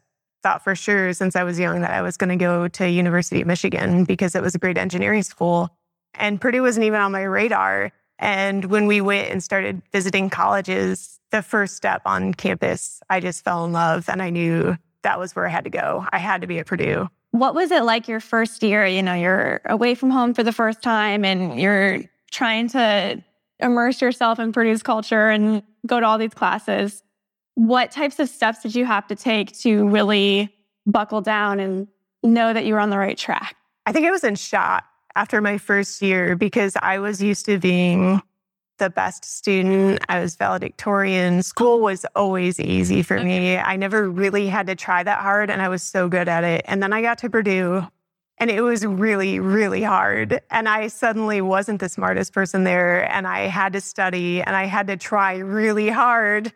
thought 0.42 0.62
for 0.62 0.74
sure 0.74 1.12
since 1.12 1.36
I 1.36 1.44
was 1.44 1.58
young 1.58 1.80
that 1.82 1.92
I 1.92 2.02
was 2.02 2.16
going 2.16 2.30
to 2.30 2.36
go 2.36 2.68
to 2.68 2.88
University 2.88 3.40
of 3.40 3.46
Michigan 3.46 4.04
because 4.04 4.34
it 4.34 4.42
was 4.42 4.54
a 4.54 4.58
great 4.58 4.78
engineering 4.78 5.22
school. 5.22 5.70
And 6.14 6.40
Purdue 6.40 6.62
wasn't 6.62 6.86
even 6.86 7.00
on 7.00 7.12
my 7.12 7.22
radar. 7.22 7.92
And 8.18 8.64
when 8.64 8.86
we 8.86 9.00
went 9.00 9.30
and 9.30 9.42
started 9.42 9.82
visiting 9.92 10.30
colleges, 10.30 11.20
the 11.30 11.42
first 11.42 11.76
step 11.76 12.02
on 12.04 12.34
campus, 12.34 13.00
I 13.08 13.20
just 13.20 13.44
fell 13.44 13.64
in 13.64 13.72
love 13.72 14.08
and 14.08 14.20
I 14.20 14.30
knew 14.30 14.76
that 15.02 15.18
was 15.18 15.36
where 15.36 15.46
I 15.46 15.50
had 15.50 15.64
to 15.64 15.70
go. 15.70 16.06
I 16.10 16.18
had 16.18 16.40
to 16.40 16.46
be 16.46 16.58
at 16.58 16.66
Purdue. 16.66 17.08
What 17.32 17.54
was 17.54 17.70
it 17.70 17.82
like 17.84 18.08
your 18.08 18.20
first 18.20 18.62
year? 18.62 18.86
You 18.86 19.02
know, 19.02 19.14
you're 19.14 19.60
away 19.66 19.94
from 19.94 20.10
home 20.10 20.34
for 20.34 20.42
the 20.42 20.52
first 20.52 20.82
time 20.82 21.24
and 21.24 21.60
you're 21.60 22.02
trying 22.30 22.68
to 22.68 23.22
immerse 23.60 24.00
yourself 24.00 24.38
in 24.38 24.52
Purdue's 24.52 24.82
culture 24.82 25.28
and 25.28 25.62
go 25.86 26.00
to 26.00 26.06
all 26.06 26.18
these 26.18 26.34
classes. 26.34 27.02
What 27.54 27.90
types 27.90 28.18
of 28.18 28.28
steps 28.28 28.62
did 28.62 28.74
you 28.74 28.84
have 28.84 29.06
to 29.08 29.16
take 29.16 29.58
to 29.60 29.88
really 29.88 30.54
buckle 30.86 31.20
down 31.20 31.60
and 31.60 31.88
know 32.22 32.52
that 32.52 32.64
you 32.64 32.74
were 32.74 32.80
on 32.80 32.90
the 32.90 32.98
right 32.98 33.18
track? 33.18 33.56
I 33.84 33.92
think 33.92 34.06
I 34.06 34.10
was 34.10 34.24
in 34.24 34.36
shock 34.36 34.84
after 35.16 35.40
my 35.40 35.58
first 35.58 36.00
year 36.00 36.36
because 36.36 36.76
I 36.80 36.98
was 36.98 37.22
used 37.22 37.46
to 37.46 37.58
being 37.58 38.22
the 38.78 38.90
best 38.90 39.24
student. 39.24 40.00
I 40.08 40.20
was 40.20 40.36
valedictorian. 40.36 41.42
School 41.42 41.80
was 41.80 42.06
always 42.14 42.58
easy 42.58 43.02
for 43.02 43.22
me. 43.22 43.56
I 43.56 43.76
never 43.76 44.08
really 44.08 44.46
had 44.46 44.66
to 44.68 44.74
try 44.74 45.02
that 45.02 45.20
hard, 45.20 45.50
and 45.50 45.60
I 45.60 45.68
was 45.68 45.82
so 45.82 46.08
good 46.08 46.28
at 46.28 46.44
it. 46.44 46.64
And 46.66 46.82
then 46.82 46.92
I 46.92 47.02
got 47.02 47.18
to 47.18 47.30
Purdue, 47.30 47.86
and 48.38 48.50
it 48.50 48.60
was 48.60 48.86
really, 48.86 49.40
really 49.40 49.82
hard. 49.82 50.40
And 50.50 50.68
I 50.68 50.88
suddenly 50.88 51.40
wasn't 51.40 51.80
the 51.80 51.88
smartest 51.88 52.32
person 52.32 52.64
there, 52.64 53.10
and 53.12 53.26
I 53.26 53.48
had 53.48 53.72
to 53.74 53.80
study, 53.80 54.40
and 54.40 54.56
I 54.56 54.64
had 54.64 54.86
to 54.86 54.96
try 54.96 55.38
really 55.38 55.88
hard 55.88 56.52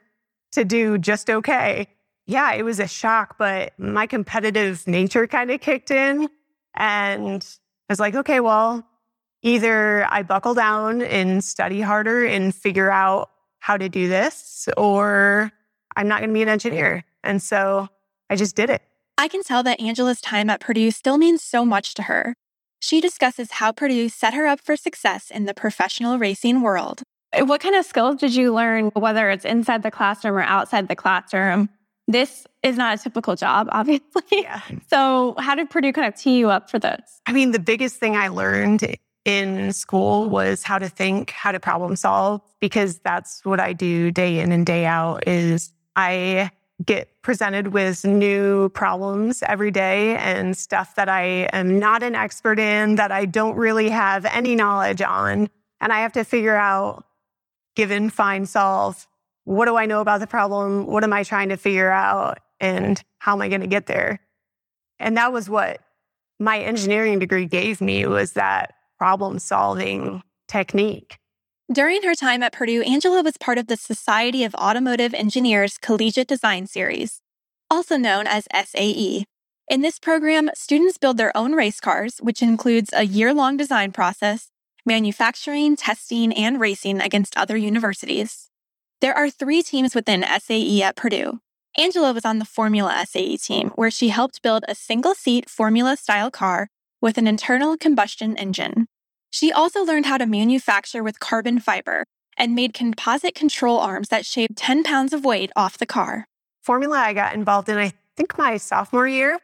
to 0.53 0.65
do 0.65 0.99
just 0.99 1.29
okay. 1.29 1.89
Yeah, 2.27 2.53
it 2.53 2.63
was 2.63 2.79
a 2.79 2.87
shock, 2.87 3.37
but 3.39 3.79
my 3.79 4.07
competitive 4.07 4.87
nature 4.87 5.27
kind 5.27 5.51
of 5.51 5.61
kicked 5.61 5.91
in. 5.91 6.29
And 6.75 7.45
I 7.89 7.93
was 7.93 8.01
like, 8.01 8.15
okay, 8.15 8.41
well, 8.41 8.87
either 9.42 10.07
I 10.11 10.22
buckle 10.22 10.55
down 10.55 11.02
and 11.02 11.42
study 11.42 11.81
harder 11.81 12.24
and 12.24 12.55
figure 12.55 12.90
out 12.90 13.31
how 13.59 13.76
to 13.76 13.88
do 13.88 14.09
this, 14.09 14.68
or 14.76 15.52
I'm 15.94 16.09
not 16.09 16.20
going 16.20 16.31
to 16.31 16.35
be 16.35 16.42
an 16.42 16.48
engineer. 16.48 17.05
And 17.22 17.42
so 17.42 17.88
I 18.31 18.37
just 18.37 18.57
did 18.57 18.70
it. 18.70 18.83
I 19.18 19.28
can 19.28 19.42
tell 19.42 19.62
that 19.62 19.81
Angela's 19.81 20.20
time 20.20 20.50
at 20.50 20.61
Purdue 20.61 20.90
still 20.90 21.18
means 21.18 21.42
so 21.42 21.64
much 21.64 21.94
to 21.94 22.02
her. 22.02 22.35
She 22.81 23.00
discusses 23.00 23.52
how 23.52 23.70
Purdue 23.70 24.09
set 24.09 24.35
her 24.35 24.46
up 24.46 24.61
for 24.61 24.74
success 24.74 25.31
in 25.31 25.44
the 25.44 25.55
professional 25.55 26.18
racing 26.18 26.62
world. 26.62 27.02
Uh, 27.33 27.44
what 27.44 27.61
kind 27.61 27.76
of 27.76 27.85
skills 27.85 28.16
did 28.16 28.35
you 28.35 28.52
learn, 28.52 28.87
whether 28.94 29.31
it's 29.31 29.44
inside 29.44 29.85
the 29.85 29.90
classroom 29.90 30.35
or 30.35 30.42
outside 30.42 30.88
the 30.88 30.96
classroom? 30.96 31.68
This 32.09 32.44
is 32.64 32.76
not 32.76 32.98
a 32.98 33.02
typical 33.02 33.37
job, 33.37 33.68
obviously. 33.72 34.24
Yeah. 34.33 34.61
So, 34.88 35.37
how 35.38 35.55
did 35.55 35.70
Purdue 35.70 35.92
kind 35.92 36.09
of 36.09 36.18
tee 36.18 36.38
you 36.38 36.50
up 36.50 36.68
for 36.68 36.81
this? 36.81 37.20
I 37.26 37.33
mean, 37.33 37.52
the 37.52 37.61
biggest 37.61 37.96
thing 37.96 38.16
I 38.16 38.28
learned 38.28 38.96
in 39.25 39.73
school 39.73 40.29
was 40.29 40.63
how 40.63 40.79
to 40.79 40.89
think, 40.89 41.31
how 41.31 41.53
to 41.53 41.61
problem 41.61 41.97
solve, 41.97 42.41
because 42.61 42.99
that's 42.99 43.45
what 43.45 43.61
I 43.61 43.73
do 43.73 44.11
day 44.11 44.41
in 44.41 44.53
and 44.53 44.67
day 44.67 44.85
out 44.85 45.27
is 45.29 45.73
I 45.95 46.51
get 46.85 47.09
presented 47.23 47.68
with 47.68 48.05
new 48.05 48.68
problems 48.70 49.43
every 49.47 49.70
day 49.70 50.16
and 50.16 50.57
stuff 50.57 50.97
that 50.97 51.09
I 51.09 51.49
am 51.53 51.79
not 51.79 52.03
an 52.03 52.16
expert 52.16 52.59
in, 52.59 52.97
that 52.97 53.12
I 53.12 53.25
don't 53.25 53.57
really 53.57 53.89
have 53.91 54.25
any 54.25 54.57
knowledge 54.57 55.01
on. 55.01 55.49
And 55.81 55.93
I 55.93 56.01
have 56.01 56.12
to 56.14 56.25
figure 56.25 56.57
out, 56.57 57.05
given, 57.77 58.11
find, 58.11 58.49
solve, 58.49 59.07
what 59.45 59.66
do 59.66 59.77
I 59.77 59.87
know 59.87 60.01
about 60.01 60.20
the 60.20 60.27
problem? 60.27 60.87
What 60.87 61.05
am 61.05 61.12
I 61.12 61.23
trying 61.23 61.51
to 61.51 61.57
figure 61.57 61.91
out? 61.91 62.39
And 62.61 63.03
how 63.18 63.33
am 63.33 63.43
I 63.43 63.49
going 63.49 63.61
to 63.61 63.66
get 63.66 63.87
there? 63.87 64.20
And 64.99 65.16
that 65.16 65.33
was 65.33 65.49
what 65.49 65.81
my 66.39 66.59
engineering 66.59 67.18
degree 67.18 67.47
gave 67.47 67.81
me 67.81 68.07
was 68.07 68.33
that 68.33 68.75
problem 69.03 69.36
solving 69.40 70.22
technique. 70.46 71.18
During 71.72 72.05
her 72.05 72.14
time 72.14 72.40
at 72.44 72.53
Purdue, 72.53 72.82
Angela 72.82 73.20
was 73.24 73.36
part 73.36 73.59
of 73.59 73.66
the 73.66 73.76
Society 73.76 74.44
of 74.44 74.55
Automotive 74.55 75.12
Engineers 75.12 75.76
Collegiate 75.76 76.28
Design 76.28 76.68
Series. 76.68 77.20
also 77.68 77.96
known 77.96 78.28
as 78.28 78.46
SAE. 78.55 79.24
In 79.66 79.80
this 79.80 79.98
program, 79.98 80.50
students 80.55 80.98
build 80.98 81.16
their 81.16 81.36
own 81.36 81.55
race 81.55 81.80
cars, 81.80 82.18
which 82.18 82.42
includes 82.42 82.90
a 82.92 83.05
year 83.05 83.34
long 83.34 83.57
design 83.57 83.90
process, 83.90 84.50
manufacturing, 84.86 85.74
testing, 85.74 86.32
and 86.34 86.61
racing 86.61 87.00
against 87.00 87.36
other 87.36 87.57
universities. 87.57 88.50
There 89.00 89.16
are 89.16 89.30
three 89.30 89.62
teams 89.64 89.96
within 89.96 90.22
SAE 90.22 90.80
at 90.80 90.94
Purdue. 90.94 91.40
Angela 91.76 92.12
was 92.12 92.24
on 92.24 92.38
the 92.38 92.44
Formula 92.44 93.05
SAE 93.05 93.36
team, 93.38 93.70
where 93.74 93.90
she 93.90 94.11
helped 94.11 94.42
build 94.42 94.64
a 94.68 94.76
single 94.76 95.16
seat 95.16 95.50
Formula 95.50 95.96
style 95.96 96.30
car 96.30 96.68
with 97.00 97.18
an 97.18 97.26
internal 97.26 97.76
combustion 97.76 98.36
engine. 98.36 98.86
She 99.33 99.51
also 99.51 99.83
learned 99.83 100.05
how 100.05 100.18
to 100.18 100.26
manufacture 100.26 101.03
with 101.03 101.18
carbon 101.18 101.59
fiber 101.59 102.05
and 102.37 102.55
made 102.55 102.74
composite 102.74 103.35
control 103.35 103.78
arms 103.78 104.11
that 104.11 104.26
shaved 104.26 104.59
10 104.59 104.83
pounds 104.85 105.14
of 105.14 105.24
weight 105.24 105.51
off 105.57 105.78
the 105.78 105.87
car. 105.87 106.26
Formula 106.62 106.99
I 106.99 107.14
got 107.14 107.35
involved 107.35 107.70
in, 107.70 107.78
I 107.78 107.95
think 108.14 108.37
my 108.37 108.59
sophomore 108.59 109.09
year. 109.09 109.39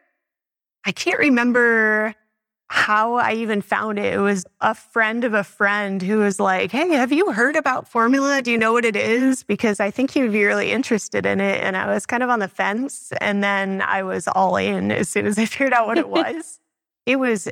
I 0.84 0.92
can't 0.92 1.18
remember 1.18 2.14
how 2.66 3.14
I 3.14 3.32
even 3.32 3.62
found 3.62 3.98
it. 3.98 4.12
It 4.12 4.18
was 4.18 4.44
a 4.60 4.74
friend 4.74 5.24
of 5.24 5.32
a 5.32 5.42
friend 5.42 6.02
who 6.02 6.18
was 6.18 6.38
like, 6.38 6.70
Hey, 6.70 6.90
have 6.90 7.10
you 7.10 7.32
heard 7.32 7.56
about 7.56 7.88
formula? 7.88 8.42
Do 8.42 8.50
you 8.50 8.58
know 8.58 8.74
what 8.74 8.84
it 8.84 8.94
is? 8.94 9.42
Because 9.42 9.80
I 9.80 9.90
think 9.90 10.14
you'd 10.14 10.32
be 10.32 10.44
really 10.44 10.70
interested 10.70 11.24
in 11.24 11.40
it. 11.40 11.62
And 11.62 11.78
I 11.78 11.86
was 11.86 12.04
kind 12.04 12.22
of 12.22 12.28
on 12.28 12.40
the 12.40 12.48
fence. 12.48 13.10
And 13.22 13.42
then 13.42 13.80
I 13.80 14.02
was 14.02 14.28
all 14.28 14.56
in 14.56 14.92
as 14.92 15.08
soon 15.08 15.24
as 15.24 15.38
I 15.38 15.46
figured 15.46 15.72
out 15.72 15.86
what 15.86 15.96
it 15.96 16.08
was. 16.10 16.60
it 17.06 17.16
was 17.16 17.48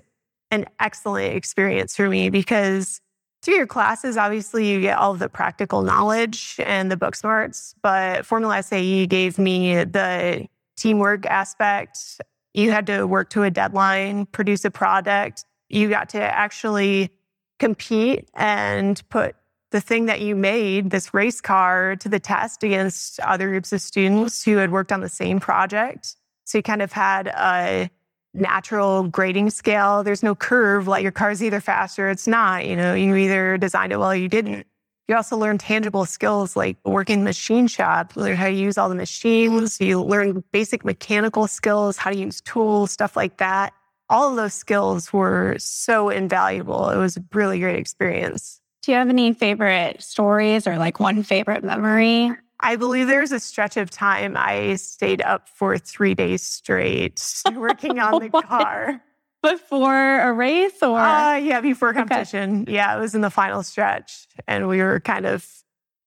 an 0.50 0.66
excellent 0.80 1.34
experience 1.34 1.96
for 1.96 2.08
me 2.08 2.30
because 2.30 3.00
through 3.42 3.54
your 3.54 3.66
classes, 3.66 4.16
obviously 4.16 4.68
you 4.68 4.80
get 4.80 4.98
all 4.98 5.14
the 5.14 5.28
practical 5.28 5.82
knowledge 5.82 6.56
and 6.64 6.90
the 6.90 6.96
book 6.96 7.14
smarts, 7.14 7.74
but 7.82 8.26
Formula 8.26 8.62
SAE 8.62 9.06
gave 9.06 9.38
me 9.38 9.84
the 9.84 10.46
teamwork 10.76 11.26
aspect 11.26 12.20
you 12.56 12.72
had 12.72 12.86
to 12.86 13.06
work 13.06 13.28
to 13.30 13.42
a 13.42 13.50
deadline, 13.50 14.24
produce 14.26 14.64
a 14.64 14.70
product. 14.70 15.44
You 15.68 15.90
got 15.90 16.08
to 16.10 16.22
actually 16.22 17.10
compete 17.58 18.30
and 18.34 19.02
put 19.10 19.36
the 19.72 19.80
thing 19.80 20.06
that 20.06 20.22
you 20.22 20.34
made, 20.34 20.88
this 20.90 21.12
race 21.12 21.42
car, 21.42 21.96
to 21.96 22.08
the 22.08 22.18
test 22.18 22.64
against 22.64 23.20
other 23.20 23.48
groups 23.48 23.74
of 23.74 23.82
students 23.82 24.42
who 24.42 24.56
had 24.56 24.72
worked 24.72 24.90
on 24.90 25.00
the 25.00 25.08
same 25.10 25.38
project. 25.38 26.16
So 26.44 26.58
you 26.58 26.62
kind 26.62 26.80
of 26.80 26.92
had 26.92 27.26
a 27.28 27.90
natural 28.36 29.04
grading 29.04 29.50
scale. 29.50 30.02
There's 30.02 30.22
no 30.22 30.34
curve, 30.34 30.86
like 30.86 31.02
your 31.02 31.12
car's 31.12 31.42
either 31.42 31.60
fast 31.60 31.98
or 31.98 32.08
it's 32.08 32.26
not. 32.26 32.66
You 32.66 32.76
know, 32.76 32.94
you 32.94 33.14
either 33.16 33.58
designed 33.58 33.92
it 33.92 33.98
well 33.98 34.10
or 34.10 34.16
you 34.16 34.28
didn't. 34.28 34.66
You 35.08 35.14
also 35.14 35.36
learn 35.36 35.58
tangible 35.58 36.04
skills 36.04 36.56
like 36.56 36.76
working 36.84 37.22
machine 37.22 37.68
shop, 37.68 38.16
learn 38.16 38.36
how 38.36 38.46
to 38.46 38.52
use 38.52 38.76
all 38.76 38.88
the 38.88 38.96
machines. 38.96 39.80
You 39.80 40.02
learn 40.02 40.42
basic 40.50 40.84
mechanical 40.84 41.46
skills, 41.46 41.96
how 41.96 42.10
to 42.10 42.16
use 42.16 42.40
tools, 42.40 42.90
stuff 42.90 43.16
like 43.16 43.36
that. 43.36 43.72
All 44.08 44.30
of 44.30 44.36
those 44.36 44.54
skills 44.54 45.12
were 45.12 45.56
so 45.58 46.10
invaluable. 46.10 46.90
It 46.90 46.98
was 46.98 47.16
a 47.16 47.24
really 47.32 47.60
great 47.60 47.78
experience. 47.78 48.60
Do 48.82 48.92
you 48.92 48.98
have 48.98 49.08
any 49.08 49.32
favorite 49.32 50.02
stories 50.02 50.66
or 50.66 50.76
like 50.76 51.00
one 51.00 51.22
favorite 51.22 51.64
memory? 51.64 52.32
I 52.60 52.76
believe 52.76 53.06
there's 53.06 53.32
a 53.32 53.40
stretch 53.40 53.76
of 53.76 53.90
time 53.90 54.34
I 54.36 54.76
stayed 54.76 55.20
up 55.22 55.48
for 55.48 55.76
three 55.78 56.14
days 56.14 56.42
straight 56.42 57.22
working 57.54 57.98
on 57.98 58.22
the 58.22 58.30
car 58.42 59.02
before 59.42 60.20
a 60.20 60.32
race 60.32 60.82
or? 60.82 60.98
Uh, 60.98 61.36
yeah, 61.36 61.60
before 61.60 61.92
competition. 61.92 62.62
Okay. 62.62 62.74
Yeah, 62.74 62.96
it 62.96 63.00
was 63.00 63.14
in 63.14 63.20
the 63.20 63.30
final 63.30 63.62
stretch 63.62 64.26
and 64.46 64.68
we 64.68 64.82
were 64.82 65.00
kind 65.00 65.26
of 65.26 65.46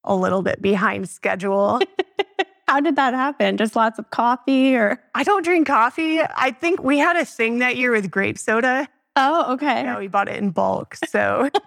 a 0.04 0.16
little 0.16 0.42
bit 0.42 0.62
behind 0.62 1.08
schedule. 1.10 1.80
How 2.68 2.80
did 2.80 2.96
that 2.98 3.14
happen? 3.14 3.58
Just 3.58 3.76
lots 3.76 3.98
of 3.98 4.10
coffee 4.12 4.76
or? 4.76 5.02
I 5.16 5.24
don't 5.24 5.44
drink 5.44 5.68
coffee. 5.68 6.20
I 6.22 6.52
think 6.52 6.84
we 6.84 7.00
had 7.00 7.16
a 7.16 7.26
thing 7.26 7.60
that 7.60 7.78
year 7.78 7.92
with 7.92 8.12
grape 8.12 8.38
soda. 8.38 8.88
Oh, 9.16 9.54
okay. 9.54 9.84
Yeah, 9.84 9.98
we 9.98 10.08
bought 10.08 10.30
it 10.30 10.36
in 10.36 10.52
bulk. 10.52 10.96
So. 11.08 11.50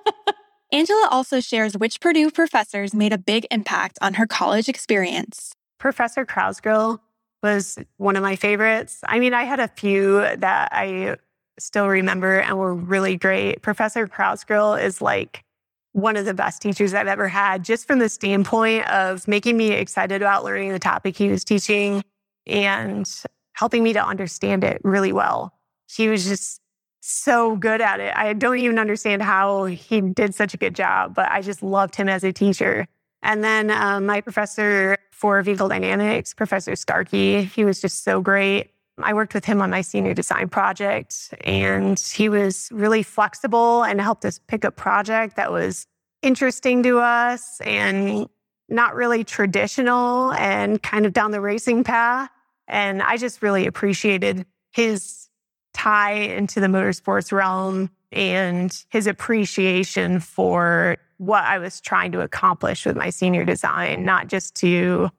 Angela 0.72 1.08
also 1.10 1.38
shares 1.38 1.76
which 1.76 2.00
Purdue 2.00 2.30
professors 2.30 2.94
made 2.94 3.12
a 3.12 3.18
big 3.18 3.46
impact 3.50 3.98
on 4.00 4.14
her 4.14 4.26
college 4.26 4.70
experience. 4.70 5.52
Professor 5.78 6.24
Krousgrill 6.24 6.98
was 7.42 7.78
one 7.98 8.16
of 8.16 8.22
my 8.22 8.36
favorites. 8.36 9.00
I 9.06 9.18
mean, 9.18 9.34
I 9.34 9.44
had 9.44 9.60
a 9.60 9.68
few 9.68 10.20
that 10.20 10.70
I 10.72 11.16
still 11.58 11.88
remember 11.88 12.38
and 12.38 12.56
were 12.56 12.74
really 12.74 13.18
great. 13.18 13.60
Professor 13.60 14.08
Krousgrill 14.08 14.82
is 14.82 15.02
like 15.02 15.44
one 15.92 16.16
of 16.16 16.24
the 16.24 16.32
best 16.32 16.62
teachers 16.62 16.94
I've 16.94 17.06
ever 17.06 17.28
had, 17.28 17.64
just 17.64 17.86
from 17.86 17.98
the 17.98 18.08
standpoint 18.08 18.88
of 18.88 19.28
making 19.28 19.58
me 19.58 19.72
excited 19.72 20.22
about 20.22 20.42
learning 20.42 20.72
the 20.72 20.78
topic 20.78 21.18
he 21.18 21.28
was 21.28 21.44
teaching 21.44 22.02
and 22.46 23.06
helping 23.52 23.82
me 23.82 23.92
to 23.92 24.02
understand 24.02 24.64
it 24.64 24.80
really 24.82 25.12
well. 25.12 25.52
He 25.86 26.08
was 26.08 26.24
just 26.24 26.61
so 27.02 27.56
good 27.56 27.80
at 27.80 28.00
it. 28.00 28.16
I 28.16 28.32
don't 28.32 28.58
even 28.58 28.78
understand 28.78 29.22
how 29.22 29.64
he 29.64 30.00
did 30.00 30.34
such 30.34 30.54
a 30.54 30.56
good 30.56 30.74
job, 30.74 31.14
but 31.14 31.30
I 31.30 31.42
just 31.42 31.62
loved 31.62 31.96
him 31.96 32.08
as 32.08 32.22
a 32.24 32.32
teacher. 32.32 32.86
And 33.22 33.42
then 33.42 33.70
um, 33.70 34.06
my 34.06 34.20
professor 34.20 34.96
for 35.10 35.42
vehicle 35.42 35.68
dynamics, 35.68 36.32
Professor 36.32 36.74
Starkey, 36.76 37.44
he 37.44 37.64
was 37.64 37.80
just 37.80 38.04
so 38.04 38.20
great. 38.20 38.70
I 39.02 39.14
worked 39.14 39.34
with 39.34 39.44
him 39.44 39.60
on 39.62 39.70
my 39.70 39.80
senior 39.80 40.14
design 40.14 40.48
project, 40.48 41.34
and 41.42 41.98
he 41.98 42.28
was 42.28 42.68
really 42.72 43.02
flexible 43.02 43.84
and 43.84 44.00
helped 44.00 44.24
us 44.24 44.38
pick 44.46 44.64
a 44.64 44.70
project 44.70 45.36
that 45.36 45.50
was 45.50 45.86
interesting 46.22 46.82
to 46.84 46.98
us 47.00 47.60
and 47.62 48.28
not 48.68 48.94
really 48.94 49.24
traditional 49.24 50.32
and 50.34 50.82
kind 50.82 51.04
of 51.04 51.12
down 51.12 51.30
the 51.30 51.40
racing 51.40 51.84
path. 51.84 52.30
And 52.68 53.02
I 53.02 53.16
just 53.16 53.42
really 53.42 53.66
appreciated 53.66 54.46
his 54.72 55.28
tie 55.72 56.12
into 56.12 56.60
the 56.60 56.66
motorsports 56.66 57.32
realm 57.32 57.90
and 58.10 58.84
his 58.90 59.06
appreciation 59.06 60.20
for 60.20 60.98
what 61.18 61.44
I 61.44 61.58
was 61.58 61.80
trying 61.80 62.12
to 62.12 62.20
accomplish 62.20 62.84
with 62.84 62.96
my 62.96 63.10
senior 63.10 63.44
design, 63.44 64.04
not 64.04 64.28
just 64.28 64.54
to 64.56 65.10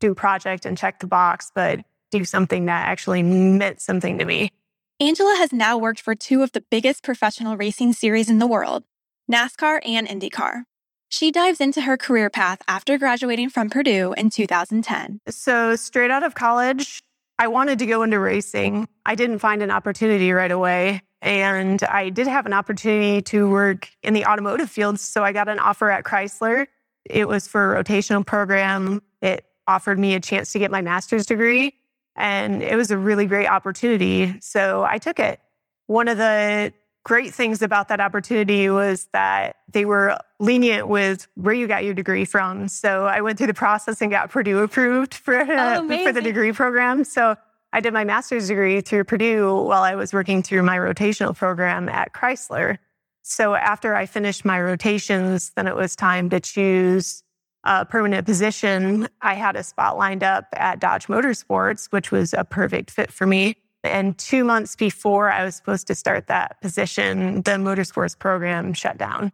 do 0.00 0.12
a 0.12 0.14
project 0.14 0.64
and 0.64 0.78
check 0.78 1.00
the 1.00 1.06
box, 1.06 1.50
but 1.54 1.80
do 2.10 2.24
something 2.24 2.66
that 2.66 2.88
actually 2.88 3.22
meant 3.22 3.80
something 3.80 4.18
to 4.18 4.24
me. 4.24 4.50
Angela 5.00 5.34
has 5.38 5.52
now 5.52 5.78
worked 5.78 6.00
for 6.00 6.14
two 6.14 6.42
of 6.42 6.52
the 6.52 6.60
biggest 6.70 7.02
professional 7.02 7.56
racing 7.56 7.92
series 7.92 8.28
in 8.28 8.38
the 8.38 8.46
world, 8.46 8.84
NASCAR 9.30 9.80
and 9.86 10.06
IndyCar. 10.06 10.64
She 11.08 11.32
dives 11.32 11.60
into 11.60 11.80
her 11.82 11.96
career 11.96 12.30
path 12.30 12.62
after 12.68 12.96
graduating 12.96 13.50
from 13.50 13.68
Purdue 13.68 14.14
in 14.16 14.30
2010. 14.30 15.20
So, 15.28 15.74
straight 15.74 16.10
out 16.10 16.22
of 16.22 16.34
college, 16.34 17.02
I 17.40 17.46
wanted 17.46 17.78
to 17.78 17.86
go 17.86 18.02
into 18.02 18.20
racing. 18.20 18.86
I 19.06 19.14
didn't 19.14 19.38
find 19.38 19.62
an 19.62 19.70
opportunity 19.70 20.30
right 20.30 20.50
away. 20.50 21.00
And 21.22 21.82
I 21.82 22.10
did 22.10 22.26
have 22.26 22.44
an 22.44 22.52
opportunity 22.52 23.22
to 23.22 23.48
work 23.48 23.88
in 24.02 24.12
the 24.12 24.26
automotive 24.26 24.70
field. 24.70 25.00
So, 25.00 25.24
I 25.24 25.32
got 25.32 25.48
an 25.48 25.58
offer 25.58 25.90
at 25.90 26.04
Chrysler. 26.04 26.66
It 27.06 27.26
was 27.26 27.48
for 27.48 27.74
a 27.74 27.82
rotational 27.82 28.26
program. 28.26 29.00
It 29.22 29.46
offered 29.66 29.98
me 29.98 30.14
a 30.14 30.20
chance 30.20 30.52
to 30.52 30.58
get 30.58 30.70
my 30.70 30.82
master's 30.82 31.24
degree. 31.24 31.72
And 32.14 32.62
it 32.62 32.76
was 32.76 32.90
a 32.90 32.98
really 32.98 33.24
great 33.24 33.46
opportunity. 33.46 34.38
So 34.40 34.84
I 34.84 34.98
took 34.98 35.18
it. 35.18 35.40
One 35.86 36.08
of 36.08 36.18
the 36.18 36.74
great 37.04 37.32
things 37.34 37.62
about 37.62 37.88
that 37.88 38.00
opportunity 38.00 38.68
was 38.68 39.08
that 39.12 39.56
they 39.72 39.84
were 39.84 40.18
lenient 40.38 40.88
with 40.88 41.26
where 41.34 41.54
you 41.54 41.66
got 41.66 41.84
your 41.84 41.94
degree 41.94 42.24
from. 42.24 42.68
So 42.68 43.06
I 43.06 43.20
went 43.20 43.38
through 43.38 43.48
the 43.48 43.54
process 43.54 44.00
and 44.02 44.10
got 44.10 44.30
Purdue 44.30 44.58
approved 44.58 45.14
for, 45.14 45.36
oh, 45.48 46.04
for 46.04 46.12
the 46.12 46.20
degree 46.20 46.52
program. 46.52 47.04
So 47.04 47.36
I 47.72 47.80
did 47.80 47.92
my 47.92 48.04
master's 48.04 48.48
degree 48.48 48.80
through 48.80 49.04
Purdue 49.04 49.62
while 49.62 49.82
I 49.82 49.94
was 49.94 50.12
working 50.12 50.42
through 50.42 50.62
my 50.62 50.76
rotational 50.76 51.36
program 51.36 51.88
at 51.88 52.12
Chrysler. 52.12 52.78
So 53.22 53.54
after 53.54 53.94
I 53.94 54.06
finished 54.06 54.44
my 54.44 54.60
rotations, 54.60 55.52
then 55.56 55.66
it 55.66 55.76
was 55.76 55.94
time 55.94 56.30
to 56.30 56.40
choose 56.40 57.22
a 57.64 57.84
permanent 57.84 58.26
position, 58.26 59.08
I 59.20 59.34
had 59.34 59.56
a 59.56 59.62
spot 59.62 59.98
lined 59.98 60.22
up 60.22 60.46
at 60.54 60.80
Dodge 60.80 61.06
Motorsports, 61.08 61.86
which 61.90 62.10
was 62.10 62.32
a 62.32 62.44
perfect 62.44 62.90
fit 62.90 63.12
for 63.12 63.26
me. 63.26 63.56
And 63.82 64.16
two 64.18 64.44
months 64.44 64.76
before 64.76 65.30
I 65.30 65.44
was 65.44 65.54
supposed 65.56 65.86
to 65.86 65.94
start 65.94 66.26
that 66.26 66.60
position, 66.60 67.36
the 67.42 67.52
motorsports 67.52 68.18
program 68.18 68.74
shut 68.74 68.98
down. 68.98 69.32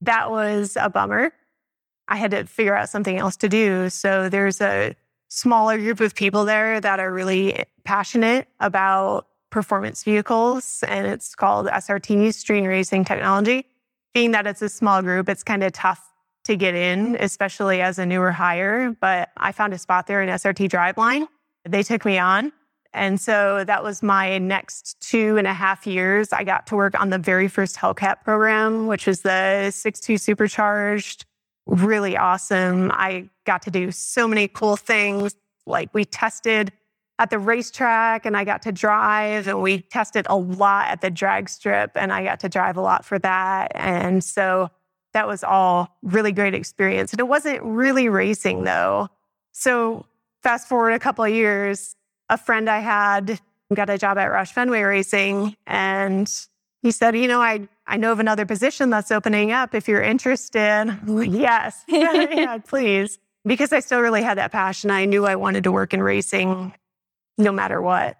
That 0.00 0.30
was 0.30 0.76
a 0.80 0.88
bummer. 0.88 1.32
I 2.06 2.16
had 2.16 2.30
to 2.30 2.44
figure 2.44 2.76
out 2.76 2.88
something 2.88 3.18
else 3.18 3.36
to 3.38 3.48
do. 3.48 3.90
So 3.90 4.28
there's 4.28 4.60
a 4.60 4.94
smaller 5.28 5.76
group 5.78 6.00
of 6.00 6.14
people 6.14 6.44
there 6.44 6.80
that 6.80 7.00
are 7.00 7.12
really 7.12 7.64
passionate 7.84 8.48
about 8.60 9.26
performance 9.50 10.04
vehicles, 10.04 10.84
and 10.86 11.06
it's 11.06 11.34
called 11.34 11.66
SRT, 11.66 12.34
Stream 12.34 12.64
Racing 12.64 13.04
Technology. 13.04 13.66
Being 14.14 14.30
that 14.32 14.46
it's 14.46 14.62
a 14.62 14.68
small 14.68 15.02
group, 15.02 15.28
it's 15.28 15.42
kind 15.42 15.62
of 15.62 15.72
tough 15.72 16.02
to 16.44 16.56
get 16.56 16.74
in, 16.74 17.16
especially 17.20 17.82
as 17.82 17.98
a 17.98 18.06
newer 18.06 18.32
hire. 18.32 18.96
But 19.00 19.30
I 19.36 19.52
found 19.52 19.74
a 19.74 19.78
spot 19.78 20.06
there 20.06 20.22
in 20.22 20.28
SRT 20.28 20.70
Driveline. 20.70 21.28
They 21.68 21.82
took 21.82 22.04
me 22.04 22.18
on. 22.18 22.52
And 22.94 23.20
so 23.20 23.64
that 23.64 23.82
was 23.82 24.02
my 24.02 24.38
next 24.38 25.00
two 25.00 25.36
and 25.36 25.46
a 25.46 25.52
half 25.52 25.86
years. 25.86 26.32
I 26.32 26.44
got 26.44 26.66
to 26.68 26.76
work 26.76 26.98
on 26.98 27.10
the 27.10 27.18
very 27.18 27.48
first 27.48 27.76
Hellcat 27.76 28.24
program, 28.24 28.86
which 28.86 29.06
was 29.06 29.20
the 29.22 29.68
6.2 29.70 30.18
supercharged. 30.18 31.26
Really 31.66 32.16
awesome. 32.16 32.90
I 32.92 33.28
got 33.44 33.62
to 33.62 33.70
do 33.70 33.92
so 33.92 34.26
many 34.26 34.48
cool 34.48 34.76
things. 34.76 35.34
Like 35.66 35.92
we 35.92 36.04
tested 36.06 36.72
at 37.18 37.30
the 37.30 37.38
racetrack 37.38 38.24
and 38.24 38.36
I 38.36 38.44
got 38.44 38.62
to 38.62 38.72
drive 38.72 39.48
and 39.48 39.60
we 39.60 39.80
tested 39.82 40.26
a 40.30 40.36
lot 40.36 40.88
at 40.88 41.00
the 41.00 41.10
drag 41.10 41.48
strip 41.48 41.90
and 41.94 42.12
I 42.12 42.24
got 42.24 42.40
to 42.40 42.48
drive 42.48 42.76
a 42.76 42.80
lot 42.80 43.04
for 43.04 43.18
that. 43.18 43.72
And 43.74 44.22
so 44.22 44.70
that 45.12 45.26
was 45.26 45.42
all 45.42 45.98
really 46.02 46.32
great 46.32 46.54
experience. 46.54 47.12
And 47.12 47.20
it 47.20 47.28
wasn't 47.28 47.62
really 47.62 48.08
racing 48.08 48.64
though. 48.64 49.08
So 49.52 50.06
fast 50.42 50.68
forward 50.68 50.92
a 50.92 50.98
couple 50.98 51.24
of 51.24 51.32
years, 51.32 51.96
a 52.28 52.38
friend 52.38 52.68
I 52.68 52.80
had 52.80 53.40
got 53.74 53.90
a 53.90 53.98
job 53.98 54.18
at 54.18 54.30
Roush 54.30 54.52
Fenway 54.52 54.82
Racing 54.82 55.56
and 55.66 56.30
he 56.82 56.90
said, 56.90 57.16
you 57.16 57.28
know, 57.28 57.42
I, 57.42 57.68
I 57.86 57.96
know 57.96 58.12
of 58.12 58.20
another 58.20 58.46
position 58.46 58.90
that's 58.90 59.10
opening 59.10 59.50
up 59.50 59.74
if 59.74 59.88
you're 59.88 60.02
interested. 60.02 60.96
Yes, 61.06 61.84
yeah, 61.88 62.58
please. 62.58 63.18
Because 63.44 63.72
I 63.72 63.80
still 63.80 64.00
really 64.00 64.22
had 64.22 64.38
that 64.38 64.52
passion. 64.52 64.90
I 64.90 65.04
knew 65.06 65.26
I 65.26 65.36
wanted 65.36 65.64
to 65.64 65.72
work 65.72 65.94
in 65.94 66.02
racing 66.02 66.74
no 67.36 67.52
matter 67.52 67.80
what. 67.80 68.16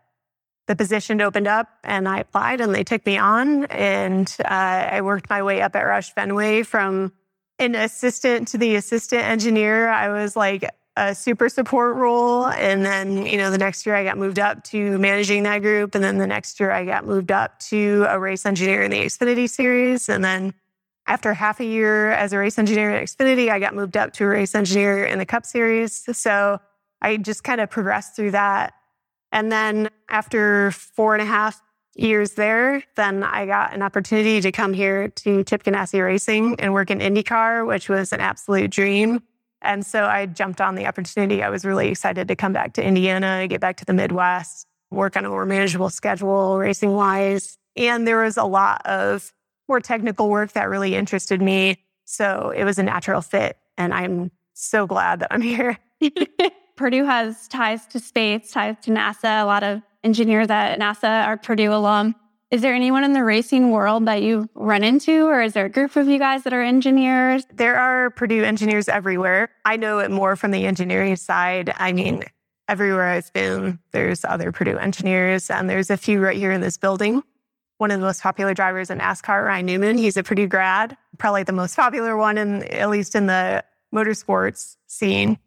The 0.66 0.76
position 0.76 1.20
opened 1.20 1.46
up 1.46 1.68
and 1.82 2.08
I 2.08 2.20
applied 2.20 2.60
and 2.60 2.74
they 2.74 2.84
took 2.84 3.04
me 3.06 3.16
on. 3.16 3.64
And 3.66 4.34
uh, 4.44 4.48
I 4.48 5.00
worked 5.02 5.30
my 5.30 5.42
way 5.42 5.62
up 5.62 5.74
at 5.76 5.82
Rush 5.82 6.12
Fenway 6.14 6.62
from 6.62 7.12
an 7.58 7.74
assistant 7.74 8.48
to 8.48 8.58
the 8.58 8.76
assistant 8.76 9.22
engineer. 9.22 9.88
I 9.88 10.10
was 10.10 10.36
like 10.36 10.68
a 10.98 11.14
super 11.14 11.48
support 11.48 11.94
role. 11.94 12.46
And 12.46 12.84
then, 12.84 13.24
you 13.24 13.38
know, 13.38 13.52
the 13.52 13.58
next 13.58 13.86
year 13.86 13.94
I 13.94 14.02
got 14.02 14.18
moved 14.18 14.40
up 14.40 14.64
to 14.64 14.98
managing 14.98 15.44
that 15.44 15.60
group. 15.60 15.94
And 15.94 16.02
then 16.02 16.18
the 16.18 16.26
next 16.26 16.58
year 16.58 16.72
I 16.72 16.84
got 16.84 17.06
moved 17.06 17.30
up 17.30 17.58
to 17.60 18.04
a 18.08 18.18
race 18.18 18.44
engineer 18.44 18.82
in 18.82 18.90
the 18.90 18.98
Xfinity 18.98 19.48
series. 19.48 20.08
And 20.08 20.24
then 20.24 20.54
after 21.06 21.32
half 21.34 21.60
a 21.60 21.64
year 21.64 22.10
as 22.10 22.32
a 22.32 22.38
race 22.38 22.58
engineer 22.58 22.90
at 22.90 23.04
Xfinity, 23.04 23.48
I 23.48 23.60
got 23.60 23.74
moved 23.74 23.96
up 23.96 24.12
to 24.14 24.24
a 24.24 24.26
race 24.26 24.56
engineer 24.56 25.04
in 25.04 25.18
the 25.20 25.26
Cup 25.26 25.46
series. 25.46 26.04
So 26.18 26.58
I 27.00 27.16
just 27.16 27.44
kind 27.44 27.60
of 27.60 27.70
progressed 27.70 28.16
through 28.16 28.32
that. 28.32 28.74
And 29.30 29.52
then 29.52 29.90
after 30.08 30.72
four 30.72 31.14
and 31.14 31.22
a 31.22 31.26
half 31.26 31.62
years 31.94 32.32
there, 32.32 32.82
then 32.96 33.22
I 33.22 33.46
got 33.46 33.72
an 33.72 33.82
opportunity 33.82 34.40
to 34.40 34.50
come 34.50 34.72
here 34.72 35.08
to 35.08 35.44
Chip 35.44 35.62
Ganassi 35.62 36.04
Racing 36.04 36.58
and 36.58 36.72
work 36.72 36.90
in 36.90 36.98
IndyCar, 36.98 37.66
which 37.66 37.88
was 37.88 38.12
an 38.12 38.20
absolute 38.20 38.70
dream. 38.70 39.22
And 39.62 39.84
so 39.84 40.04
I 40.04 40.26
jumped 40.26 40.60
on 40.60 40.74
the 40.74 40.86
opportunity. 40.86 41.42
I 41.42 41.48
was 41.48 41.64
really 41.64 41.88
excited 41.88 42.28
to 42.28 42.36
come 42.36 42.52
back 42.52 42.74
to 42.74 42.84
Indiana, 42.84 43.46
get 43.48 43.60
back 43.60 43.76
to 43.78 43.84
the 43.84 43.92
Midwest, 43.92 44.66
work 44.90 45.16
on 45.16 45.24
a 45.24 45.28
more 45.28 45.44
manageable 45.44 45.90
schedule, 45.90 46.58
racing 46.58 46.92
wise. 46.92 47.58
And 47.76 48.06
there 48.06 48.22
was 48.22 48.36
a 48.36 48.44
lot 48.44 48.84
of 48.86 49.32
more 49.68 49.80
technical 49.80 50.28
work 50.28 50.52
that 50.52 50.68
really 50.68 50.94
interested 50.94 51.42
me. 51.42 51.84
So 52.04 52.52
it 52.56 52.64
was 52.64 52.78
a 52.78 52.82
natural 52.82 53.20
fit. 53.20 53.58
And 53.76 53.92
I'm 53.92 54.30
so 54.54 54.86
glad 54.86 55.20
that 55.20 55.32
I'm 55.32 55.42
here. 55.42 55.78
Purdue 56.76 57.04
has 57.04 57.48
ties 57.48 57.86
to 57.88 58.00
space, 58.00 58.50
ties 58.50 58.76
to 58.82 58.90
NASA. 58.90 59.42
A 59.42 59.44
lot 59.44 59.62
of 59.62 59.82
engineers 60.04 60.48
at 60.48 60.78
NASA 60.78 61.26
are 61.26 61.36
Purdue 61.36 61.72
alum. 61.72 62.14
Is 62.50 62.62
there 62.62 62.72
anyone 62.72 63.04
in 63.04 63.12
the 63.12 63.24
racing 63.24 63.72
world 63.72 64.06
that 64.06 64.22
you've 64.22 64.48
run 64.54 64.82
into, 64.82 65.26
or 65.26 65.42
is 65.42 65.52
there 65.52 65.66
a 65.66 65.68
group 65.68 65.96
of 65.96 66.08
you 66.08 66.18
guys 66.18 66.44
that 66.44 66.54
are 66.54 66.62
engineers? 66.62 67.44
There 67.52 67.76
are 67.76 68.08
Purdue 68.08 68.42
engineers 68.42 68.88
everywhere. 68.88 69.50
I 69.66 69.76
know 69.76 69.98
it 69.98 70.10
more 70.10 70.34
from 70.34 70.50
the 70.52 70.64
engineering 70.64 71.16
side. 71.16 71.74
I 71.76 71.92
mean, 71.92 72.24
everywhere 72.66 73.08
I've 73.08 73.30
been, 73.34 73.80
there's 73.90 74.24
other 74.24 74.50
Purdue 74.50 74.78
engineers, 74.78 75.50
and 75.50 75.68
there's 75.68 75.90
a 75.90 75.98
few 75.98 76.20
right 76.20 76.38
here 76.38 76.50
in 76.50 76.62
this 76.62 76.78
building. 76.78 77.22
One 77.76 77.90
of 77.90 78.00
the 78.00 78.06
most 78.06 78.22
popular 78.22 78.54
drivers 78.54 78.88
in 78.88 78.98
NASCAR, 78.98 79.44
Ryan 79.44 79.66
Newman, 79.66 79.98
he's 79.98 80.16
a 80.16 80.22
Purdue 80.22 80.46
grad, 80.46 80.96
probably 81.18 81.42
the 81.42 81.52
most 81.52 81.76
popular 81.76 82.16
one, 82.16 82.38
in, 82.38 82.62
at 82.62 82.88
least 82.88 83.14
in 83.14 83.26
the 83.26 83.62
motorsports 83.94 84.76
scene. 84.86 85.38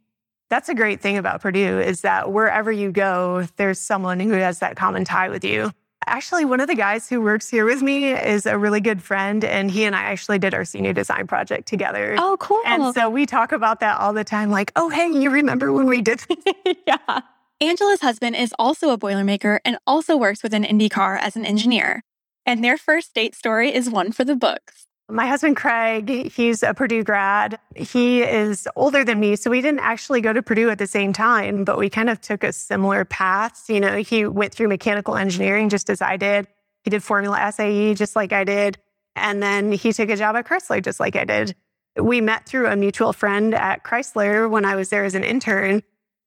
That's 0.51 0.69
a 0.69 0.75
great 0.75 1.01
thing 1.01 1.17
about 1.17 1.41
Purdue 1.41 1.79
is 1.79 2.01
that 2.01 2.31
wherever 2.31 2.71
you 2.71 2.91
go, 2.91 3.47
there's 3.55 3.79
someone 3.79 4.19
who 4.19 4.33
has 4.33 4.59
that 4.59 4.75
common 4.75 5.03
tie 5.03 5.29
with 5.29 5.43
you. 5.43 5.71
Actually, 6.07 6.45
one 6.45 6.59
of 6.59 6.67
the 6.67 6.75
guys 6.75 7.07
who 7.07 7.21
works 7.21 7.47
here 7.47 7.65
with 7.65 7.81
me 7.81 8.11
is 8.11 8.45
a 8.45 8.57
really 8.57 8.81
good 8.81 9.01
friend, 9.01 9.43
and 9.43 9.69
he 9.69 9.85
and 9.85 9.95
I 9.95 10.01
actually 10.01 10.39
did 10.39 10.53
our 10.53 10.65
senior 10.65 10.93
design 10.93 11.27
project 11.27 11.67
together. 11.67 12.15
Oh, 12.17 12.37
cool. 12.39 12.61
And 12.65 12.93
so 12.93 13.09
we 13.09 13.25
talk 13.25 13.51
about 13.51 13.79
that 13.81 13.99
all 13.99 14.11
the 14.11 14.23
time 14.23 14.49
like, 14.49 14.71
oh, 14.75 14.89
hey, 14.89 15.07
you 15.07 15.29
remember 15.29 15.71
when 15.71 15.85
we 15.85 16.01
did 16.01 16.21
yeah. 16.87 17.21
Angela's 17.61 18.01
husband 18.01 18.35
is 18.35 18.53
also 18.57 18.89
a 18.89 18.97
Boilermaker 18.97 19.59
and 19.63 19.77
also 19.85 20.17
works 20.17 20.41
with 20.41 20.53
an 20.53 20.63
IndyCar 20.63 21.19
as 21.19 21.35
an 21.35 21.45
engineer. 21.45 22.03
And 22.43 22.63
their 22.63 22.77
first 22.77 23.13
date 23.13 23.35
story 23.35 23.71
is 23.71 23.87
one 23.87 24.11
for 24.11 24.23
the 24.23 24.35
books. 24.35 24.87
My 25.11 25.27
husband, 25.27 25.57
Craig, 25.57 26.31
he's 26.31 26.63
a 26.63 26.73
Purdue 26.73 27.03
grad. 27.03 27.59
He 27.75 28.23
is 28.23 28.65
older 28.77 29.03
than 29.03 29.19
me. 29.19 29.35
So 29.35 29.51
we 29.51 29.59
didn't 29.59 29.81
actually 29.81 30.21
go 30.21 30.31
to 30.31 30.41
Purdue 30.41 30.69
at 30.69 30.77
the 30.77 30.87
same 30.87 31.11
time, 31.11 31.65
but 31.65 31.77
we 31.77 31.89
kind 31.89 32.09
of 32.09 32.21
took 32.21 32.45
a 32.45 32.53
similar 32.53 33.03
path. 33.03 33.65
You 33.67 33.81
know, 33.81 33.97
he 33.97 34.25
went 34.25 34.53
through 34.53 34.69
mechanical 34.69 35.17
engineering 35.17 35.67
just 35.67 35.89
as 35.89 36.01
I 36.01 36.15
did. 36.15 36.47
He 36.85 36.89
did 36.89 37.03
Formula 37.03 37.51
SAE 37.51 37.93
just 37.95 38.15
like 38.15 38.31
I 38.31 38.45
did. 38.45 38.77
And 39.17 39.43
then 39.43 39.73
he 39.73 39.91
took 39.91 40.09
a 40.09 40.15
job 40.15 40.37
at 40.37 40.47
Chrysler 40.47 40.81
just 40.81 41.01
like 41.01 41.17
I 41.17 41.25
did. 41.25 41.55
We 41.97 42.21
met 42.21 42.45
through 42.45 42.67
a 42.67 42.77
mutual 42.77 43.11
friend 43.11 43.53
at 43.53 43.83
Chrysler 43.83 44.49
when 44.49 44.63
I 44.63 44.75
was 44.75 44.89
there 44.89 45.03
as 45.03 45.13
an 45.13 45.25
intern 45.25 45.83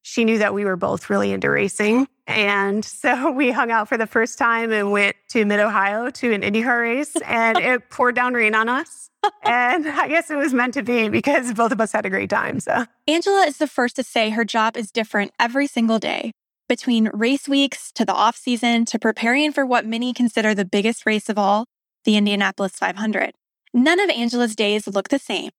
she 0.07 0.27
knew 0.27 0.37
that 0.37 0.53
we 0.53 0.67
were 0.67 0.77
both 0.77 1.09
really 1.09 1.33
into 1.33 1.49
racing. 1.49 2.07
And 2.27 2.85
so 2.85 3.31
we 3.33 3.51
hung 3.51 3.71
out 3.71 3.89
for 3.89 3.97
the 3.97 4.07
first 4.07 4.39
time 4.39 4.71
and 4.71 4.93
went 4.93 5.17
to 5.31 5.45
Mid 5.47 5.61
Ohio 5.61 6.11
to 6.11 6.33
an 6.33 6.43
IndyCar 6.43 6.83
race, 6.83 7.17
and 7.27 7.59
it 7.59 7.91
poured 7.91 8.15
down 8.15 8.35
rain 8.35 8.55
on 8.55 8.69
us. 8.69 9.09
and 9.43 9.89
I 9.89 10.09
guess 10.09 10.31
it 10.31 10.37
was 10.37 10.53
meant 10.53 10.75
to 10.75 10.83
be 10.83 11.09
because 11.09 11.55
both 11.55 11.73
of 11.73 11.81
us 11.81 11.93
had 11.93 12.05
a 12.05 12.11
great 12.11 12.29
time. 12.29 12.61
So 12.61 12.85
Angela 13.09 13.47
is 13.47 13.57
the 13.57 13.67
first 13.67 13.97
to 13.97 14.03
say 14.03 14.31
her 14.31 14.45
job 14.45 14.77
is 14.77 14.91
different 14.91 15.33
every 15.41 15.67
single 15.67 15.99
day. 15.99 16.33
Between 16.69 17.11
race 17.15 17.49
weeks 17.49 17.91
to 17.93 18.05
the 18.05 18.15
off 18.15 18.37
season 18.37 18.85
to 18.87 18.99
preparing 18.99 19.53
for 19.53 19.65
what 19.65 19.87
many 19.87 20.13
consider 20.13 20.55
the 20.55 20.65
biggest 20.67 21.07
race 21.07 21.31
of 21.31 21.39
all, 21.39 21.65
the 22.05 22.17
Indianapolis 22.17 22.73
500. 22.73 23.33
None 23.73 24.01
of 24.01 24.11
Angela's 24.11 24.55
days 24.55 24.87
look 24.87 25.09
the 25.09 25.19
same. 25.19 25.51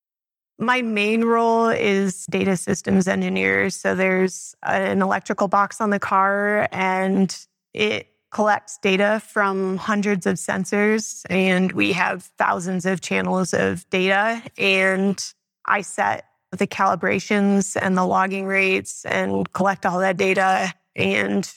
My 0.58 0.82
main 0.82 1.26
role 1.26 1.68
is 1.68 2.26
data 2.28 2.56
systems 2.56 3.08
engineer. 3.08 3.70
So 3.70 3.94
there's 3.94 4.56
an 4.64 5.02
electrical 5.02 5.48
box 5.48 5.82
on 5.82 5.90
the 5.90 6.00
car 6.00 6.70
and 6.72 7.36
it 7.74 8.08
collects 8.32 8.78
data 8.82 9.22
from 9.26 9.78
hundreds 9.78 10.26
of 10.26 10.36
sensors. 10.36 11.24
And 11.30 11.72
we 11.74 11.92
have 11.94 12.24
thousands 12.38 12.86
of 12.86 13.02
channels 13.02 13.54
of 13.54 13.90
data. 13.90 14.42
And 14.58 15.22
I 15.66 15.82
set 15.82 16.26
the 16.52 16.68
calibrations 16.68 17.78
and 17.82 17.98
the 17.98 18.06
logging 18.06 18.46
rates 18.46 19.04
and 19.06 19.52
collect 19.52 19.86
all 19.86 20.00
that 20.00 20.16
data 20.16 20.74
and 20.96 21.52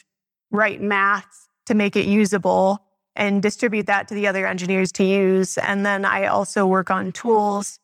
write 0.51 0.81
math 0.81 1.49
to 1.67 1.75
make 1.75 1.95
it 1.95 2.07
usable 2.07 2.85
and 3.15 3.43
distribute 3.43 3.87
that 3.87 4.09
to 4.09 4.15
the 4.15 4.27
other 4.27 4.47
engineers 4.47 4.91
to 4.93 5.05
use. 5.05 5.57
And 5.59 5.87
then 5.87 6.05
I 6.05 6.27
also 6.27 6.67
work 6.67 6.91
on 6.91 7.13
tools 7.13 7.79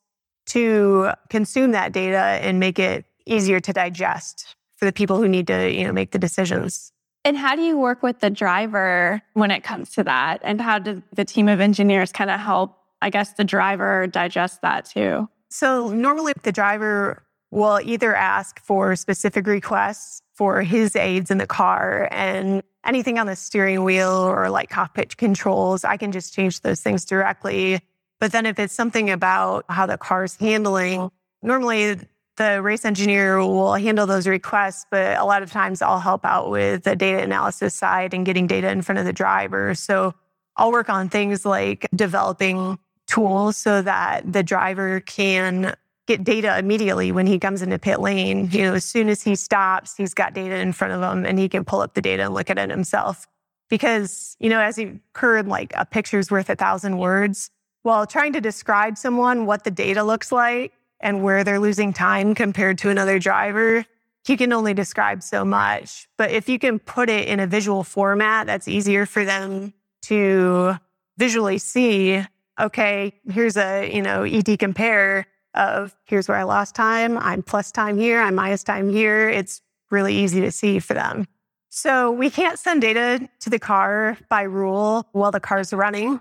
to 0.47 1.13
consume 1.31 1.73
that 1.73 1.93
data 1.93 2.19
and 2.19 2.61
make 2.61 2.79
it 2.79 3.05
easier 3.27 3.61
to 3.61 3.73
digest 3.73 4.57
for 4.77 4.85
the 4.85 4.93
people 4.93 5.17
who 5.17 5.29
need 5.29 5.47
to, 5.47 5.71
you 5.71 5.85
know, 5.85 5.93
make 5.93 6.11
the 6.11 6.19
decisions. 6.19 6.93
And 7.25 7.39
how 7.39 7.57
do 7.57 7.63
you 7.63 7.79
work 7.79 8.03
with 8.03 8.21
the 8.21 8.29
driver 8.29 9.23
when 9.33 9.51
it 9.51 9.65
comes 9.65 9.91
to 9.93 10.05
that? 10.05 10.41
And 10.45 10.61
how 10.61 10.79
does 10.79 11.01
the 11.13 11.25
team 11.25 11.49
of 11.49 11.61
engineers 11.61 12.13
kind 12.13 12.31
of 12.31 12.39
help, 12.39 12.77
I 13.01 13.09
guess, 13.09 13.33
the 13.33 13.45
driver 13.45 14.07
digest 14.07 14.61
that 14.61 14.85
too? 14.85 15.29
So 15.49 15.89
normally 15.89 16.35
the 16.43 16.53
driver 16.53 17.23
will 17.51 17.81
either 17.83 18.15
ask 18.15 18.61
for 18.61 18.97
specific 18.97 19.47
requests 19.47 20.21
for 20.35 20.63
his 20.63 20.97
aids 20.97 21.31
in 21.31 21.39
the 21.39 21.47
car 21.47 22.09
and 22.11 22.63
anything 22.85 23.19
on 23.19 23.27
the 23.27 23.37
steering 23.37 23.85
wheel 23.85 24.11
or 24.11 24.51
like 24.51 24.69
cockpit 24.69 25.17
controls, 25.17 25.85
I 25.85 25.97
can 25.97 26.13
just 26.13 26.35
change 26.35 26.61
those 26.61 26.81
things 26.81 27.05
directly 27.05 27.81
but 28.25 28.33
then 28.33 28.47
if 28.47 28.59
it's 28.59 28.73
something 28.73 29.11
about 29.11 29.67
how 29.69 29.85
the 29.85 29.99
car's 29.99 30.35
handling, 30.37 31.11
normally 31.43 31.99
the 32.39 32.63
race 32.63 32.87
engineer 32.87 33.39
will 33.39 33.75
handle 33.75 34.07
those 34.07 34.27
requests, 34.27 34.87
but 34.91 35.19
a 35.19 35.25
lot 35.25 35.43
of 35.43 35.53
times 35.53 35.83
I'll 35.83 36.01
help 36.01 36.25
out 36.25 36.49
with 36.51 36.85
the 36.85 36.97
data 36.97 37.23
analysis 37.23 37.75
side 37.75 38.15
and 38.15 38.25
getting 38.25 38.47
data 38.47 38.71
in 38.71 38.81
front 38.81 38.99
of 38.99 39.05
the 39.05 39.13
driver. 39.13 39.75
So 39.75 40.15
I'll 40.57 40.73
work 40.73 40.89
on 40.89 41.11
things 41.11 41.45
like 41.45 41.87
developing 41.95 42.79
tools 43.07 43.59
so 43.59 43.83
that 43.83 44.33
the 44.33 44.43
driver 44.43 45.01
can 45.01 45.75
get 46.07 46.25
data 46.25 46.59
immediately 46.59 47.13
when 47.13 47.27
he 47.27 47.39
comes 47.39 47.61
into 47.61 47.79
pit 47.79 48.01
lane. 48.01 48.49
You 48.51 48.63
know, 48.63 48.73
as 48.73 48.87
soon 48.87 49.11
as 49.11 49.23
he 49.23 49.37
stops, 49.37 49.99
he's 49.99 50.15
got 50.15 50.33
data 50.33 50.57
in 50.57 50.73
front 50.73 50.95
of 50.95 51.03
him 51.03 51.27
and 51.27 51.39
he 51.39 51.51
can 51.51 51.63
pull 51.63 51.83
up 51.83 51.93
the 51.93 52.01
data 52.01 52.23
and 52.23 52.33
look 52.33 52.49
at 52.49 52.57
it 52.57 52.71
himself. 52.71 53.27
Because, 53.69 54.35
you 54.41 54.49
know, 54.49 54.61
as 54.61 54.79
you 54.79 55.01
heard, 55.15 55.47
like 55.47 55.75
a 55.77 55.85
picture's 55.85 56.31
worth 56.31 56.49
a 56.49 56.57
thousand 56.57 56.97
words. 56.97 57.51
Well, 57.85 58.07
trying 58.07 58.33
to 58.33 58.41
describe 58.41 58.97
someone 58.97 59.45
what 59.45 59.65
the 59.65 59.71
data 59.71 60.03
looks 60.03 60.33
like 60.33 60.73
and 61.01 61.23
where 61.23 61.45
they're 61.45 61.61
losing 61.61 61.93
time 61.93 62.35
compared 62.35 62.79
to 62.79 62.89
another 62.89 63.19
driver, 63.19 63.85
you 64.27 64.39
can 64.39 64.55
only 64.55 64.73
describe 64.73 65.23
so 65.23 65.45
much. 65.45 66.09
But 66.17 66.31
if 66.31 66.49
you 66.49 66.59
can 66.59 66.79
put 66.79 67.11
it 67.11 67.29
in 67.29 67.41
a 67.41 67.47
visual 67.47 67.85
format 67.85 68.47
that's 68.47 68.69
easier 68.69 69.05
for 69.05 69.27
them 69.27 69.75
to 70.05 70.77
visually 71.19 71.59
see, 71.59 72.25
okay, 72.59 73.13
here's 73.31 73.59
a, 73.59 73.95
you 73.95 74.01
know, 74.01 74.23
ED 74.23 74.59
compare 74.59 75.27
of 75.53 75.95
here's 76.05 76.27
where 76.27 76.39
I 76.39 76.45
lost 76.45 76.75
time, 76.75 77.19
I'm 77.19 77.43
plus 77.43 77.71
time 77.71 77.99
here, 77.99 78.19
I'm 78.19 78.35
minus 78.35 78.65
time 78.65 78.89
here. 78.89 79.29
It's 79.29 79.61
really 79.91 80.15
easy 80.17 80.41
to 80.41 80.51
see 80.51 80.79
for 80.79 80.95
them. 80.95 81.27
So 81.69 82.11
we 82.11 82.31
can't 82.31 82.59
send 82.59 82.81
data 82.81 83.29
to 83.41 83.51
the 83.51 83.59
car 83.59 84.17
by 84.31 84.43
rule 84.43 85.07
while 85.13 85.31
the 85.31 85.41
car's 85.41 85.73
running. 85.73 86.21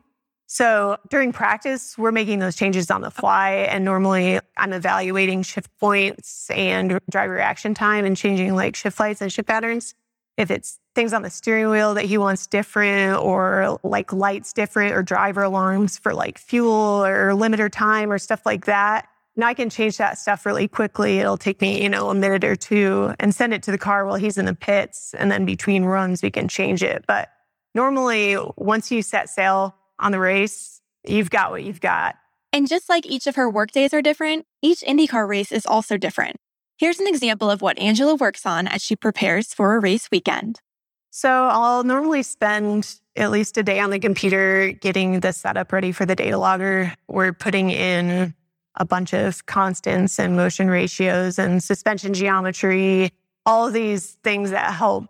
So 0.54 0.98
during 1.10 1.32
practice, 1.32 1.98
we're 1.98 2.12
making 2.12 2.38
those 2.38 2.56
changes 2.56 2.92
on 2.92 3.02
the 3.02 3.08
oh. 3.08 3.10
fly. 3.10 3.54
And 3.72 3.84
normally 3.84 4.40
I'm 4.56 4.72
evaluating 4.72 5.42
shift 5.42 5.72
points 5.80 6.48
and 6.52 7.00
driver 7.10 7.34
reaction 7.34 7.74
time 7.74 8.06
and 8.06 8.16
changing 8.16 8.54
like 8.54 8.76
shift 8.76 9.00
lights 9.00 9.20
and 9.20 9.34
shift 9.34 9.48
patterns. 9.48 9.96
If 10.38 10.52
it's 10.52 10.80
things 10.94 11.12
on 11.12 11.24
the 11.24 11.32
steering 11.32 11.72
wheel 11.72 11.96
that 11.96 12.06
he 12.06 12.20
wants 12.20 12.46
different 12.46 13.20
or 13.20 13.80
like 13.82 14.14
lights 14.14 14.54
different 14.54 14.94
or 14.94 15.02
driver 15.02 15.42
alarms 15.42 15.98
for 15.98 16.14
like 16.14 16.38
fuel 16.38 17.04
or 17.04 17.32
limiter 17.32 17.72
time 17.72 18.12
or 18.12 18.20
stuff 18.20 18.46
like 18.46 18.66
that, 18.68 19.08
now 19.36 19.48
I 19.48 19.56
can 19.56 19.72
change 19.72 19.98
that 19.98 20.20
stuff 20.20 20.46
really 20.46 20.68
quickly. 20.68 21.18
It'll 21.18 21.36
take 21.36 21.62
me, 21.62 21.82
you 21.82 21.90
know, 21.90 22.12
a 22.12 22.14
minute 22.14 22.44
or 22.44 22.56
two 22.56 23.16
and 23.20 23.34
send 23.34 23.56
it 23.56 23.64
to 23.64 23.72
the 23.72 23.80
car 23.80 24.06
while 24.06 24.18
he's 24.18 24.38
in 24.38 24.46
the 24.46 24.54
pits. 24.54 25.16
And 25.18 25.32
then 25.32 25.46
between 25.46 25.84
runs, 25.84 26.22
we 26.22 26.30
can 26.30 26.48
change 26.48 26.84
it. 26.84 27.06
But 27.08 27.30
normally, 27.74 28.38
once 28.56 28.92
you 28.92 29.02
set 29.02 29.30
sail 29.30 29.74
on 30.00 30.12
the 30.12 30.20
race, 30.20 30.82
you've 31.06 31.30
got 31.30 31.52
what 31.52 31.64
you've 31.64 31.82
got. 31.82 32.16
And 32.52 32.68
just 32.68 32.90
like 32.90 33.06
each 33.06 33.28
of 33.28 33.36
her 33.36 33.50
work 33.50 33.72
days 33.72 33.94
are 33.94 34.02
different, 34.02 34.46
each 34.62 34.82
IndyCar 34.82 35.28
race 35.28 35.52
is 35.52 35.66
also 35.66 35.98
different. 35.98 36.38
Here's 36.78 37.00
an 37.00 37.08
example 37.08 37.50
of 37.50 37.62
what 37.62 37.80
Angela 37.80 38.16
works 38.16 38.46
on 38.46 38.68
as 38.68 38.84
she 38.84 38.96
prepares 38.96 39.54
for 39.54 39.76
a 39.76 39.80
race 39.80 40.10
weekend. 40.12 40.60
So 41.12 41.30
I'll 41.30 41.84
normally 41.84 42.24
spend 42.24 43.00
at 43.16 43.32
least 43.32 43.58
a 43.58 43.64
day 43.64 43.80
on 43.80 43.92
the 43.92 44.00
computer 44.00 44.72
getting 44.72 45.20
the 45.20 45.32
setup 45.32 45.72
ready 45.72 45.92
for 45.92 46.06
the 46.06 46.16
data 46.16 46.38
logger. 46.38 46.94
We're 47.08 47.34
putting 47.34 47.70
in 47.70 48.34
a 48.76 48.86
bunch 48.86 49.14
of 49.14 49.46
constants 49.46 50.20
and 50.20 50.36
motion 50.36 50.70
ratios 50.70 51.38
and 51.38 51.64
suspension 51.64 52.14
geometry, 52.14 53.12
all 53.46 53.68
of 53.68 53.74
these 53.74 54.18
things 54.24 54.50
that 54.50 54.74
help 54.74 55.08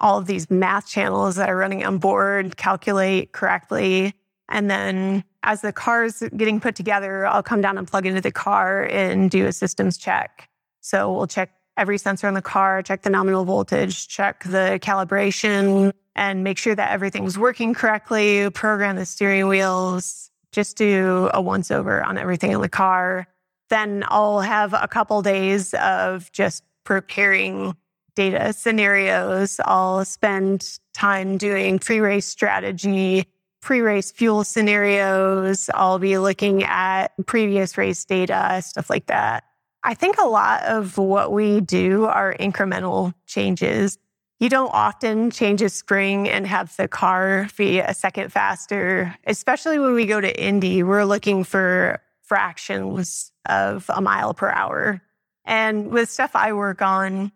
all 0.00 0.18
of 0.18 0.26
these 0.26 0.50
math 0.50 0.86
channels 0.86 1.36
that 1.36 1.48
are 1.48 1.56
running 1.56 1.84
on 1.84 1.98
board 1.98 2.56
calculate 2.56 3.32
correctly. 3.32 4.14
And 4.48 4.70
then 4.70 5.24
as 5.42 5.60
the 5.60 5.72
car's 5.72 6.22
getting 6.36 6.60
put 6.60 6.74
together, 6.74 7.26
I'll 7.26 7.42
come 7.42 7.60
down 7.60 7.78
and 7.78 7.86
plug 7.86 8.06
into 8.06 8.20
the 8.20 8.32
car 8.32 8.84
and 8.84 9.30
do 9.30 9.46
a 9.46 9.52
systems 9.52 9.98
check. 9.98 10.48
So 10.80 11.12
we'll 11.12 11.26
check 11.26 11.50
every 11.76 11.98
sensor 11.98 12.26
on 12.26 12.34
the 12.34 12.42
car, 12.42 12.82
check 12.82 13.02
the 13.02 13.10
nominal 13.10 13.44
voltage, 13.44 14.08
check 14.08 14.42
the 14.44 14.78
calibration, 14.82 15.92
and 16.16 16.42
make 16.42 16.58
sure 16.58 16.74
that 16.74 16.90
everything's 16.90 17.38
working 17.38 17.74
correctly, 17.74 18.50
program 18.50 18.96
the 18.96 19.06
steering 19.06 19.46
wheels, 19.46 20.30
just 20.50 20.76
do 20.76 21.30
a 21.32 21.40
once 21.40 21.70
over 21.70 22.02
on 22.02 22.18
everything 22.18 22.50
in 22.50 22.60
the 22.60 22.68
car. 22.68 23.28
Then 23.70 24.04
I'll 24.08 24.40
have 24.40 24.74
a 24.74 24.88
couple 24.88 25.22
days 25.22 25.74
of 25.74 26.32
just 26.32 26.64
preparing 26.84 27.76
data 28.16 28.52
scenarios. 28.52 29.60
I'll 29.64 30.04
spend 30.04 30.78
time 30.94 31.36
doing 31.36 31.78
pre 31.78 32.00
race 32.00 32.26
strategy, 32.26 33.26
pre 33.60 33.80
race 33.80 34.10
fuel 34.12 34.44
scenarios. 34.44 35.70
I'll 35.74 35.98
be 35.98 36.18
looking 36.18 36.62
at 36.64 37.08
previous 37.26 37.76
race 37.76 38.04
data, 38.04 38.60
stuff 38.62 38.90
like 38.90 39.06
that. 39.06 39.44
I 39.84 39.94
think 39.94 40.18
a 40.18 40.26
lot 40.26 40.64
of 40.64 40.98
what 40.98 41.32
we 41.32 41.60
do 41.60 42.04
are 42.06 42.34
incremental 42.34 43.14
changes. 43.26 43.98
You 44.40 44.48
don't 44.48 44.72
often 44.72 45.30
change 45.30 45.62
a 45.62 45.68
spring 45.68 46.28
and 46.28 46.46
have 46.46 46.76
the 46.76 46.86
car 46.86 47.48
be 47.56 47.80
a 47.80 47.94
second 47.94 48.32
faster, 48.32 49.16
especially 49.26 49.78
when 49.78 49.94
we 49.94 50.06
go 50.06 50.20
to 50.20 50.40
Indy. 50.40 50.82
We're 50.82 51.04
looking 51.04 51.42
for 51.42 52.00
fractions 52.22 53.32
of 53.48 53.86
a 53.88 54.00
mile 54.00 54.34
per 54.34 54.48
hour. 54.50 55.00
And 55.44 55.90
with 55.90 56.10
stuff 56.10 56.32
I 56.34 56.52
work 56.52 56.82
on, 56.82 57.32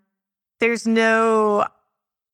there's 0.60 0.86
no 0.86 1.66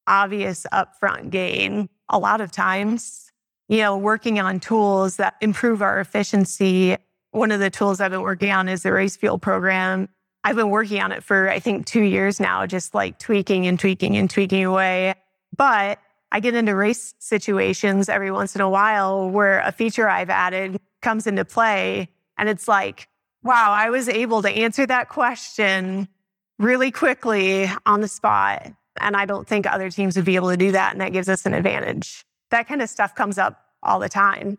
obvious 0.06 0.66
upfront 0.72 1.30
gain. 1.30 1.88
A 2.08 2.18
lot 2.18 2.40
of 2.40 2.50
times, 2.50 3.27
you 3.68 3.78
know, 3.78 3.96
working 3.96 4.40
on 4.40 4.60
tools 4.60 5.16
that 5.16 5.34
improve 5.40 5.82
our 5.82 6.00
efficiency. 6.00 6.96
One 7.30 7.52
of 7.52 7.60
the 7.60 7.70
tools 7.70 8.00
I've 8.00 8.10
been 8.10 8.22
working 8.22 8.50
on 8.50 8.68
is 8.68 8.82
the 8.82 8.92
race 8.92 9.16
fuel 9.16 9.38
program. 9.38 10.08
I've 10.44 10.56
been 10.56 10.70
working 10.70 11.00
on 11.02 11.12
it 11.12 11.22
for, 11.22 11.50
I 11.50 11.60
think, 11.60 11.84
two 11.86 12.02
years 12.02 12.40
now, 12.40 12.64
just 12.66 12.94
like 12.94 13.18
tweaking 13.18 13.66
and 13.66 13.78
tweaking 13.78 14.16
and 14.16 14.30
tweaking 14.30 14.64
away. 14.64 15.14
But 15.56 15.98
I 16.32 16.40
get 16.40 16.54
into 16.54 16.74
race 16.74 17.14
situations 17.18 18.08
every 18.08 18.30
once 18.30 18.54
in 18.54 18.60
a 18.60 18.68
while 18.68 19.28
where 19.28 19.60
a 19.60 19.72
feature 19.72 20.08
I've 20.08 20.30
added 20.30 20.80
comes 21.02 21.26
into 21.26 21.44
play. 21.44 22.08
And 22.38 22.48
it's 22.48 22.68
like, 22.68 23.08
wow, 23.42 23.72
I 23.72 23.90
was 23.90 24.08
able 24.08 24.42
to 24.42 24.50
answer 24.50 24.86
that 24.86 25.08
question 25.08 26.08
really 26.58 26.90
quickly 26.90 27.70
on 27.86 28.00
the 28.00 28.08
spot. 28.08 28.72
And 29.00 29.16
I 29.16 29.26
don't 29.26 29.46
think 29.46 29.66
other 29.66 29.90
teams 29.90 30.16
would 30.16 30.24
be 30.24 30.36
able 30.36 30.50
to 30.50 30.56
do 30.56 30.72
that. 30.72 30.92
And 30.92 31.00
that 31.00 31.12
gives 31.12 31.28
us 31.28 31.46
an 31.46 31.54
advantage. 31.54 32.24
That 32.50 32.66
kind 32.66 32.82
of 32.82 32.88
stuff 32.88 33.14
comes 33.14 33.38
up 33.38 33.60
all 33.82 33.98
the 33.98 34.08
time. 34.08 34.58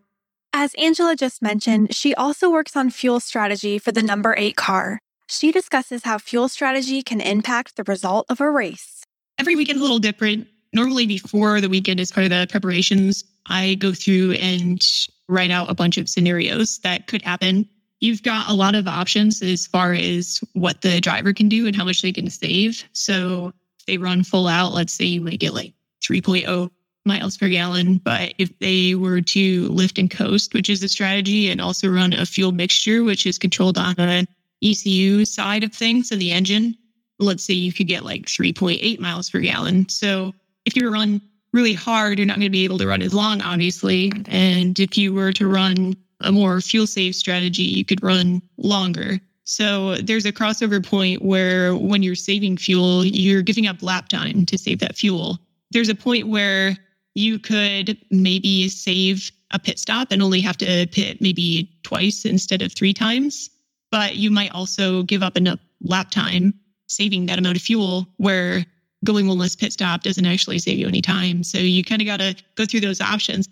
As 0.53 0.73
Angela 0.75 1.15
just 1.15 1.41
mentioned, 1.41 1.93
she 1.93 2.15
also 2.15 2.49
works 2.49 2.75
on 2.75 2.89
fuel 2.89 3.19
strategy 3.19 3.77
for 3.77 3.91
the 3.91 4.01
number 4.01 4.33
eight 4.37 4.55
car. 4.55 4.99
She 5.27 5.51
discusses 5.51 6.03
how 6.03 6.17
fuel 6.17 6.49
strategy 6.49 7.03
can 7.03 7.21
impact 7.21 7.75
the 7.75 7.83
result 7.83 8.25
of 8.29 8.41
a 8.41 8.49
race. 8.49 9.03
Every 9.37 9.55
weekend 9.55 9.79
a 9.79 9.81
little 9.81 9.99
different. 9.99 10.47
Normally, 10.73 11.05
before 11.05 11.61
the 11.61 11.69
weekend, 11.69 11.99
as 11.99 12.11
part 12.11 12.25
of 12.25 12.31
the 12.31 12.47
preparations, 12.49 13.23
I 13.45 13.75
go 13.75 13.93
through 13.93 14.33
and 14.33 14.85
write 15.27 15.51
out 15.51 15.69
a 15.69 15.75
bunch 15.75 15.97
of 15.97 16.09
scenarios 16.09 16.79
that 16.79 17.07
could 17.07 17.21
happen. 17.21 17.67
You've 17.99 18.23
got 18.23 18.49
a 18.49 18.53
lot 18.53 18.75
of 18.75 18.87
options 18.87 19.41
as 19.41 19.67
far 19.67 19.93
as 19.93 20.39
what 20.53 20.81
the 20.81 20.99
driver 20.99 21.33
can 21.33 21.49
do 21.49 21.67
and 21.67 21.75
how 21.75 21.85
much 21.85 22.01
they 22.01 22.11
can 22.11 22.29
save. 22.29 22.83
So, 22.93 23.53
if 23.79 23.85
they 23.85 23.97
run 23.97 24.23
full 24.23 24.47
out, 24.47 24.73
let's 24.73 24.93
say 24.93 25.05
you 25.05 25.21
might 25.21 25.39
get 25.39 25.53
like 25.53 25.73
3.0 26.01 26.69
miles 27.05 27.37
per 27.37 27.49
gallon. 27.49 27.97
But 27.97 28.33
if 28.37 28.57
they 28.59 28.95
were 28.95 29.21
to 29.21 29.67
lift 29.69 29.97
and 29.97 30.09
coast, 30.09 30.53
which 30.53 30.69
is 30.69 30.83
a 30.83 30.89
strategy, 30.89 31.49
and 31.49 31.61
also 31.61 31.89
run 31.89 32.13
a 32.13 32.25
fuel 32.25 32.51
mixture, 32.51 33.03
which 33.03 33.25
is 33.25 33.37
controlled 33.37 33.77
on 33.77 33.95
a 33.97 34.25
ECU 34.63 35.25
side 35.25 35.63
of 35.63 35.73
things 35.73 36.11
in 36.11 36.19
the 36.19 36.31
engine, 36.31 36.75
let's 37.19 37.43
say 37.43 37.53
you 37.53 37.73
could 37.73 37.87
get 37.87 38.03
like 38.03 38.25
3.8 38.25 38.99
miles 38.99 39.29
per 39.29 39.39
gallon. 39.39 39.87
So 39.89 40.33
if 40.65 40.75
you 40.75 40.91
run 40.91 41.21
really 41.53 41.73
hard, 41.73 42.19
you're 42.19 42.27
not 42.27 42.37
going 42.37 42.45
to 42.45 42.49
be 42.49 42.63
able 42.63 42.77
to 42.77 42.87
run 42.87 43.01
as 43.01 43.13
long, 43.13 43.41
obviously. 43.41 44.11
And 44.27 44.77
if 44.79 44.97
you 44.97 45.13
were 45.13 45.33
to 45.33 45.47
run 45.47 45.95
a 46.21 46.31
more 46.31 46.61
fuel 46.61 46.85
safe 46.85 47.15
strategy, 47.15 47.63
you 47.63 47.85
could 47.85 48.03
run 48.03 48.41
longer. 48.57 49.19
So 49.45 49.95
there's 49.95 50.25
a 50.25 50.31
crossover 50.31 50.85
point 50.85 51.23
where 51.23 51.75
when 51.75 52.03
you're 52.03 52.15
saving 52.15 52.57
fuel, 52.57 53.03
you're 53.03 53.41
giving 53.41 53.65
up 53.65 53.81
lap 53.81 54.09
time 54.09 54.45
to 54.45 54.57
save 54.57 54.79
that 54.79 54.95
fuel. 54.95 55.39
There's 55.71 55.89
a 55.89 55.95
point 55.95 56.27
where 56.27 56.77
you 57.19 57.37
could 57.39 57.97
maybe 58.09 58.69
save 58.69 59.31
a 59.51 59.59
pit 59.59 59.77
stop 59.77 60.11
and 60.11 60.21
only 60.21 60.41
have 60.41 60.57
to 60.57 60.87
pit 60.91 61.19
maybe 61.21 61.69
twice 61.83 62.25
instead 62.25 62.61
of 62.61 62.73
three 62.73 62.93
times 62.93 63.49
but 63.91 64.15
you 64.15 64.31
might 64.31 64.51
also 64.51 65.03
give 65.03 65.23
up 65.23 65.35
enough 65.35 65.59
lap 65.81 66.11
time 66.11 66.53
saving 66.87 67.25
that 67.27 67.39
amount 67.39 67.55
of 67.55 67.61
fuel 67.61 68.07
where 68.17 68.65
going 69.05 69.27
one 69.27 69.37
less 69.37 69.55
pit 69.55 69.73
stop 69.73 70.03
doesn't 70.03 70.25
actually 70.25 70.59
save 70.59 70.77
you 70.77 70.87
any 70.87 71.01
time. 71.01 71.43
So 71.43 71.57
you 71.57 71.83
kind 71.83 72.01
of 72.01 72.05
got 72.05 72.17
to 72.17 72.35
go 72.55 72.65
through 72.65 72.81
those 72.81 73.01
options. 73.01 73.47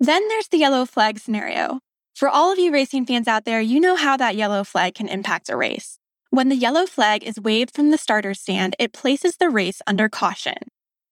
Then 0.00 0.26
there's 0.28 0.48
the 0.48 0.58
yellow 0.58 0.84
flag 0.84 1.18
scenario. 1.18 1.80
For 2.14 2.28
all 2.28 2.52
of 2.52 2.58
you 2.58 2.72
racing 2.72 3.06
fans 3.06 3.28
out 3.28 3.44
there, 3.44 3.60
you 3.60 3.80
know 3.80 3.96
how 3.96 4.16
that 4.16 4.36
yellow 4.36 4.64
flag 4.64 4.94
can 4.94 5.08
impact 5.08 5.48
a 5.48 5.56
race. 5.56 5.98
When 6.30 6.48
the 6.48 6.56
yellow 6.56 6.86
flag 6.86 7.24
is 7.24 7.40
waved 7.40 7.74
from 7.74 7.90
the 7.90 7.98
starter 7.98 8.34
stand, 8.34 8.76
it 8.78 8.92
places 8.92 9.36
the 9.36 9.50
race 9.50 9.80
under 9.86 10.08
caution. 10.08 10.56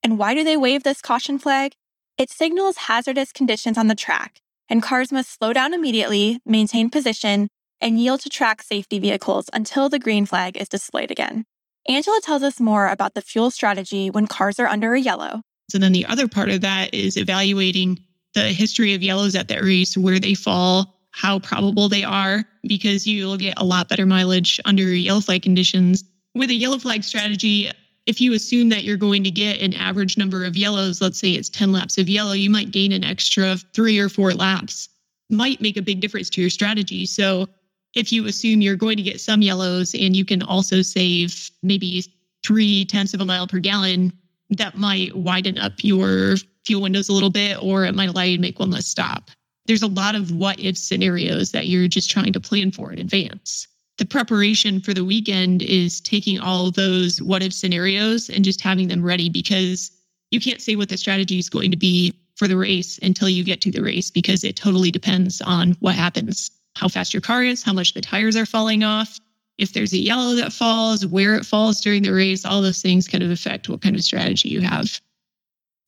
And 0.03 0.19
why 0.19 0.35
do 0.35 0.45
they 0.45 0.57
wave 0.57 0.83
this 0.83 1.01
caution 1.01 1.39
flag? 1.39 1.73
It 2.19 2.31
signals 2.31 2.77
hazardous 2.77 3.33
conditions 3.33 3.77
on 3.77 3.89
the 3.89 3.95
track, 3.95 4.41
and 4.69 4.83
cars 4.83 5.13
must 5.13 5.37
slow 5.37 5.53
down 5.53 5.75
immediately, 5.75 6.41
maintain 6.47 6.91
position, 6.91 7.49
and 7.81 8.01
yield 8.01 8.21
to 8.21 8.31
track 8.31 8.63
safety 8.63 8.99
vehicles 8.99 9.51
until 9.53 9.89
the 9.89 9.99
green 9.99 10.25
flag 10.25 10.57
is 10.57 10.69
displayed 10.69 11.11
again. 11.11 11.45
Angela 11.89 12.21
tells 12.23 12.43
us 12.43 12.59
more 12.59 12.89
about 12.89 13.15
the 13.15 13.21
fuel 13.21 13.51
strategy 13.51 14.11
when 14.11 14.27
cars 14.27 14.59
are 14.59 14.67
under 14.67 14.95
a 14.95 15.01
yellow. 15.01 15.43
So 15.71 15.79
then 15.79 15.93
the 15.93 16.07
other 16.07 16.27
part 16.27 16.49
of 16.49 16.63
that 16.63 16.95
is 16.95 17.17
evaluating 17.17 17.99
the 18.35 18.45
history 18.45 18.95
of 18.95 19.03
yellows 19.03 19.35
at 19.35 19.49
that 19.49 19.63
race, 19.63 19.97
where 19.97 20.19
they 20.19 20.35
fall, 20.35 21.01
how 21.11 21.39
probable 21.39 21.89
they 21.89 22.05
are, 22.05 22.45
because 22.67 23.07
you'll 23.07 23.37
get 23.37 23.55
a 23.57 23.65
lot 23.65 23.89
better 23.89 24.07
mileage 24.07 24.61
under 24.65 24.83
yellow 24.95 25.21
flag 25.21 25.43
conditions. 25.43 26.05
With 26.35 26.51
a 26.51 26.55
yellow 26.55 26.79
flag 26.79 27.03
strategy, 27.03 27.71
if 28.07 28.21
you 28.21 28.33
assume 28.35 28.69
that 28.69 28.85
you're 28.85 28.97
going 28.97 29.25
to 29.25 29.31
get 29.31 29.61
an 29.61 29.75
average 29.75 30.17
number 30.17 30.45
of 30.45 30.57
yellows, 30.57 31.01
let's 31.01 31.19
say 31.19 31.33
it's 31.33 31.49
10 31.49 31.73
laps 31.73 31.99
of 31.99 32.09
yellow, 32.09 32.33
you 32.33 32.49
might 32.49 32.71
gain 32.71 32.93
an 32.93 33.05
extra 33.05 33.57
three 33.75 33.99
or 33.99 34.09
four 34.09 34.33
laps. 34.33 34.89
Might 35.29 35.61
make 35.61 35.77
a 35.77 35.83
big 35.83 36.01
difference 36.01 36.31
to 36.31 36.41
your 36.41 36.51
strategy. 36.51 37.05
So 37.05 37.49
if 37.95 38.13
you 38.13 38.27
assume 38.27 38.61
you're 38.61 38.77
going 38.77 38.97
to 38.97 39.03
get 39.03 39.21
some 39.21 39.43
yellows 39.43 39.93
and 39.95 40.15
you 40.15 40.25
can 40.25 40.43
also 40.43 40.83
save 40.83 41.51
maybe 41.65 42.05
three 42.45 42.85
tenths 42.85 43.13
of 43.13 43.21
a 43.21 43.25
mile 43.25 43.49
per 43.49 43.59
gallon, 43.59 44.13
that 44.51 44.77
might 44.77 45.17
widen 45.17 45.59
up 45.59 45.73
your 45.83 46.37
fuel 46.65 46.83
windows 46.83 47.09
a 47.09 47.13
little 47.13 47.31
bit, 47.31 47.61
or 47.61 47.85
it 47.85 47.95
might 47.97 48.09
allow 48.09 48.23
you 48.23 48.37
to 48.37 48.41
make 48.41 48.61
one 48.61 48.71
less 48.71 48.87
stop. 48.87 49.31
There's 49.67 49.83
a 49.83 49.89
lot 49.89 50.15
of 50.15 50.31
what 50.31 50.61
if 50.61 50.79
scenarios 50.79 51.51
that 51.51 51.67
you're 51.67 51.89
just 51.89 52.09
trying 52.09 52.33
to 52.33 52.41
plan 52.41 52.71
for 52.71 52.93
in 52.93 53.01
advance. 53.01 53.67
The 53.99 54.05
preparation 54.05 54.81
for 54.81 54.93
the 54.93 55.05
weekend 55.05 55.63
is 55.63 56.01
taking 56.01 56.39
all 56.39 56.71
those 56.71 57.23
what 57.23 57.43
if 57.43 57.53
scenarios 57.53 58.29
and 58.29 58.45
just 58.45 58.61
having 58.61 58.89
them 58.89 59.03
ready 59.03 59.31
because 59.31 59.91
you 60.31 60.41
can't 60.41 60.61
say 60.61 60.77
what 60.77 60.89
the 60.89 60.99
strategy 60.99 61.39
is 61.39 61.49
going 61.49 61.71
to 61.71 61.77
be 61.77 62.15
for 62.37 62.47
the 62.47 62.57
race 62.57 62.99
until 63.03 63.29
you 63.29 63.43
get 63.43 63.61
to 63.63 63.71
the 63.71 63.83
race 63.83 64.11
because 64.11 64.45
it 64.45 64.57
totally 64.57 64.91
depends 64.91 65.41
on 65.41 65.73
what 65.81 65.95
happens, 65.95 66.51
how 66.75 66.89
fast 66.89 67.15
your 67.15 67.23
car 67.23 67.43
is, 67.43 67.63
how 67.63 67.73
much 67.73 67.95
the 67.95 68.03
tires 68.03 68.37
are 68.37 68.45
falling 68.45 68.85
off, 68.85 69.19
if 69.59 69.73
there's 69.73 69.93
a 69.93 69.99
yellow 69.99 70.35
that 70.35 70.53
falls, 70.53 71.07
where 71.07 71.35
it 71.35 71.47
falls 71.47 71.81
during 71.81 72.03
the 72.03 72.13
race, 72.13 72.45
all 72.45 72.61
those 72.61 72.83
things 72.83 73.09
kind 73.09 73.25
of 73.25 73.31
affect 73.31 73.69
what 73.69 73.81
kind 73.81 73.97
of 73.97 74.03
strategy 74.03 74.51
you 74.51 74.61
have. 74.61 75.01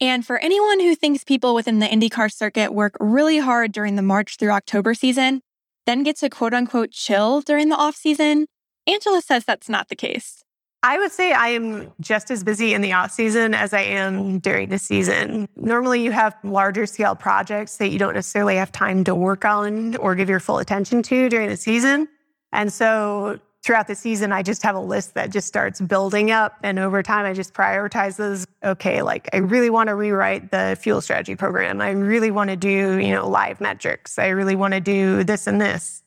And 0.01 0.25
for 0.25 0.39
anyone 0.39 0.81
who 0.81 0.95
thinks 0.95 1.25
people 1.25 1.55
within 1.55 1.81
the 1.81 1.87
IndyCar 1.87 2.33
circuit 2.33 2.73
work 2.73 2.97
really 3.01 3.39
hard 3.39 3.73
during 3.73 3.97
the 3.97 4.03
March 4.03 4.37
through 4.37 4.53
October 4.53 4.95
season, 4.95 5.43
then 5.89 6.03
get 6.03 6.19
to 6.19 6.29
quote 6.29 6.53
unquote 6.53 6.91
chill 6.91 7.41
during 7.41 7.71
the 7.71 7.77
off 7.77 7.97
season, 7.97 8.47
Angela 8.87 9.23
says 9.23 9.45
that's 9.45 9.69
not 9.69 9.89
the 9.89 9.97
case. 9.97 10.45
I 10.83 10.99
would 10.99 11.11
say 11.11 11.33
I 11.33 11.49
am 11.49 11.93
just 12.01 12.31
as 12.31 12.45
busy 12.45 12.73
in 12.73 12.83
the 12.83 12.93
off 12.93 13.11
season 13.11 13.53
as 13.53 13.73
I 13.73 13.81
am 13.81 14.39
during 14.39 14.69
the 14.69 14.79
season. 14.79 15.49
Normally, 15.57 16.03
you 16.03 16.13
have 16.13 16.37
larger 16.45 16.87
scale 16.87 17.17
projects 17.17 17.79
that 17.79 17.89
you 17.89 17.99
don't 17.99 18.15
necessarily 18.15 18.57
have 18.57 18.71
time 18.71 19.03
to 19.05 19.15
work 19.15 19.45
on 19.45 19.97
or 19.97 20.15
give 20.15 20.29
your 20.29 20.39
full 20.39 20.59
attention 20.59 21.03
to 21.05 21.29
during 21.29 21.49
the 21.49 21.57
season. 21.57 22.07
And 22.53 22.73
so 22.73 23.41
throughout 23.63 23.87
the 23.87 23.95
season, 23.95 24.33
I 24.33 24.43
just 24.43 24.63
have 24.63 24.75
a 24.77 24.81
list 24.81 25.15
that 25.15 25.31
just 25.31 25.47
starts 25.47 25.81
building 25.81 26.31
up. 26.31 26.57
And 26.63 26.79
over 26.79 27.03
time, 27.03 27.27
I 27.27 27.33
just 27.33 27.55
prioritize 27.55 28.17
those. 28.17 28.47
Okay, 28.65 29.03
like 29.03 29.29
I 29.33 29.39
really 29.39 29.71
want 29.71 29.89
to 29.89 29.95
rewrite 29.95 30.51
the 30.51 30.77
fuel 30.81 31.01
strategy 31.01 31.37
program. 31.37 31.81
I 31.81 31.91
really 31.91 32.31
want 32.31 32.51
to 32.51 32.57
do, 32.57 32.99
you 32.99 33.13
know, 33.13 33.29
live 33.29 33.61
metrics. 33.61 34.19
I 34.19 34.29
really 34.29 34.57
want 34.57 34.75
to 34.75 34.81
do 34.81 35.25
this 35.25 35.47
and 35.47 35.61
this. 35.61 36.03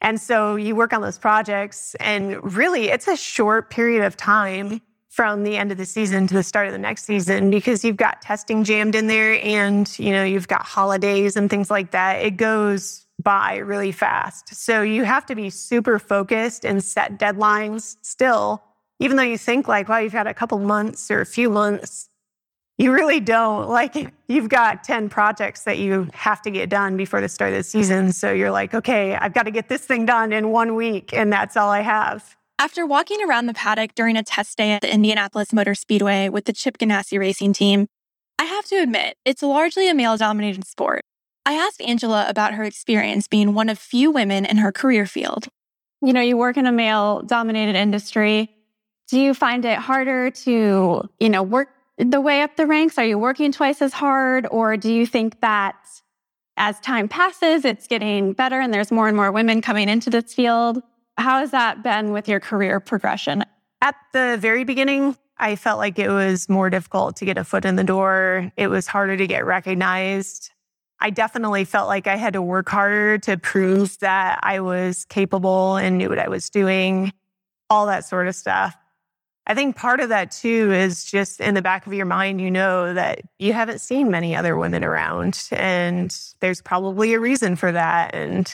And 0.00 0.20
so 0.20 0.56
you 0.56 0.76
work 0.76 0.92
on 0.92 1.00
those 1.00 1.18
projects, 1.18 1.94
and 1.94 2.54
really, 2.54 2.90
it's 2.90 3.08
a 3.08 3.16
short 3.16 3.70
period 3.70 4.04
of 4.04 4.18
time 4.18 4.82
from 5.14 5.44
the 5.44 5.56
end 5.56 5.70
of 5.70 5.78
the 5.78 5.86
season 5.86 6.26
to 6.26 6.34
the 6.34 6.42
start 6.42 6.66
of 6.66 6.72
the 6.72 6.78
next 6.78 7.04
season 7.04 7.48
because 7.48 7.84
you've 7.84 7.96
got 7.96 8.20
testing 8.20 8.64
jammed 8.64 8.96
in 8.96 9.06
there 9.06 9.40
and 9.44 9.96
you 9.96 10.10
know 10.10 10.24
you've 10.24 10.48
got 10.48 10.62
holidays 10.64 11.36
and 11.36 11.48
things 11.48 11.70
like 11.70 11.92
that 11.92 12.14
it 12.14 12.32
goes 12.32 13.03
by 13.24 13.56
really 13.56 13.92
fast. 13.92 14.54
So 14.54 14.82
you 14.82 15.04
have 15.04 15.26
to 15.26 15.34
be 15.34 15.50
super 15.50 15.98
focused 15.98 16.64
and 16.64 16.84
set 16.84 17.18
deadlines 17.18 17.96
still, 18.02 18.62
even 19.00 19.16
though 19.16 19.24
you 19.24 19.38
think 19.38 19.66
like, 19.66 19.88
well, 19.88 20.00
you've 20.00 20.12
had 20.12 20.26
a 20.26 20.34
couple 20.34 20.58
months 20.58 21.10
or 21.10 21.20
a 21.20 21.26
few 21.26 21.50
months. 21.50 22.08
You 22.76 22.92
really 22.92 23.20
don't. 23.20 23.68
Like, 23.68 24.12
you've 24.26 24.48
got 24.48 24.82
10 24.82 25.08
projects 25.08 25.62
that 25.62 25.78
you 25.78 26.08
have 26.12 26.42
to 26.42 26.50
get 26.50 26.68
done 26.68 26.96
before 26.96 27.20
the 27.20 27.28
start 27.28 27.52
of 27.52 27.58
the 27.58 27.62
season. 27.62 28.12
So 28.12 28.32
you're 28.32 28.50
like, 28.50 28.74
okay, 28.74 29.14
I've 29.14 29.32
got 29.32 29.44
to 29.44 29.52
get 29.52 29.68
this 29.68 29.82
thing 29.82 30.06
done 30.06 30.32
in 30.32 30.50
one 30.50 30.74
week, 30.74 31.12
and 31.12 31.32
that's 31.32 31.56
all 31.56 31.70
I 31.70 31.82
have. 31.82 32.36
After 32.58 32.84
walking 32.84 33.22
around 33.22 33.46
the 33.46 33.54
paddock 33.54 33.94
during 33.94 34.16
a 34.16 34.24
test 34.24 34.58
day 34.58 34.72
at 34.72 34.80
the 34.80 34.92
Indianapolis 34.92 35.52
Motor 35.52 35.74
Speedway 35.74 36.28
with 36.28 36.46
the 36.46 36.52
Chip 36.52 36.78
Ganassi 36.78 37.18
racing 37.18 37.52
team, 37.52 37.86
I 38.40 38.44
have 38.44 38.64
to 38.66 38.76
admit, 38.76 39.16
it's 39.24 39.42
largely 39.42 39.88
a 39.88 39.94
male 39.94 40.16
dominated 40.16 40.66
sport. 40.66 41.02
I 41.46 41.54
asked 41.54 41.82
Angela 41.82 42.26
about 42.28 42.54
her 42.54 42.64
experience 42.64 43.28
being 43.28 43.54
one 43.54 43.68
of 43.68 43.78
few 43.78 44.10
women 44.10 44.44
in 44.44 44.56
her 44.58 44.72
career 44.72 45.06
field. 45.06 45.48
You 46.00 46.12
know, 46.12 46.20
you 46.20 46.36
work 46.36 46.56
in 46.56 46.66
a 46.66 46.72
male 46.72 47.22
dominated 47.22 47.76
industry. 47.76 48.50
Do 49.08 49.20
you 49.20 49.34
find 49.34 49.64
it 49.64 49.78
harder 49.78 50.30
to, 50.30 51.08
you 51.20 51.28
know, 51.28 51.42
work 51.42 51.68
the 51.98 52.20
way 52.20 52.42
up 52.42 52.56
the 52.56 52.66
ranks? 52.66 52.98
Are 52.98 53.04
you 53.04 53.18
working 53.18 53.52
twice 53.52 53.82
as 53.82 53.92
hard? 53.92 54.46
Or 54.50 54.76
do 54.76 54.92
you 54.92 55.06
think 55.06 55.40
that 55.40 55.76
as 56.56 56.80
time 56.80 57.08
passes, 57.08 57.64
it's 57.64 57.86
getting 57.86 58.32
better 58.32 58.60
and 58.60 58.72
there's 58.72 58.90
more 58.90 59.08
and 59.08 59.16
more 59.16 59.30
women 59.30 59.60
coming 59.60 59.88
into 59.88 60.10
this 60.10 60.32
field? 60.32 60.82
How 61.16 61.40
has 61.40 61.50
that 61.50 61.82
been 61.82 62.12
with 62.12 62.28
your 62.28 62.40
career 62.40 62.80
progression? 62.80 63.44
At 63.82 63.96
the 64.12 64.36
very 64.40 64.64
beginning, 64.64 65.16
I 65.38 65.56
felt 65.56 65.78
like 65.78 65.98
it 65.98 66.08
was 66.08 66.48
more 66.48 66.70
difficult 66.70 67.16
to 67.16 67.24
get 67.24 67.38
a 67.38 67.44
foot 67.44 67.64
in 67.64 67.76
the 67.76 67.84
door. 67.84 68.50
It 68.56 68.68
was 68.68 68.86
harder 68.86 69.16
to 69.16 69.26
get 69.26 69.44
recognized. 69.44 70.50
I 71.04 71.10
definitely 71.10 71.66
felt 71.66 71.86
like 71.86 72.06
I 72.06 72.16
had 72.16 72.32
to 72.32 72.40
work 72.40 72.66
harder 72.66 73.18
to 73.18 73.36
prove 73.36 73.98
that 73.98 74.40
I 74.42 74.60
was 74.60 75.04
capable 75.04 75.76
and 75.76 75.98
knew 75.98 76.08
what 76.08 76.18
I 76.18 76.28
was 76.28 76.48
doing, 76.48 77.12
all 77.68 77.84
that 77.88 78.06
sort 78.06 78.26
of 78.26 78.34
stuff. 78.34 78.74
I 79.46 79.52
think 79.52 79.76
part 79.76 80.00
of 80.00 80.08
that 80.08 80.30
too 80.30 80.72
is 80.72 81.04
just 81.04 81.42
in 81.42 81.52
the 81.52 81.60
back 81.60 81.86
of 81.86 81.92
your 81.92 82.06
mind, 82.06 82.40
you 82.40 82.50
know 82.50 82.94
that 82.94 83.20
you 83.38 83.52
haven't 83.52 83.82
seen 83.82 84.10
many 84.10 84.34
other 84.34 84.56
women 84.56 84.82
around, 84.82 85.46
and 85.52 86.18
there's 86.40 86.62
probably 86.62 87.12
a 87.12 87.20
reason 87.20 87.54
for 87.54 87.70
that. 87.70 88.14
And 88.14 88.50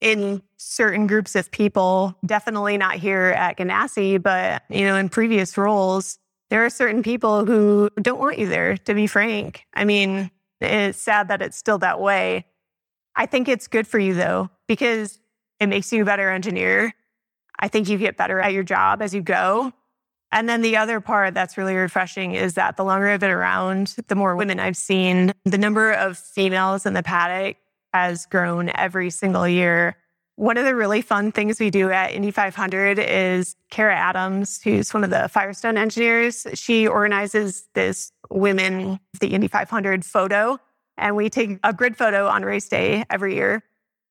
in 0.00 0.40
certain 0.56 1.06
groups 1.06 1.36
of 1.36 1.50
people, 1.50 2.16
definitely 2.24 2.78
not 2.78 2.94
here 2.94 3.34
at 3.36 3.58
Ganassi, 3.58 4.22
but 4.22 4.62
you 4.70 4.86
know, 4.86 4.96
in 4.96 5.10
previous 5.10 5.58
roles, 5.58 6.18
there 6.48 6.64
are 6.64 6.70
certain 6.70 7.02
people 7.02 7.44
who 7.44 7.90
don't 8.00 8.18
want 8.18 8.38
you 8.38 8.48
there, 8.48 8.78
to 8.78 8.94
be 8.94 9.06
frank. 9.06 9.66
I 9.74 9.84
mean, 9.84 10.30
it's 10.60 11.00
sad 11.00 11.28
that 11.28 11.42
it's 11.42 11.56
still 11.56 11.78
that 11.78 12.00
way. 12.00 12.46
I 13.16 13.26
think 13.26 13.48
it's 13.48 13.66
good 13.68 13.86
for 13.86 13.98
you 13.98 14.14
though, 14.14 14.50
because 14.66 15.18
it 15.58 15.66
makes 15.68 15.92
you 15.92 16.02
a 16.02 16.06
better 16.06 16.30
engineer. 16.30 16.94
I 17.58 17.68
think 17.68 17.88
you 17.88 17.98
get 17.98 18.16
better 18.16 18.40
at 18.40 18.52
your 18.52 18.62
job 18.62 19.02
as 19.02 19.14
you 19.14 19.20
go. 19.20 19.72
And 20.32 20.48
then 20.48 20.62
the 20.62 20.76
other 20.76 21.00
part 21.00 21.34
that's 21.34 21.58
really 21.58 21.74
refreshing 21.74 22.34
is 22.34 22.54
that 22.54 22.76
the 22.76 22.84
longer 22.84 23.08
I've 23.08 23.20
been 23.20 23.30
around, 23.30 23.96
the 24.06 24.14
more 24.14 24.36
women 24.36 24.60
I've 24.60 24.76
seen, 24.76 25.32
the 25.44 25.58
number 25.58 25.92
of 25.92 26.16
females 26.16 26.86
in 26.86 26.94
the 26.94 27.02
paddock 27.02 27.56
has 27.92 28.26
grown 28.26 28.70
every 28.74 29.10
single 29.10 29.48
year. 29.48 29.96
One 30.40 30.56
of 30.56 30.64
the 30.64 30.74
really 30.74 31.02
fun 31.02 31.32
things 31.32 31.60
we 31.60 31.68
do 31.68 31.90
at 31.90 32.12
Indy 32.12 32.30
500 32.30 32.98
is 32.98 33.56
Cara 33.68 33.94
Adams, 33.94 34.58
who's 34.62 34.94
one 34.94 35.04
of 35.04 35.10
the 35.10 35.28
Firestone 35.28 35.76
engineers. 35.76 36.46
She 36.54 36.88
organizes 36.88 37.68
this 37.74 38.10
women 38.30 38.98
the 39.20 39.34
Indy 39.34 39.48
500 39.48 40.02
photo. 40.02 40.58
And 40.96 41.14
we 41.14 41.28
take 41.28 41.58
a 41.62 41.74
grid 41.74 41.94
photo 41.94 42.26
on 42.26 42.42
race 42.42 42.70
day 42.70 43.04
every 43.10 43.34
year. 43.34 43.62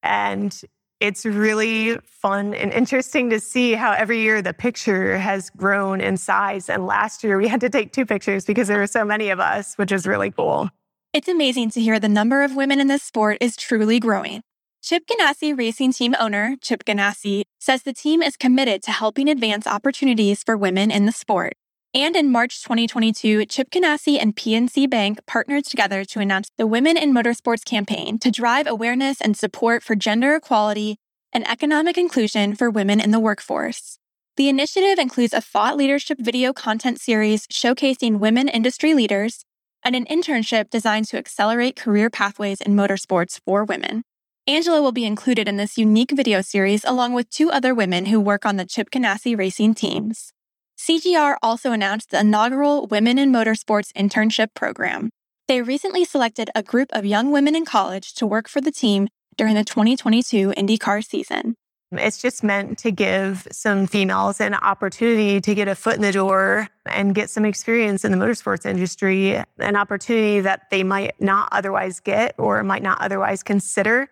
And 0.03 0.55
it's 0.99 1.25
really 1.25 1.97
fun 2.05 2.53
and 2.53 2.71
interesting 2.73 3.31
to 3.31 3.39
see 3.39 3.73
how 3.73 3.93
every 3.93 4.19
year 4.19 4.43
the 4.43 4.53
picture 4.53 5.17
has 5.17 5.49
grown 5.49 5.99
in 5.99 6.15
size. 6.15 6.69
And 6.69 6.85
last 6.85 7.23
year 7.23 7.39
we 7.39 7.47
had 7.47 7.61
to 7.61 7.71
take 7.71 7.91
two 7.91 8.05
pictures 8.05 8.45
because 8.45 8.67
there 8.67 8.77
were 8.77 8.85
so 8.85 9.03
many 9.03 9.31
of 9.31 9.39
us, 9.39 9.73
which 9.79 9.91
is 9.91 10.05
really 10.05 10.29
cool. 10.29 10.69
It's 11.11 11.27
amazing 11.27 11.71
to 11.71 11.81
hear 11.81 11.99
the 11.99 12.07
number 12.07 12.43
of 12.43 12.55
women 12.55 12.79
in 12.79 12.85
this 12.85 13.01
sport 13.01 13.39
is 13.41 13.55
truly 13.55 13.99
growing. 13.99 14.43
Chip 14.81 15.03
Ganassi 15.07 15.55
Racing 15.57 15.91
Team 15.91 16.15
owner, 16.19 16.55
Chip 16.61 16.85
Ganassi, 16.85 17.43
says 17.59 17.83
the 17.83 17.91
team 17.91 18.21
is 18.21 18.37
committed 18.37 18.81
to 18.83 18.91
helping 18.91 19.27
advance 19.27 19.67
opportunities 19.67 20.41
for 20.41 20.55
women 20.55 20.89
in 20.89 21.05
the 21.05 21.11
sport. 21.11 21.53
And 21.93 22.15
in 22.15 22.31
March 22.31 22.63
2022, 22.63 23.45
Chip 23.47 23.71
Ganassi 23.71 24.17
and 24.21 24.35
PNC 24.35 24.89
Bank 24.89 25.19
partnered 25.27 25.65
together 25.65 26.05
to 26.05 26.19
announce 26.19 26.49
the 26.57 26.65
Women 26.65 26.95
in 26.95 27.13
Motorsports 27.13 27.65
campaign 27.65 28.19
to 28.19 28.31
drive 28.31 28.67
awareness 28.67 29.19
and 29.19 29.35
support 29.35 29.83
for 29.83 29.95
gender 29.95 30.35
equality 30.35 30.95
and 31.33 31.45
economic 31.47 31.97
inclusion 31.97 32.55
for 32.55 32.69
women 32.69 33.01
in 33.01 33.11
the 33.11 33.19
workforce. 33.19 33.97
The 34.37 34.47
initiative 34.47 34.97
includes 34.97 35.33
a 35.33 35.41
thought 35.41 35.75
leadership 35.75 36.19
video 36.21 36.53
content 36.53 37.01
series 37.01 37.47
showcasing 37.47 38.19
women 38.19 38.47
industry 38.47 38.93
leaders 38.93 39.43
and 39.83 39.93
an 39.93 40.05
internship 40.05 40.69
designed 40.69 41.07
to 41.09 41.17
accelerate 41.17 41.75
career 41.75 42.09
pathways 42.09 42.61
in 42.61 42.75
motorsports 42.75 43.41
for 43.45 43.65
women. 43.65 44.03
Angela 44.49 44.81
will 44.81 44.91
be 44.91 45.05
included 45.05 45.47
in 45.47 45.57
this 45.57 45.77
unique 45.77 46.09
video 46.09 46.41
series 46.41 46.83
along 46.83 47.13
with 47.13 47.29
two 47.29 47.51
other 47.51 47.75
women 47.75 48.07
who 48.07 48.19
work 48.19 48.47
on 48.47 48.55
the 48.55 48.65
Chip 48.65 48.89
Ganassi 48.89 49.37
racing 49.37 49.75
teams. 49.75 50.33
CGR 50.75 51.35
also 51.43 51.71
announced 51.71 52.09
the 52.09 52.21
inaugural 52.21 52.87
Women 52.87 53.19
in 53.19 53.31
Motorsports 53.31 53.93
internship 53.93 54.55
program. 54.55 55.11
They 55.47 55.61
recently 55.61 56.03
selected 56.03 56.49
a 56.55 56.63
group 56.63 56.89
of 56.93 57.05
young 57.05 57.31
women 57.31 57.55
in 57.55 57.63
college 57.63 58.15
to 58.15 58.25
work 58.25 58.49
for 58.49 58.59
the 58.59 58.71
team 58.71 59.07
during 59.37 59.53
the 59.53 59.63
2022 59.63 60.49
IndyCar 60.57 61.05
season. 61.05 61.53
It's 61.91 62.19
just 62.19 62.43
meant 62.43 62.79
to 62.79 62.89
give 62.89 63.47
some 63.51 63.85
females 63.85 64.41
an 64.41 64.55
opportunity 64.55 65.41
to 65.41 65.53
get 65.53 65.67
a 65.67 65.75
foot 65.75 65.95
in 65.95 66.01
the 66.01 66.11
door 66.11 66.67
and 66.87 67.13
get 67.13 67.29
some 67.29 67.45
experience 67.45 68.03
in 68.03 68.11
the 68.11 68.17
motorsports 68.17 68.65
industry, 68.65 69.43
an 69.59 69.75
opportunity 69.75 70.39
that 70.39 70.71
they 70.71 70.81
might 70.81 71.21
not 71.21 71.49
otherwise 71.51 71.99
get 71.99 72.33
or 72.39 72.63
might 72.63 72.81
not 72.81 72.99
otherwise 72.99 73.43
consider, 73.43 74.09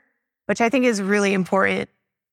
which 0.47 0.59
I 0.59 0.69
think 0.69 0.85
is 0.85 1.01
really 1.01 1.33
important 1.33 1.89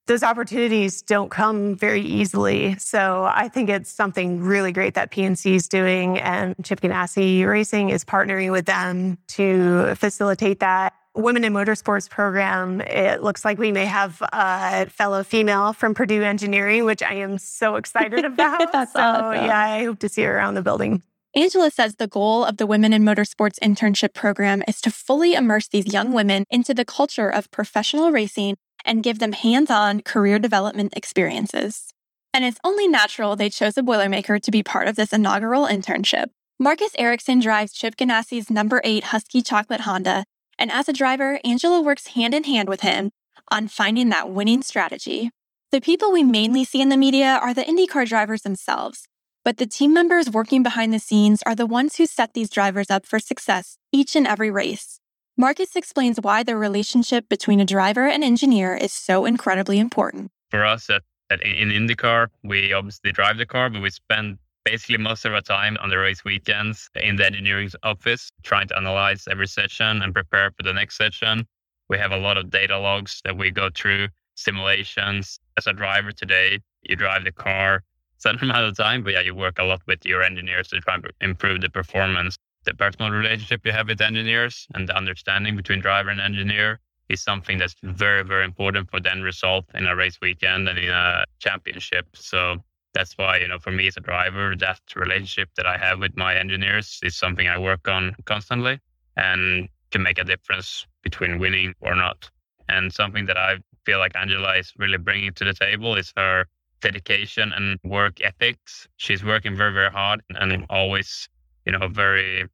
those 0.07 0.23
opportunities 0.23 1.01
don't 1.03 1.31
come 1.31 1.77
very 1.77 2.03
easily. 2.03 2.77
So 2.79 3.25
I 3.25 3.49
think 3.49 3.71
it's 3.71 3.91
something 3.91 4.41
really 4.41 4.73
great 4.73 4.95
that 4.95 5.11
PNC 5.11 5.55
is 5.55 5.69
doing 5.69 6.19
and 6.19 6.55
Chip 6.63 6.81
Ganassi 6.81 7.47
Racing 7.47 7.91
is 7.91 8.05
partnering 8.05 8.53
with 8.53 8.67
them 8.67 9.19
to 9.29 9.95
facilitate 9.95 10.61
that. 10.61 10.93
Women 11.17 11.45
in 11.45 11.53
Motorsports 11.53 12.11
program, 12.11 12.81
it 12.81 13.23
looks 13.23 13.45
like 13.45 13.57
we 13.57 13.71
may 13.71 13.87
have 13.87 14.21
a 14.33 14.87
fellow 14.87 15.23
female 15.23 15.73
from 15.73 15.95
Purdue 15.95 16.23
Engineering, 16.23 16.85
which 16.85 17.05
I 17.05 17.15
am 17.15 17.39
so 17.39 17.77
excited 17.77 18.25
about. 18.25 18.73
So, 18.73 19.01
awesome. 19.01 19.47
yeah, 19.47 19.59
I 19.59 19.85
hope 19.85 20.01
to 20.01 20.09
see 20.09 20.23
her 20.23 20.37
around 20.37 20.55
the 20.55 20.63
building. 20.63 21.03
Angela 21.37 21.69
says 21.69 21.97
the 21.97 22.07
goal 22.07 22.45
of 22.45 22.59
the 22.59 22.67
Women 22.67 22.93
in 22.93 23.03
Motorsports 23.03 23.59
internship 23.61 24.15
program 24.15 24.63
is 24.69 24.81
to 24.83 24.91
fully 24.91 25.35
immerse 25.35 25.67
these 25.67 25.93
young 25.93 26.13
women 26.13 26.45
into 26.49 26.73
the 26.73 26.85
culture 26.85 27.29
of 27.29 27.51
professional 27.51 28.13
racing 28.13 28.57
and 28.85 29.03
give 29.03 29.19
them 29.19 29.33
hands 29.33 29.69
on 29.69 30.01
career 30.01 30.39
development 30.39 30.93
experiences. 30.97 31.93
And 32.33 32.45
it's 32.45 32.61
only 32.63 32.87
natural 32.87 33.35
they 33.35 33.51
chose 33.51 33.77
a 33.77 33.83
Boilermaker 33.83 34.41
to 34.41 34.51
be 34.53 34.63
part 34.63 34.87
of 34.87 34.95
this 34.95 35.13
inaugural 35.13 35.67
internship. 35.67 36.27
Marcus 36.61 36.93
Ericsson 36.97 37.41
drives 37.41 37.73
Chip 37.73 37.97
Ganassi's 37.97 38.49
number 38.49 38.81
8 38.85 39.05
Huski 39.05 39.45
Chocolate 39.45 39.81
Honda, 39.81 40.25
and 40.57 40.71
as 40.71 40.89
a 40.89 40.93
driver, 40.93 41.41
Angela 41.45 41.83
works 41.83 42.09
hand 42.09 42.33
in 42.33 42.45
hand 42.45 42.69
with 42.69 42.83
him 42.83 43.11
on 43.51 43.67
finding 43.67 44.09
that 44.11 44.31
winning 44.31 44.63
strategy. 44.63 45.33
The 45.73 45.81
people 45.81 46.13
we 46.13 46.23
mainly 46.23 46.63
see 46.63 46.81
in 46.81 46.91
the 46.91 46.97
media 46.97 47.41
are 47.43 47.53
the 47.53 47.65
IndyCar 47.65 48.07
drivers 48.07 48.43
themselves, 48.43 49.09
but 49.45 49.59
the 49.59 49.67
team 49.67 49.93
members 49.93 50.31
working 50.31 50.63
behind 50.63 50.93
the 50.93 50.99
scenes 50.99 51.43
are 51.45 51.55
the 51.55 51.67
ones 51.67 51.97
who 51.97 52.07
set 52.07 52.33
these 52.33 52.49
drivers 52.49 52.91
up 52.91 53.07
for 53.07 53.21
success 53.21 53.77
each 53.93 54.17
and 54.17 54.27
every 54.27 54.51
race. 54.51 55.01
Marcus 55.37 55.77
explains 55.77 56.19
why 56.21 56.43
the 56.43 56.57
relationship 56.57 57.29
between 57.29 57.61
a 57.61 57.65
driver 57.65 58.07
and 58.07 58.25
engineer 58.25 58.75
is 58.75 58.93
so 58.93 59.27
incredibly 59.27 59.79
important. 59.79 60.31
For 60.51 60.65
us 60.65 60.89
at, 60.89 61.03
at 61.29 61.43
in 61.43 61.69
IndyCar, 61.69 62.29
we 62.43 62.73
obviously 62.73 63.13
drive 63.13 63.37
the 63.37 63.47
car, 63.47 63.69
but 63.69 63.83
we 63.83 63.91
spend 63.91 64.39
basically 64.65 64.97
most 64.97 65.25
of 65.25 65.35
our 65.35 65.43
time 65.43 65.77
on 65.81 65.91
the 65.91 65.99
race 65.99 66.25
weekends 66.25 66.89
in 66.95 67.17
the 67.17 67.27
engineering 67.27 67.71
office, 67.83 68.31
trying 68.45 68.69
to 68.69 68.77
analyze 68.77 69.25
every 69.31 69.49
session 69.49 70.01
and 70.03 70.15
prepare 70.15 70.53
for 70.57 70.63
the 70.63 70.73
next 70.73 70.97
session. 70.97 71.47
We 71.89 71.99
have 71.99 72.13
a 72.13 72.17
lot 72.17 72.39
of 72.39 72.51
data 72.51 72.79
logs 72.79 73.21
that 73.25 73.37
we 73.37 73.51
go 73.51 73.69
through, 73.75 74.09
simulations. 74.37 75.39
As 75.59 75.67
a 75.67 75.73
driver 75.73 76.13
today, 76.13 76.61
you 76.83 76.97
drive 76.97 77.25
the 77.25 77.33
car 77.33 77.83
certain 78.25 78.45
amount 78.51 78.67
of 78.67 78.77
time, 78.77 79.03
but 79.05 79.13
yeah, 79.13 79.21
you 79.21 79.35
work 79.35 79.59
a 79.59 79.65
lot 79.65 79.83
with 79.87 80.05
your 80.05 80.23
engineers 80.23 80.69
to 80.69 80.81
try 80.81 80.95
and 80.95 81.05
improve 81.21 81.61
the 81.61 81.71
performance. 81.71 82.37
The 82.65 82.75
personal 82.75 83.11
relationship 83.11 83.61
you 83.67 83.73
have 83.73 83.89
with 83.89 84.01
engineers 84.01 84.67
and 84.75 84.89
the 84.89 84.97
understanding 84.97 85.55
between 85.55 85.81
driver 85.81 86.11
and 86.11 86.21
engineer 86.21 86.81
is 87.11 87.21
something 87.23 87.59
that's 87.59 87.77
very, 87.83 88.25
very 88.25 88.45
important 88.45 88.91
for 88.91 89.01
the 89.01 89.11
end 89.11 89.23
result 89.23 89.67
in 89.75 89.87
a 89.87 89.95
race 89.95 90.19
weekend 90.23 90.69
and 90.69 90.79
in 90.79 90.89
a 90.89 91.25
championship. 91.39 92.07
So 92.15 92.57
that's 92.95 93.13
why, 93.19 93.39
you 93.39 93.49
know, 93.49 93.59
for 93.59 93.71
me 93.71 93.87
as 93.87 93.99
a 93.99 94.01
driver, 94.01 94.55
that 94.57 94.81
relationship 94.97 95.51
that 95.57 95.67
I 95.67 95.77
have 95.77 95.99
with 95.99 96.17
my 96.17 96.35
engineers 96.35 97.01
is 97.03 97.15
something 97.17 97.47
I 97.47 97.59
work 97.59 97.87
on 97.87 98.17
constantly 98.25 98.79
and 99.17 99.69
can 99.91 100.03
make 100.03 100.19
a 100.19 100.25
difference 100.25 100.87
between 101.03 101.39
winning 101.39 101.75
or 101.81 101.95
not. 101.95 102.31
And 102.71 102.91
something 102.91 103.27
that 103.27 103.37
I 103.37 103.59
feel 103.85 103.99
like 103.99 104.17
Angela 104.17 104.57
is 104.57 104.73
really 104.79 104.97
bringing 104.97 105.35
to 105.35 105.45
the 105.45 105.53
table 105.53 105.97
is 105.97 106.11
her 106.17 106.47
dedication 106.81 107.53
and 107.53 107.79
work 107.85 108.21
ethics. 108.21 108.87
She's 108.97 109.25
working 109.25 109.57
very, 109.57 109.73
very 109.73 109.91
hard 109.91 110.23
and 110.31 110.67
always, 110.71 111.29
you 111.67 111.73
know, 111.73 111.89
very 111.89 112.47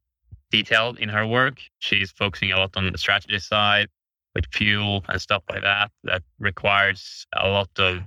detailed 0.51 0.99
in 0.99 1.09
her 1.09 1.25
work. 1.25 1.59
She's 1.79 2.11
focusing 2.11 2.51
a 2.51 2.57
lot 2.57 2.71
on 2.75 2.91
the 2.91 2.97
strategy 2.97 3.39
side 3.39 3.87
with 4.35 4.45
fuel 4.51 5.03
and 5.07 5.21
stuff 5.21 5.43
like 5.49 5.63
that. 5.63 5.91
That 6.03 6.23
requires 6.39 7.25
a 7.35 7.49
lot 7.49 7.69
of 7.77 7.99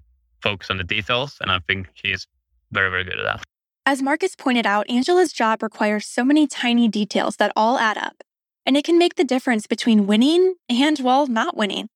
focus 0.42 0.70
on 0.70 0.76
the 0.76 0.84
details. 0.84 1.36
And 1.40 1.50
I 1.50 1.58
think 1.66 1.88
she's 1.94 2.26
very, 2.72 2.90
very 2.90 3.04
good 3.04 3.18
at 3.18 3.24
that. 3.24 3.42
As 3.86 4.00
Marcus 4.00 4.34
pointed 4.34 4.66
out, 4.66 4.88
Angela's 4.88 5.32
job 5.32 5.62
requires 5.62 6.06
so 6.06 6.24
many 6.24 6.46
tiny 6.46 6.88
details 6.88 7.36
that 7.36 7.52
all 7.54 7.78
add 7.78 7.98
up. 7.98 8.22
And 8.64 8.78
it 8.78 8.84
can 8.84 8.98
make 8.98 9.16
the 9.16 9.24
difference 9.24 9.66
between 9.66 10.06
winning 10.06 10.54
and, 10.70 10.98
well, 11.00 11.26
not 11.26 11.54
winning. 11.54 11.88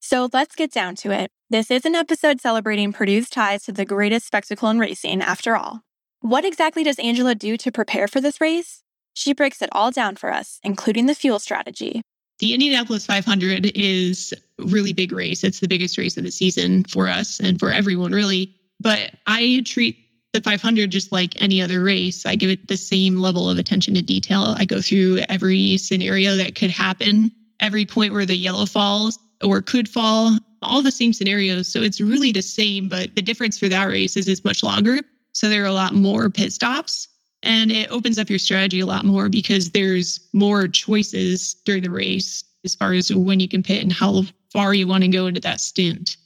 So 0.00 0.28
let's 0.32 0.54
get 0.54 0.72
down 0.72 0.94
to 0.96 1.10
it. 1.10 1.30
This 1.50 1.70
is 1.70 1.84
an 1.84 1.94
episode 1.94 2.40
celebrating 2.40 2.92
Purdue's 2.92 3.30
ties 3.30 3.62
to 3.64 3.72
the 3.72 3.84
greatest 3.84 4.26
spectacle 4.26 4.68
in 4.68 4.78
racing, 4.78 5.22
after 5.22 5.56
all. 5.56 5.82
What 6.20 6.44
exactly 6.44 6.82
does 6.82 6.98
Angela 6.98 7.34
do 7.34 7.56
to 7.56 7.72
prepare 7.72 8.08
for 8.08 8.20
this 8.20 8.40
race? 8.40 8.82
She 9.14 9.32
breaks 9.32 9.62
it 9.62 9.68
all 9.72 9.90
down 9.90 10.16
for 10.16 10.32
us, 10.32 10.58
including 10.62 11.06
the 11.06 11.14
fuel 11.14 11.38
strategy. 11.38 12.02
The 12.38 12.52
Indianapolis 12.52 13.06
500 13.06 13.72
is 13.74 14.34
a 14.58 14.64
really 14.64 14.92
big 14.92 15.12
race. 15.12 15.42
It's 15.42 15.60
the 15.60 15.68
biggest 15.68 15.96
race 15.96 16.16
of 16.16 16.24
the 16.24 16.30
season 16.30 16.84
for 16.84 17.08
us 17.08 17.40
and 17.40 17.58
for 17.58 17.70
everyone, 17.70 18.12
really. 18.12 18.54
But 18.80 19.12
I 19.26 19.62
treat 19.64 19.96
the 20.32 20.42
500 20.42 20.90
just 20.90 21.12
like 21.12 21.40
any 21.40 21.62
other 21.62 21.82
race. 21.82 22.26
I 22.26 22.36
give 22.36 22.50
it 22.50 22.68
the 22.68 22.76
same 22.76 23.16
level 23.16 23.48
of 23.48 23.58
attention 23.58 23.94
to 23.94 24.02
detail. 24.02 24.54
I 24.58 24.66
go 24.66 24.82
through 24.82 25.20
every 25.28 25.78
scenario 25.78 26.36
that 26.36 26.54
could 26.54 26.70
happen, 26.70 27.30
every 27.60 27.86
point 27.86 28.12
where 28.12 28.26
the 28.26 28.36
yellow 28.36 28.66
falls 28.66 29.18
or 29.42 29.62
could 29.62 29.88
fall 29.88 30.38
all 30.62 30.82
the 30.82 30.90
same 30.90 31.12
scenarios. 31.12 31.68
So 31.68 31.82
it's 31.82 32.00
really 32.00 32.32
the 32.32 32.42
same, 32.42 32.88
but 32.88 33.14
the 33.14 33.22
difference 33.22 33.58
for 33.58 33.68
that 33.68 33.84
race 33.84 34.16
is 34.16 34.28
it's 34.28 34.44
much 34.44 34.62
longer. 34.62 35.00
So 35.32 35.48
there 35.48 35.62
are 35.62 35.66
a 35.66 35.72
lot 35.72 35.94
more 35.94 36.30
pit 36.30 36.52
stops 36.52 37.08
and 37.42 37.70
it 37.70 37.90
opens 37.90 38.18
up 38.18 38.30
your 38.30 38.38
strategy 38.38 38.80
a 38.80 38.86
lot 38.86 39.04
more 39.04 39.28
because 39.28 39.70
there's 39.70 40.20
more 40.32 40.66
choices 40.66 41.54
during 41.64 41.82
the 41.82 41.90
race 41.90 42.42
as 42.64 42.74
far 42.74 42.92
as 42.92 43.14
when 43.14 43.40
you 43.40 43.48
can 43.48 43.62
pit 43.62 43.82
and 43.82 43.92
how 43.92 44.24
far 44.52 44.74
you 44.74 44.86
want 44.86 45.04
to 45.04 45.08
go 45.08 45.26
into 45.26 45.40
that 45.40 45.60
stint. 45.60 46.16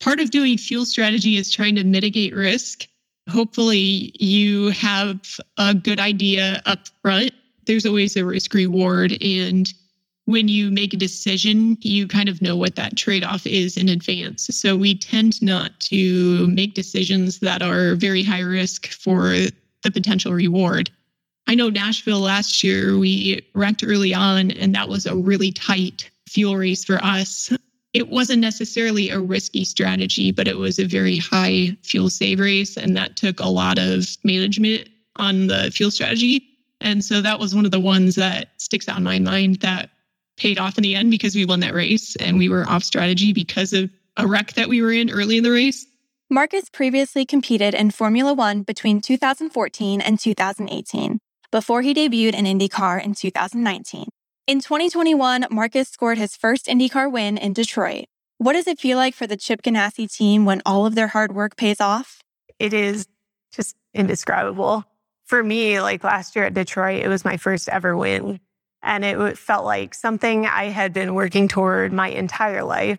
Part 0.00 0.20
of 0.20 0.30
doing 0.30 0.58
fuel 0.58 0.84
strategy 0.84 1.36
is 1.36 1.50
trying 1.50 1.74
to 1.76 1.84
mitigate 1.84 2.34
risk. 2.34 2.86
Hopefully, 3.30 4.12
you 4.18 4.70
have 4.70 5.38
a 5.58 5.74
good 5.74 6.00
idea 6.00 6.60
up 6.66 6.88
front. 7.02 7.32
There's 7.66 7.86
always 7.86 8.16
a 8.16 8.24
risk 8.24 8.52
reward, 8.52 9.16
and 9.22 9.72
when 10.26 10.48
you 10.48 10.70
make 10.70 10.94
a 10.94 10.98
decision, 10.98 11.76
you 11.80 12.06
kind 12.06 12.28
of 12.28 12.40
know 12.40 12.56
what 12.56 12.76
that 12.76 12.96
trade 12.96 13.24
off 13.24 13.46
is 13.46 13.76
in 13.76 13.88
advance. 13.88 14.46
So 14.46 14.76
we 14.76 14.94
tend 14.94 15.42
not 15.42 15.78
to 15.80 16.46
make 16.46 16.74
decisions 16.74 17.40
that 17.40 17.62
are 17.62 17.96
very 17.96 18.22
high 18.22 18.40
risk 18.40 18.88
for 18.88 19.30
the 19.82 19.90
potential 19.90 20.32
reward. 20.32 20.90
I 21.48 21.56
know 21.56 21.70
Nashville 21.70 22.20
last 22.20 22.62
year, 22.62 22.98
we 22.98 23.44
wrecked 23.54 23.82
early 23.84 24.14
on, 24.14 24.52
and 24.52 24.74
that 24.74 24.88
was 24.88 25.06
a 25.06 25.16
really 25.16 25.50
tight 25.50 26.08
fuel 26.28 26.56
race 26.56 26.84
for 26.84 27.02
us. 27.02 27.52
It 27.92 28.08
wasn't 28.08 28.40
necessarily 28.40 29.10
a 29.10 29.18
risky 29.18 29.64
strategy, 29.64 30.30
but 30.30 30.46
it 30.46 30.56
was 30.56 30.78
a 30.78 30.86
very 30.86 31.18
high 31.18 31.76
fuel 31.82 32.10
save 32.10 32.38
race. 32.40 32.76
And 32.76 32.96
that 32.96 33.16
took 33.16 33.40
a 33.40 33.48
lot 33.48 33.78
of 33.78 34.16
management 34.24 34.88
on 35.16 35.48
the 35.48 35.70
fuel 35.74 35.90
strategy. 35.90 36.42
And 36.80 37.04
so 37.04 37.20
that 37.20 37.38
was 37.38 37.54
one 37.54 37.64
of 37.64 37.70
the 37.70 37.80
ones 37.80 38.14
that 38.14 38.50
sticks 38.56 38.88
out 38.88 38.98
in 38.98 39.04
my 39.04 39.18
mind 39.18 39.56
that 39.56 39.90
paid 40.42 40.58
off 40.58 40.76
in 40.76 40.82
the 40.82 40.96
end 40.96 41.10
because 41.10 41.36
we 41.36 41.44
won 41.44 41.60
that 41.60 41.72
race 41.72 42.16
and 42.16 42.36
we 42.36 42.48
were 42.48 42.68
off 42.68 42.82
strategy 42.82 43.32
because 43.32 43.72
of 43.72 43.88
a 44.16 44.26
wreck 44.26 44.54
that 44.54 44.68
we 44.68 44.82
were 44.82 44.92
in 44.92 45.08
early 45.08 45.36
in 45.36 45.44
the 45.44 45.52
race. 45.52 45.86
Marcus 46.28 46.68
previously 46.68 47.24
competed 47.24 47.74
in 47.74 47.92
Formula 47.92 48.34
One 48.34 48.62
between 48.62 49.00
2014 49.00 50.00
and 50.00 50.18
2018 50.18 51.20
before 51.52 51.82
he 51.82 51.94
debuted 51.94 52.34
in 52.34 52.46
IndyCar 52.46 53.04
in 53.04 53.14
2019. 53.14 54.06
In 54.48 54.58
2021, 54.60 55.46
Marcus 55.50 55.88
scored 55.88 56.18
his 56.18 56.34
first 56.34 56.66
IndyCar 56.66 57.12
win 57.12 57.38
in 57.38 57.52
Detroit. 57.52 58.06
What 58.38 58.54
does 58.54 58.66
it 58.66 58.80
feel 58.80 58.98
like 58.98 59.14
for 59.14 59.28
the 59.28 59.36
Chip 59.36 59.62
Ganassi 59.62 60.12
team 60.12 60.44
when 60.44 60.60
all 60.66 60.86
of 60.86 60.96
their 60.96 61.08
hard 61.08 61.32
work 61.32 61.56
pays 61.56 61.80
off? 61.80 62.20
It 62.58 62.74
is 62.74 63.06
just 63.54 63.76
indescribable. 63.94 64.84
For 65.26 65.44
me, 65.44 65.80
like 65.80 66.02
last 66.02 66.34
year 66.34 66.46
at 66.46 66.54
Detroit, 66.54 67.02
it 67.04 67.08
was 67.08 67.24
my 67.24 67.36
first 67.36 67.68
ever 67.68 67.96
win. 67.96 68.40
And 68.82 69.04
it 69.04 69.38
felt 69.38 69.64
like 69.64 69.94
something 69.94 70.46
I 70.46 70.64
had 70.64 70.92
been 70.92 71.14
working 71.14 71.48
toward 71.48 71.92
my 71.92 72.08
entire 72.08 72.64
life. 72.64 72.98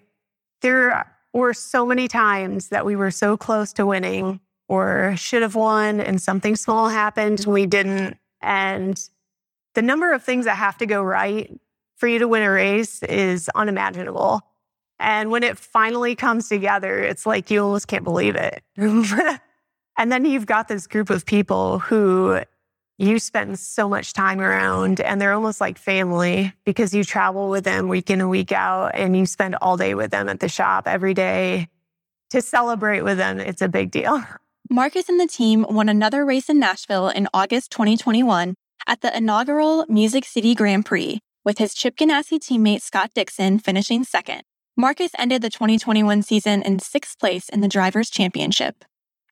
There 0.62 1.06
were 1.34 1.54
so 1.54 1.86
many 1.86 2.08
times 2.08 2.70
that 2.70 2.86
we 2.86 2.96
were 2.96 3.12
so 3.12 3.36
close 3.36 3.74
to 3.74 3.86
winning 3.86 4.40
or 4.70 5.16
should 5.18 5.42
have 5.42 5.56
won 5.56 6.00
and 6.00 6.22
something 6.22 6.56
small 6.56 6.90
happened 6.90 7.42
and 7.42 7.54
we 7.54 7.66
didn't. 7.66 8.18
And 8.42 8.98
the 9.74 9.82
number 9.82 10.14
of 10.14 10.24
things 10.24 10.46
that 10.46 10.56
have 10.56 10.78
to 10.78 10.86
go 10.86 11.02
right 11.02 11.52
for 11.98 12.08
you 12.08 12.20
to 12.20 12.28
win 12.28 12.44
a 12.44 12.52
race 12.52 13.04
is 13.04 13.50
unimaginable. 13.56 14.42
And 15.00 15.32
when 15.32 15.44
it 15.44 15.58
finally 15.58 16.16
comes 16.16 16.48
together, 16.48 17.00
it's 17.00 17.26
like 17.26 17.52
you 17.52 17.64
almost 17.64 17.88
can't 17.88 18.04
believe 18.04 18.36
it. 18.36 18.64
and 18.78 20.12
then 20.12 20.26
you've 20.26 20.46
got 20.46 20.68
this 20.68 20.88
group 20.88 21.10
of 21.10 21.26
people 21.26 21.80
who 21.80 22.42
you 22.98 23.20
spend 23.20 23.60
so 23.60 23.90
much 23.90 24.14
time 24.14 24.40
around 24.40 25.02
and 25.02 25.20
they're 25.20 25.34
almost 25.34 25.60
like 25.60 25.78
family 25.78 26.54
because 26.64 26.94
you 26.94 27.04
travel 27.04 27.50
with 27.50 27.64
them 27.64 27.88
week 27.88 28.10
in 28.10 28.22
and 28.22 28.30
week 28.30 28.52
out 28.52 28.92
and 28.94 29.18
you 29.18 29.26
spend 29.26 29.56
all 29.62 29.78
day 29.78 29.96
with 29.96 30.12
them 30.12 30.30
at 30.30 30.40
the 30.40 30.50
shop 30.50 30.88
every 30.88 31.14
day. 31.14 31.68
To 32.32 32.42
celebrate 32.42 33.02
with 33.02 33.18
them 33.18 33.40
it's 33.40 33.62
a 33.62 33.68
big 33.68 33.92
deal. 33.92 34.24
Marcus 34.70 35.10
and 35.10 35.20
the 35.20 35.28
team 35.28 35.66
won 35.70 35.90
another 35.90 36.24
race 36.24 36.50
in 36.50 36.60
nashville 36.60 37.10
in 37.10 37.28
august 37.34 37.72
2021 37.72 38.56
at 38.88 39.02
the 39.02 39.16
inaugural 39.16 39.86
music 39.90 40.26
city 40.26 40.56
grand 40.56 40.86
prix 40.86 41.20
with 41.44 41.58
his 41.58 41.74
chip 41.74 41.96
ganassi 41.96 42.40
teammate 42.40 42.82
scott 42.82 43.12
dixon 43.14 43.60
finishing 43.60 44.04
second. 44.04 44.44
Marcus 44.78 45.12
ended 45.20 45.42
the 45.42 45.50
2021 45.50 46.24
season 46.24 46.62
in 46.64 46.80
sixth 46.80 47.20
place 47.20 47.50
in 47.50 47.62
the 47.62 47.68
drivers 47.68 48.10
championship. 48.10 48.84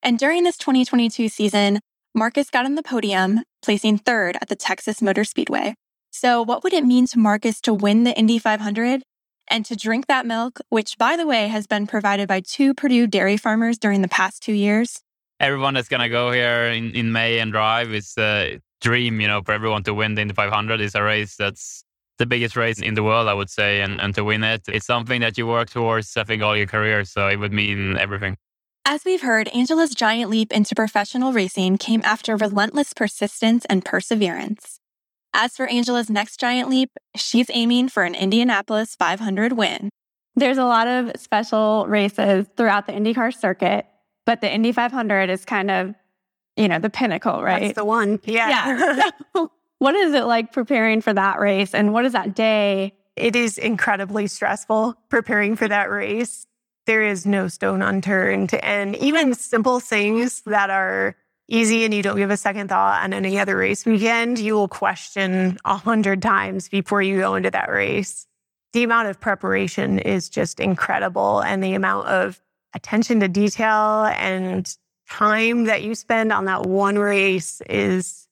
And 0.04 0.20
during 0.20 0.44
this 0.44 0.58
2022 0.58 1.30
season 1.30 1.80
Marcus 2.14 2.50
got 2.50 2.66
on 2.66 2.76
the 2.76 2.84
podium, 2.84 3.42
placing 3.62 3.98
third 3.98 4.38
at 4.42 4.50
the 4.50 4.56
Texas 4.56 5.02
Motor 5.02 5.24
Speedway. 5.24 5.76
So, 6.12 6.42
what 6.42 6.62
would 6.62 6.74
it 6.74 6.84
mean 6.84 7.08
to 7.08 7.20
Marcus 7.20 7.62
to 7.62 7.74
win 7.74 8.04
the 8.04 8.14
Indy 8.18 8.38
500 8.38 9.02
and 9.50 9.66
to 9.66 9.78
drink 9.78 10.08
that 10.08 10.26
milk, 10.26 10.60
which, 10.68 10.98
by 10.98 11.16
the 11.16 11.26
way, 11.26 11.48
has 11.48 11.68
been 11.68 11.88
provided 11.88 12.28
by 12.28 12.42
two 12.42 12.74
Purdue 12.74 13.08
dairy 13.08 13.38
farmers 13.38 13.78
during 13.78 14.02
the 14.02 14.10
past 14.10 14.44
two 14.44 14.52
years? 14.52 15.02
Everyone 15.40 15.74
that's 15.74 15.88
going 15.88 16.02
to 16.02 16.10
go 16.10 16.34
here 16.34 16.66
in, 16.66 16.92
in 16.92 17.14
May 17.14 17.40
and 17.40 17.50
drive 17.50 17.94
is 17.94 18.14
a 18.18 18.60
dream, 18.82 19.22
you 19.22 19.28
know, 19.30 19.42
for 19.42 19.54
everyone 19.54 19.84
to 19.84 19.94
win 19.94 20.16
the 20.16 20.22
Indy 20.22 20.34
500 20.34 20.82
is 20.82 20.96
a 20.96 21.02
race 21.02 21.38
that's 21.38 21.86
the 22.18 22.26
biggest 22.26 22.58
race 22.58 22.82
in 22.82 22.94
the 22.94 23.04
world, 23.04 23.30
I 23.30 23.34
would 23.34 23.50
say. 23.50 23.80
And, 23.80 24.02
and 24.02 24.14
to 24.16 24.26
win 24.26 24.44
it, 24.44 24.64
it's 24.68 24.86
something 24.86 25.22
that 25.22 25.38
you 25.38 25.48
work 25.48 25.70
towards, 25.70 26.18
I 26.18 26.26
think, 26.26 26.44
all 26.44 26.58
your 26.58 26.68
career. 26.68 27.06
So 27.06 27.30
it 27.30 27.38
would 27.38 27.54
mean 27.54 27.98
everything. 27.98 28.36
As 28.86 29.06
we've 29.06 29.22
heard, 29.22 29.48
Angela's 29.50 29.94
giant 29.94 30.32
leap 30.32 30.52
into 30.52 30.74
professional 30.74 31.34
racing 31.34 31.78
came 31.78 32.02
after 32.04 32.36
relentless 32.36 32.94
persistence 32.94 33.64
and 33.66 33.86
perseverance. 33.86 34.80
As 35.34 35.56
for 35.56 35.68
Angela's 35.68 36.10
next 36.10 36.40
giant 36.40 36.68
leap, 36.68 36.90
she's 37.16 37.50
aiming 37.54 37.90
for 37.90 38.04
an 38.04 38.16
Indianapolis 38.16 38.96
500 38.96 39.54
win. 39.54 39.92
There's 40.36 40.58
a 40.58 40.66
lot 40.66 40.88
of 40.88 41.12
special 41.18 41.86
races 41.88 42.48
throughout 42.58 42.88
the 42.88 42.94
IndyCar 42.94 43.38
circuit, 43.38 43.86
but 44.26 44.42
the 44.42 44.52
Indy 44.52 44.72
500 44.72 45.30
is 45.30 45.46
kind 45.46 45.70
of, 45.70 45.94
you 46.58 46.68
know, 46.68 46.80
the 46.80 46.90
pinnacle, 46.90 47.44
right? 47.44 47.62
That's 47.62 47.76
the 47.76 47.86
one. 47.86 48.20
Yeah. 48.24 49.12
yeah. 49.36 49.46
what 49.78 49.96
is 49.96 50.14
it 50.16 50.26
like 50.26 50.52
preparing 50.52 51.02
for 51.02 51.14
that 51.14 51.40
race? 51.40 51.76
And 51.76 51.94
what 51.94 52.06
is 52.06 52.14
that 52.14 52.34
day? 52.36 52.94
It 53.16 53.36
is 53.36 53.60
incredibly 53.60 54.26
stressful 54.26 54.96
preparing 55.10 55.56
for 55.56 55.68
that 55.68 55.92
race. 55.92 56.48
There 56.86 57.04
is 57.04 57.26
no 57.26 57.48
stone 57.48 57.82
unturned. 57.82 58.54
And 58.56 58.96
even 58.98 59.34
simple 59.36 59.80
things 59.80 60.42
that 60.46 60.70
are 60.70 61.16
easy 61.48 61.84
and 61.84 61.94
you 61.94 62.02
don't 62.02 62.18
give 62.18 62.32
a 62.32 62.38
second 62.38 62.70
thought 62.70 63.04
on 63.04 63.14
any 63.14 63.38
other 63.38 63.58
race 63.58 63.86
weekend, 63.86 64.40
you 64.40 64.54
will 64.54 64.68
question 64.68 65.58
a 65.66 65.76
hundred 65.76 66.22
times 66.22 66.70
before 66.70 67.02
you 67.02 67.20
go 67.20 67.36
into 67.36 67.52
that 67.52 67.70
race. 67.70 68.26
The 68.74 68.84
amount 68.84 69.10
of 69.10 69.20
preparation 69.20 70.00
is 70.00 70.30
just 70.30 70.62
incredible 70.62 71.42
and 71.42 71.62
the 71.62 71.74
amount 71.74 72.08
of 72.08 72.42
attention 72.74 73.20
to 73.20 73.28
detail 73.28 74.06
and 74.06 74.74
time 75.10 75.66
that 75.66 75.84
you 75.84 75.94
spend 75.94 76.32
on 76.32 76.46
that 76.46 76.66
one 76.66 76.98
race 76.98 77.62
is 77.70 78.30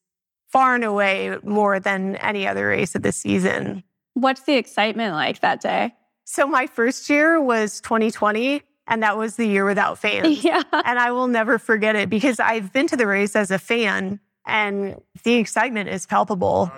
far 0.48 0.76
and 0.76 0.84
away 0.84 1.38
more 1.44 1.80
than 1.80 2.16
any 2.18 2.48
other 2.48 2.70
race 2.70 2.96
of 2.96 3.04
the 3.04 3.12
season. 3.12 3.84
What's 4.14 4.42
the 4.42 4.56
excitement 4.56 5.14
like 5.14 5.42
that 5.42 5.62
day? 5.62 5.94
So 6.32 6.46
my 6.46 6.68
first 6.68 7.10
year 7.10 7.42
was 7.42 7.82
2020 7.82 8.62
and 8.86 9.02
that 9.02 9.18
was 9.18 9.36
the 9.36 9.48
year 9.48 9.66
without 9.66 9.98
fans. 10.00 10.44
Yeah. 10.44 10.62
And 10.72 11.00
I 11.00 11.10
will 11.10 11.26
never 11.26 11.58
forget 11.58 11.96
it 11.96 12.08
because 12.08 12.40
I've 12.40 12.72
been 12.72 12.86
to 12.90 12.96
the 12.96 13.08
race 13.08 13.36
as 13.36 13.50
a 13.50 13.58
fan 13.58 14.20
and 14.46 15.02
the 15.24 15.34
excitement 15.34 15.90
is 15.90 16.06
palpable. 16.06 16.72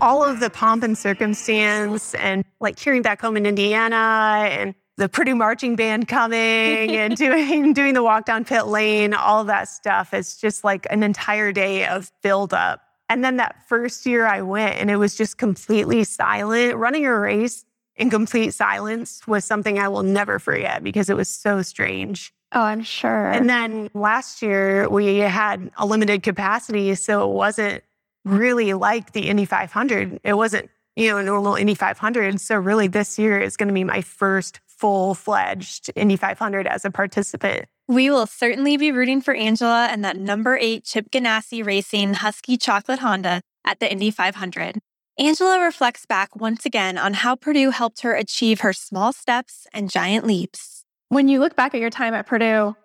All 0.00 0.24
of 0.24 0.40
the 0.40 0.48
pomp 0.50 0.82
and 0.82 0.96
circumstance 0.96 2.14
and 2.14 2.42
like 2.58 2.78
hearing 2.78 3.02
back 3.02 3.20
home 3.20 3.36
in 3.36 3.44
Indiana 3.44 4.46
and 4.48 4.74
the 4.96 5.10
Purdue 5.10 5.34
marching 5.34 5.76
band 5.76 6.08
coming 6.08 6.38
and 6.96 7.18
doing 7.18 7.74
doing 7.74 7.92
the 7.92 8.02
walk 8.02 8.24
down 8.24 8.46
pit 8.46 8.66
lane, 8.66 9.12
all 9.12 9.44
that 9.44 9.68
stuff. 9.68 10.14
It's 10.14 10.38
just 10.38 10.64
like 10.64 10.86
an 10.88 11.02
entire 11.02 11.52
day 11.52 11.84
of 11.84 12.10
build 12.22 12.54
up 12.54 12.80
and 13.10 13.24
then 13.24 13.36
that 13.38 13.56
first 13.68 14.06
year 14.06 14.24
I 14.24 14.40
went 14.40 14.76
and 14.76 14.88
it 14.88 14.96
was 14.96 15.16
just 15.16 15.36
completely 15.36 16.04
silent. 16.04 16.76
Running 16.76 17.04
a 17.04 17.18
race 17.18 17.64
in 17.96 18.08
complete 18.08 18.54
silence 18.54 19.26
was 19.26 19.44
something 19.44 19.80
I 19.80 19.88
will 19.88 20.04
never 20.04 20.38
forget 20.38 20.84
because 20.84 21.10
it 21.10 21.16
was 21.16 21.28
so 21.28 21.60
strange. 21.60 22.32
Oh, 22.52 22.62
I'm 22.62 22.84
sure. 22.84 23.30
And 23.30 23.50
then 23.50 23.90
last 23.94 24.42
year 24.42 24.88
we 24.88 25.18
had 25.18 25.72
a 25.76 25.84
limited 25.84 26.22
capacity. 26.22 26.94
So 26.94 27.28
it 27.28 27.34
wasn't 27.34 27.82
really 28.24 28.74
like 28.74 29.12
the 29.12 29.28
Indy 29.28 29.44
500. 29.44 30.20
It 30.22 30.34
wasn't, 30.34 30.70
you 30.94 31.08
know, 31.08 31.18
a 31.18 31.22
normal 31.24 31.56
Indy 31.56 31.74
500. 31.74 32.40
So 32.40 32.56
really 32.56 32.86
this 32.86 33.18
year 33.18 33.40
is 33.40 33.56
going 33.56 33.68
to 33.68 33.74
be 33.74 33.84
my 33.84 34.02
first 34.02 34.60
full 34.66 35.16
fledged 35.16 35.90
Indy 35.96 36.14
500 36.14 36.68
as 36.68 36.84
a 36.84 36.92
participant. 36.92 37.66
We 37.90 38.08
will 38.08 38.28
certainly 38.28 38.76
be 38.76 38.92
rooting 38.92 39.20
for 39.20 39.34
Angela 39.34 39.88
and 39.90 40.04
that 40.04 40.16
number 40.16 40.56
eight 40.56 40.84
Chip 40.84 41.10
Ganassi 41.10 41.66
Racing 41.66 42.14
Huski 42.14 42.56
Chocolate 42.56 43.00
Honda 43.00 43.42
at 43.64 43.80
the 43.80 43.90
Indy 43.90 44.12
500. 44.12 44.78
Angela 45.18 45.60
reflects 45.60 46.06
back 46.06 46.36
once 46.36 46.64
again 46.64 46.96
on 46.96 47.14
how 47.14 47.34
Purdue 47.34 47.70
helped 47.70 48.02
her 48.02 48.14
achieve 48.14 48.60
her 48.60 48.72
small 48.72 49.12
steps 49.12 49.66
and 49.74 49.90
giant 49.90 50.24
leaps. 50.24 50.84
When 51.08 51.26
you 51.26 51.40
look 51.40 51.56
back 51.56 51.74
at 51.74 51.80
your 51.80 51.90
time 51.90 52.14
at 52.14 52.28
Purdue, 52.28 52.76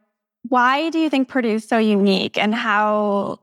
why 0.49 0.89
do 0.89 0.97
you 0.97 1.12
think 1.12 1.28
Purdue 1.28 1.49
is 1.49 1.68
so 1.68 1.78
unique 1.78 2.36
and 2.36 2.56
how 2.56 3.41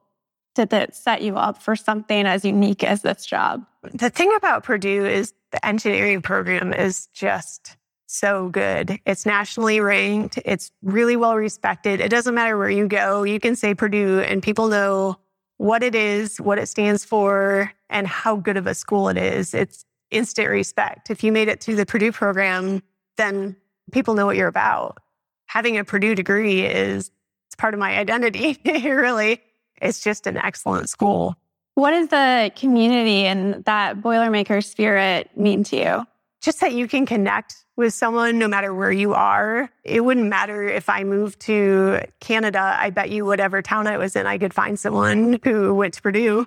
did 0.56 0.70
that 0.70 0.96
set 0.96 1.22
you 1.22 1.36
up 1.36 1.62
for 1.62 1.76
something 1.76 2.26
as 2.26 2.44
unique 2.44 2.82
as 2.82 3.02
this 3.02 3.24
job? 3.24 3.64
The 3.84 4.10
thing 4.10 4.34
about 4.34 4.64
Purdue 4.64 5.06
is 5.06 5.32
the 5.52 5.64
engineering 5.64 6.22
program 6.22 6.72
is 6.72 7.06
just 7.14 7.76
so 8.12 8.48
good. 8.48 8.98
It's 9.06 9.24
nationally 9.24 9.80
ranked. 9.80 10.38
It's 10.44 10.70
really 10.82 11.16
well 11.16 11.36
respected. 11.36 12.00
It 12.00 12.10
doesn't 12.10 12.34
matter 12.34 12.56
where 12.56 12.70
you 12.70 12.86
go. 12.86 13.22
You 13.22 13.40
can 13.40 13.56
say 13.56 13.74
Purdue 13.74 14.20
and 14.20 14.42
people 14.42 14.68
know 14.68 15.18
what 15.56 15.82
it 15.82 15.94
is, 15.94 16.40
what 16.40 16.58
it 16.58 16.66
stands 16.66 17.04
for, 17.04 17.72
and 17.88 18.06
how 18.06 18.36
good 18.36 18.56
of 18.56 18.66
a 18.66 18.74
school 18.74 19.08
it 19.08 19.16
is. 19.16 19.54
It's 19.54 19.84
instant 20.10 20.50
respect. 20.50 21.10
If 21.10 21.24
you 21.24 21.32
made 21.32 21.48
it 21.48 21.62
through 21.62 21.76
the 21.76 21.86
Purdue 21.86 22.12
program, 22.12 22.82
then 23.16 23.56
people 23.92 24.14
know 24.14 24.26
what 24.26 24.36
you're 24.36 24.48
about. 24.48 24.98
Having 25.46 25.78
a 25.78 25.84
Purdue 25.84 26.14
degree 26.14 26.62
is 26.66 27.10
it's 27.48 27.56
part 27.56 27.74
of 27.74 27.80
my 27.80 27.96
identity. 27.96 28.58
really, 28.64 29.40
it's 29.80 30.02
just 30.02 30.26
an 30.26 30.36
excellent 30.36 30.88
school. 30.88 31.36
What 31.74 31.92
does 31.92 32.08
the 32.08 32.52
community 32.56 33.24
and 33.24 33.64
that 33.64 34.02
Boilermaker 34.02 34.62
spirit 34.62 35.30
mean 35.36 35.64
to 35.64 35.76
you? 35.76 36.06
Just 36.42 36.60
that 36.60 36.72
you 36.72 36.88
can 36.88 37.06
connect 37.06 37.54
with 37.76 37.94
someone 37.94 38.38
no 38.38 38.48
matter 38.48 38.74
where 38.74 38.90
you 38.90 39.14
are. 39.14 39.70
It 39.84 40.04
wouldn't 40.04 40.28
matter 40.28 40.64
if 40.64 40.88
I 40.88 41.04
moved 41.04 41.38
to 41.42 42.00
Canada. 42.18 42.76
I 42.78 42.90
bet 42.90 43.10
you, 43.10 43.24
whatever 43.24 43.62
town 43.62 43.86
I 43.86 43.96
was 43.96 44.16
in, 44.16 44.26
I 44.26 44.38
could 44.38 44.52
find 44.52 44.78
someone 44.78 45.38
who 45.44 45.72
went 45.72 45.94
to 45.94 46.02
Purdue. 46.02 46.46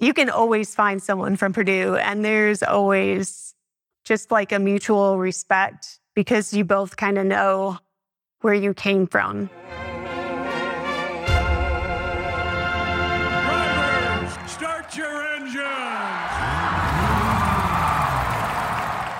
You 0.00 0.14
can 0.14 0.30
always 0.30 0.74
find 0.74 1.02
someone 1.02 1.36
from 1.36 1.52
Purdue, 1.52 1.96
and 1.96 2.24
there's 2.24 2.62
always 2.62 3.54
just 4.04 4.30
like 4.30 4.52
a 4.52 4.58
mutual 4.58 5.18
respect 5.18 6.00
because 6.14 6.54
you 6.54 6.64
both 6.64 6.96
kind 6.96 7.18
of 7.18 7.26
know 7.26 7.78
where 8.40 8.54
you 8.54 8.72
came 8.72 9.06
from. 9.06 9.50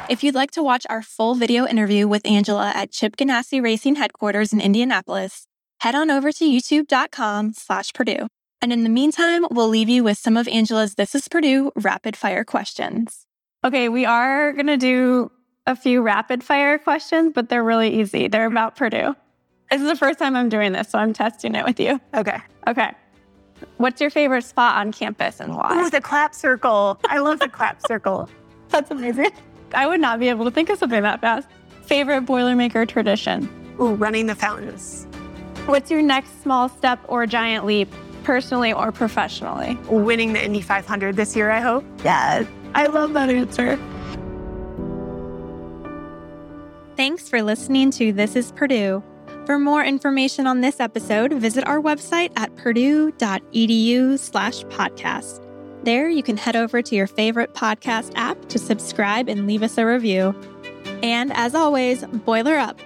If 0.09 0.23
you'd 0.23 0.37
like 0.37 0.53
to 0.53 0.63
watch 0.63 0.87
our 0.89 1.03
full 1.03 1.35
video 1.35 1.67
interview 1.67 2.07
with 2.07 2.25
Angela 2.25 2.71
at 2.75 2.93
Chip 2.93 3.17
Ganassi 3.17 3.61
Racing 3.61 3.97
headquarters 3.97 4.53
in 4.53 4.61
Indianapolis, 4.61 5.49
head 5.81 5.97
on 5.97 6.11
over 6.11 6.31
to 6.31 6.45
youtube.com 6.45 7.55
slash 7.55 7.93
Purdue. 7.93 8.29
And 8.63 8.73
in 8.73 8.85
the 8.85 8.89
meantime, 8.89 9.45
we'll 9.51 9.69
leave 9.69 9.89
you 9.89 10.05
with 10.05 10.17
some 10.17 10.37
of 10.37 10.47
Angela's 10.47 10.95
This 10.95 11.17
is 11.17 11.27
Purdue 11.27 11.73
rapid 11.75 12.17
fire 12.17 12.45
questions. 12.45 13.27
Okay, 13.65 13.89
we 13.89 14.05
are 14.05 14.53
going 14.53 14.69
to 14.69 14.77
do 14.77 15.33
a 15.67 15.75
few 15.75 16.03
rapid 16.03 16.45
fire 16.45 16.79
questions, 16.79 17.33
but 17.35 17.49
they're 17.49 17.65
really 17.65 18.01
easy. 18.01 18.29
They're 18.29 18.47
about 18.47 18.77
Purdue. 18.77 19.17
This 19.73 19.81
is 19.81 19.89
the 19.89 19.97
first 19.97 20.21
time 20.21 20.37
I'm 20.37 20.49
doing 20.49 20.71
this, 20.71 20.89
so 20.89 21.01
I'm 21.01 21.15
testing 21.15 21.57
it 21.57 21.65
with 21.65 21.81
you. 21.81 22.01
Okay. 22.15 22.39
Okay. 22.69 22.93
What's 23.79 24.01
your 24.01 24.11
favorite 24.11 24.45
spot 24.45 24.77
on 24.77 24.93
campus 24.93 25.41
and 25.41 25.53
why? 25.57 25.71
Oh, 25.73 25.91
the 25.91 26.01
clap 26.01 26.33
circle. 26.33 27.01
I 27.07 27.19
love 27.19 27.41
the 27.41 27.49
clap 27.49 27.81
circle. 27.89 28.31
That's 28.69 28.91
amazing. 28.93 29.31
I 29.75 29.87
would 29.87 30.01
not 30.01 30.19
be 30.21 30.29
able 30.29 30.45
to 30.45 30.51
think 30.51 30.71
of 30.71 30.79
something 30.79 31.03
that 31.03 31.21
fast. 31.21 31.49
Favorite 31.83 32.27
Boilermaker 32.27 32.89
tradition? 32.89 33.49
Ooh, 33.81 33.95
running 33.95 34.27
the 34.27 34.35
fountains. 34.35 35.07
What's 35.67 35.91
your 35.91 36.03
next 36.03 36.43
small 36.43 36.69
step 36.69 36.99
or 37.09 37.27
giant 37.27 37.67
leap, 37.67 37.93
personally 38.25 38.73
or 38.73 38.93
professionally? 38.93 39.77
Winning 39.89 40.33
the 40.33 40.45
Indy 40.45 40.61
500 40.61 41.17
this 41.17 41.37
year, 41.37 41.51
I 41.51 41.61
hope. 41.61 41.85
Yes. 42.05 42.47
I 42.75 42.87
love 42.87 43.13
that 43.15 43.31
answer. 43.31 43.79
Thanks 46.97 47.29
for 47.29 47.43
listening 47.43 47.91
to 47.93 48.13
This 48.13 48.37
is 48.37 48.53
Purdue. 48.53 49.03
For 49.45 49.59
more 49.59 49.85
information 49.85 50.47
on 50.47 50.61
this 50.61 50.81
episode, 50.81 51.33
visit 51.35 51.67
our 51.67 51.81
website 51.81 52.33
at 52.37 52.55
purdue.edu 52.57 54.19
slash 54.19 54.65
podcast. 54.65 55.46
There, 55.87 56.09
you 56.09 56.25
can 56.25 56.37
head 56.37 56.57
over 56.57 56.83
to 56.83 56.97
your 56.97 57.07
favorite 57.07 57.55
podcast 57.55 58.11
app 58.17 58.49
to 58.49 58.59
subscribe 58.59 59.29
and 59.29 59.47
leave 59.47 59.63
us 59.63 59.79
a 59.79 59.87
review. 59.87 60.35
And 61.01 61.33
as 61.33 61.55
always, 61.55 62.05
boiler 62.05 62.57
up. 62.57 62.81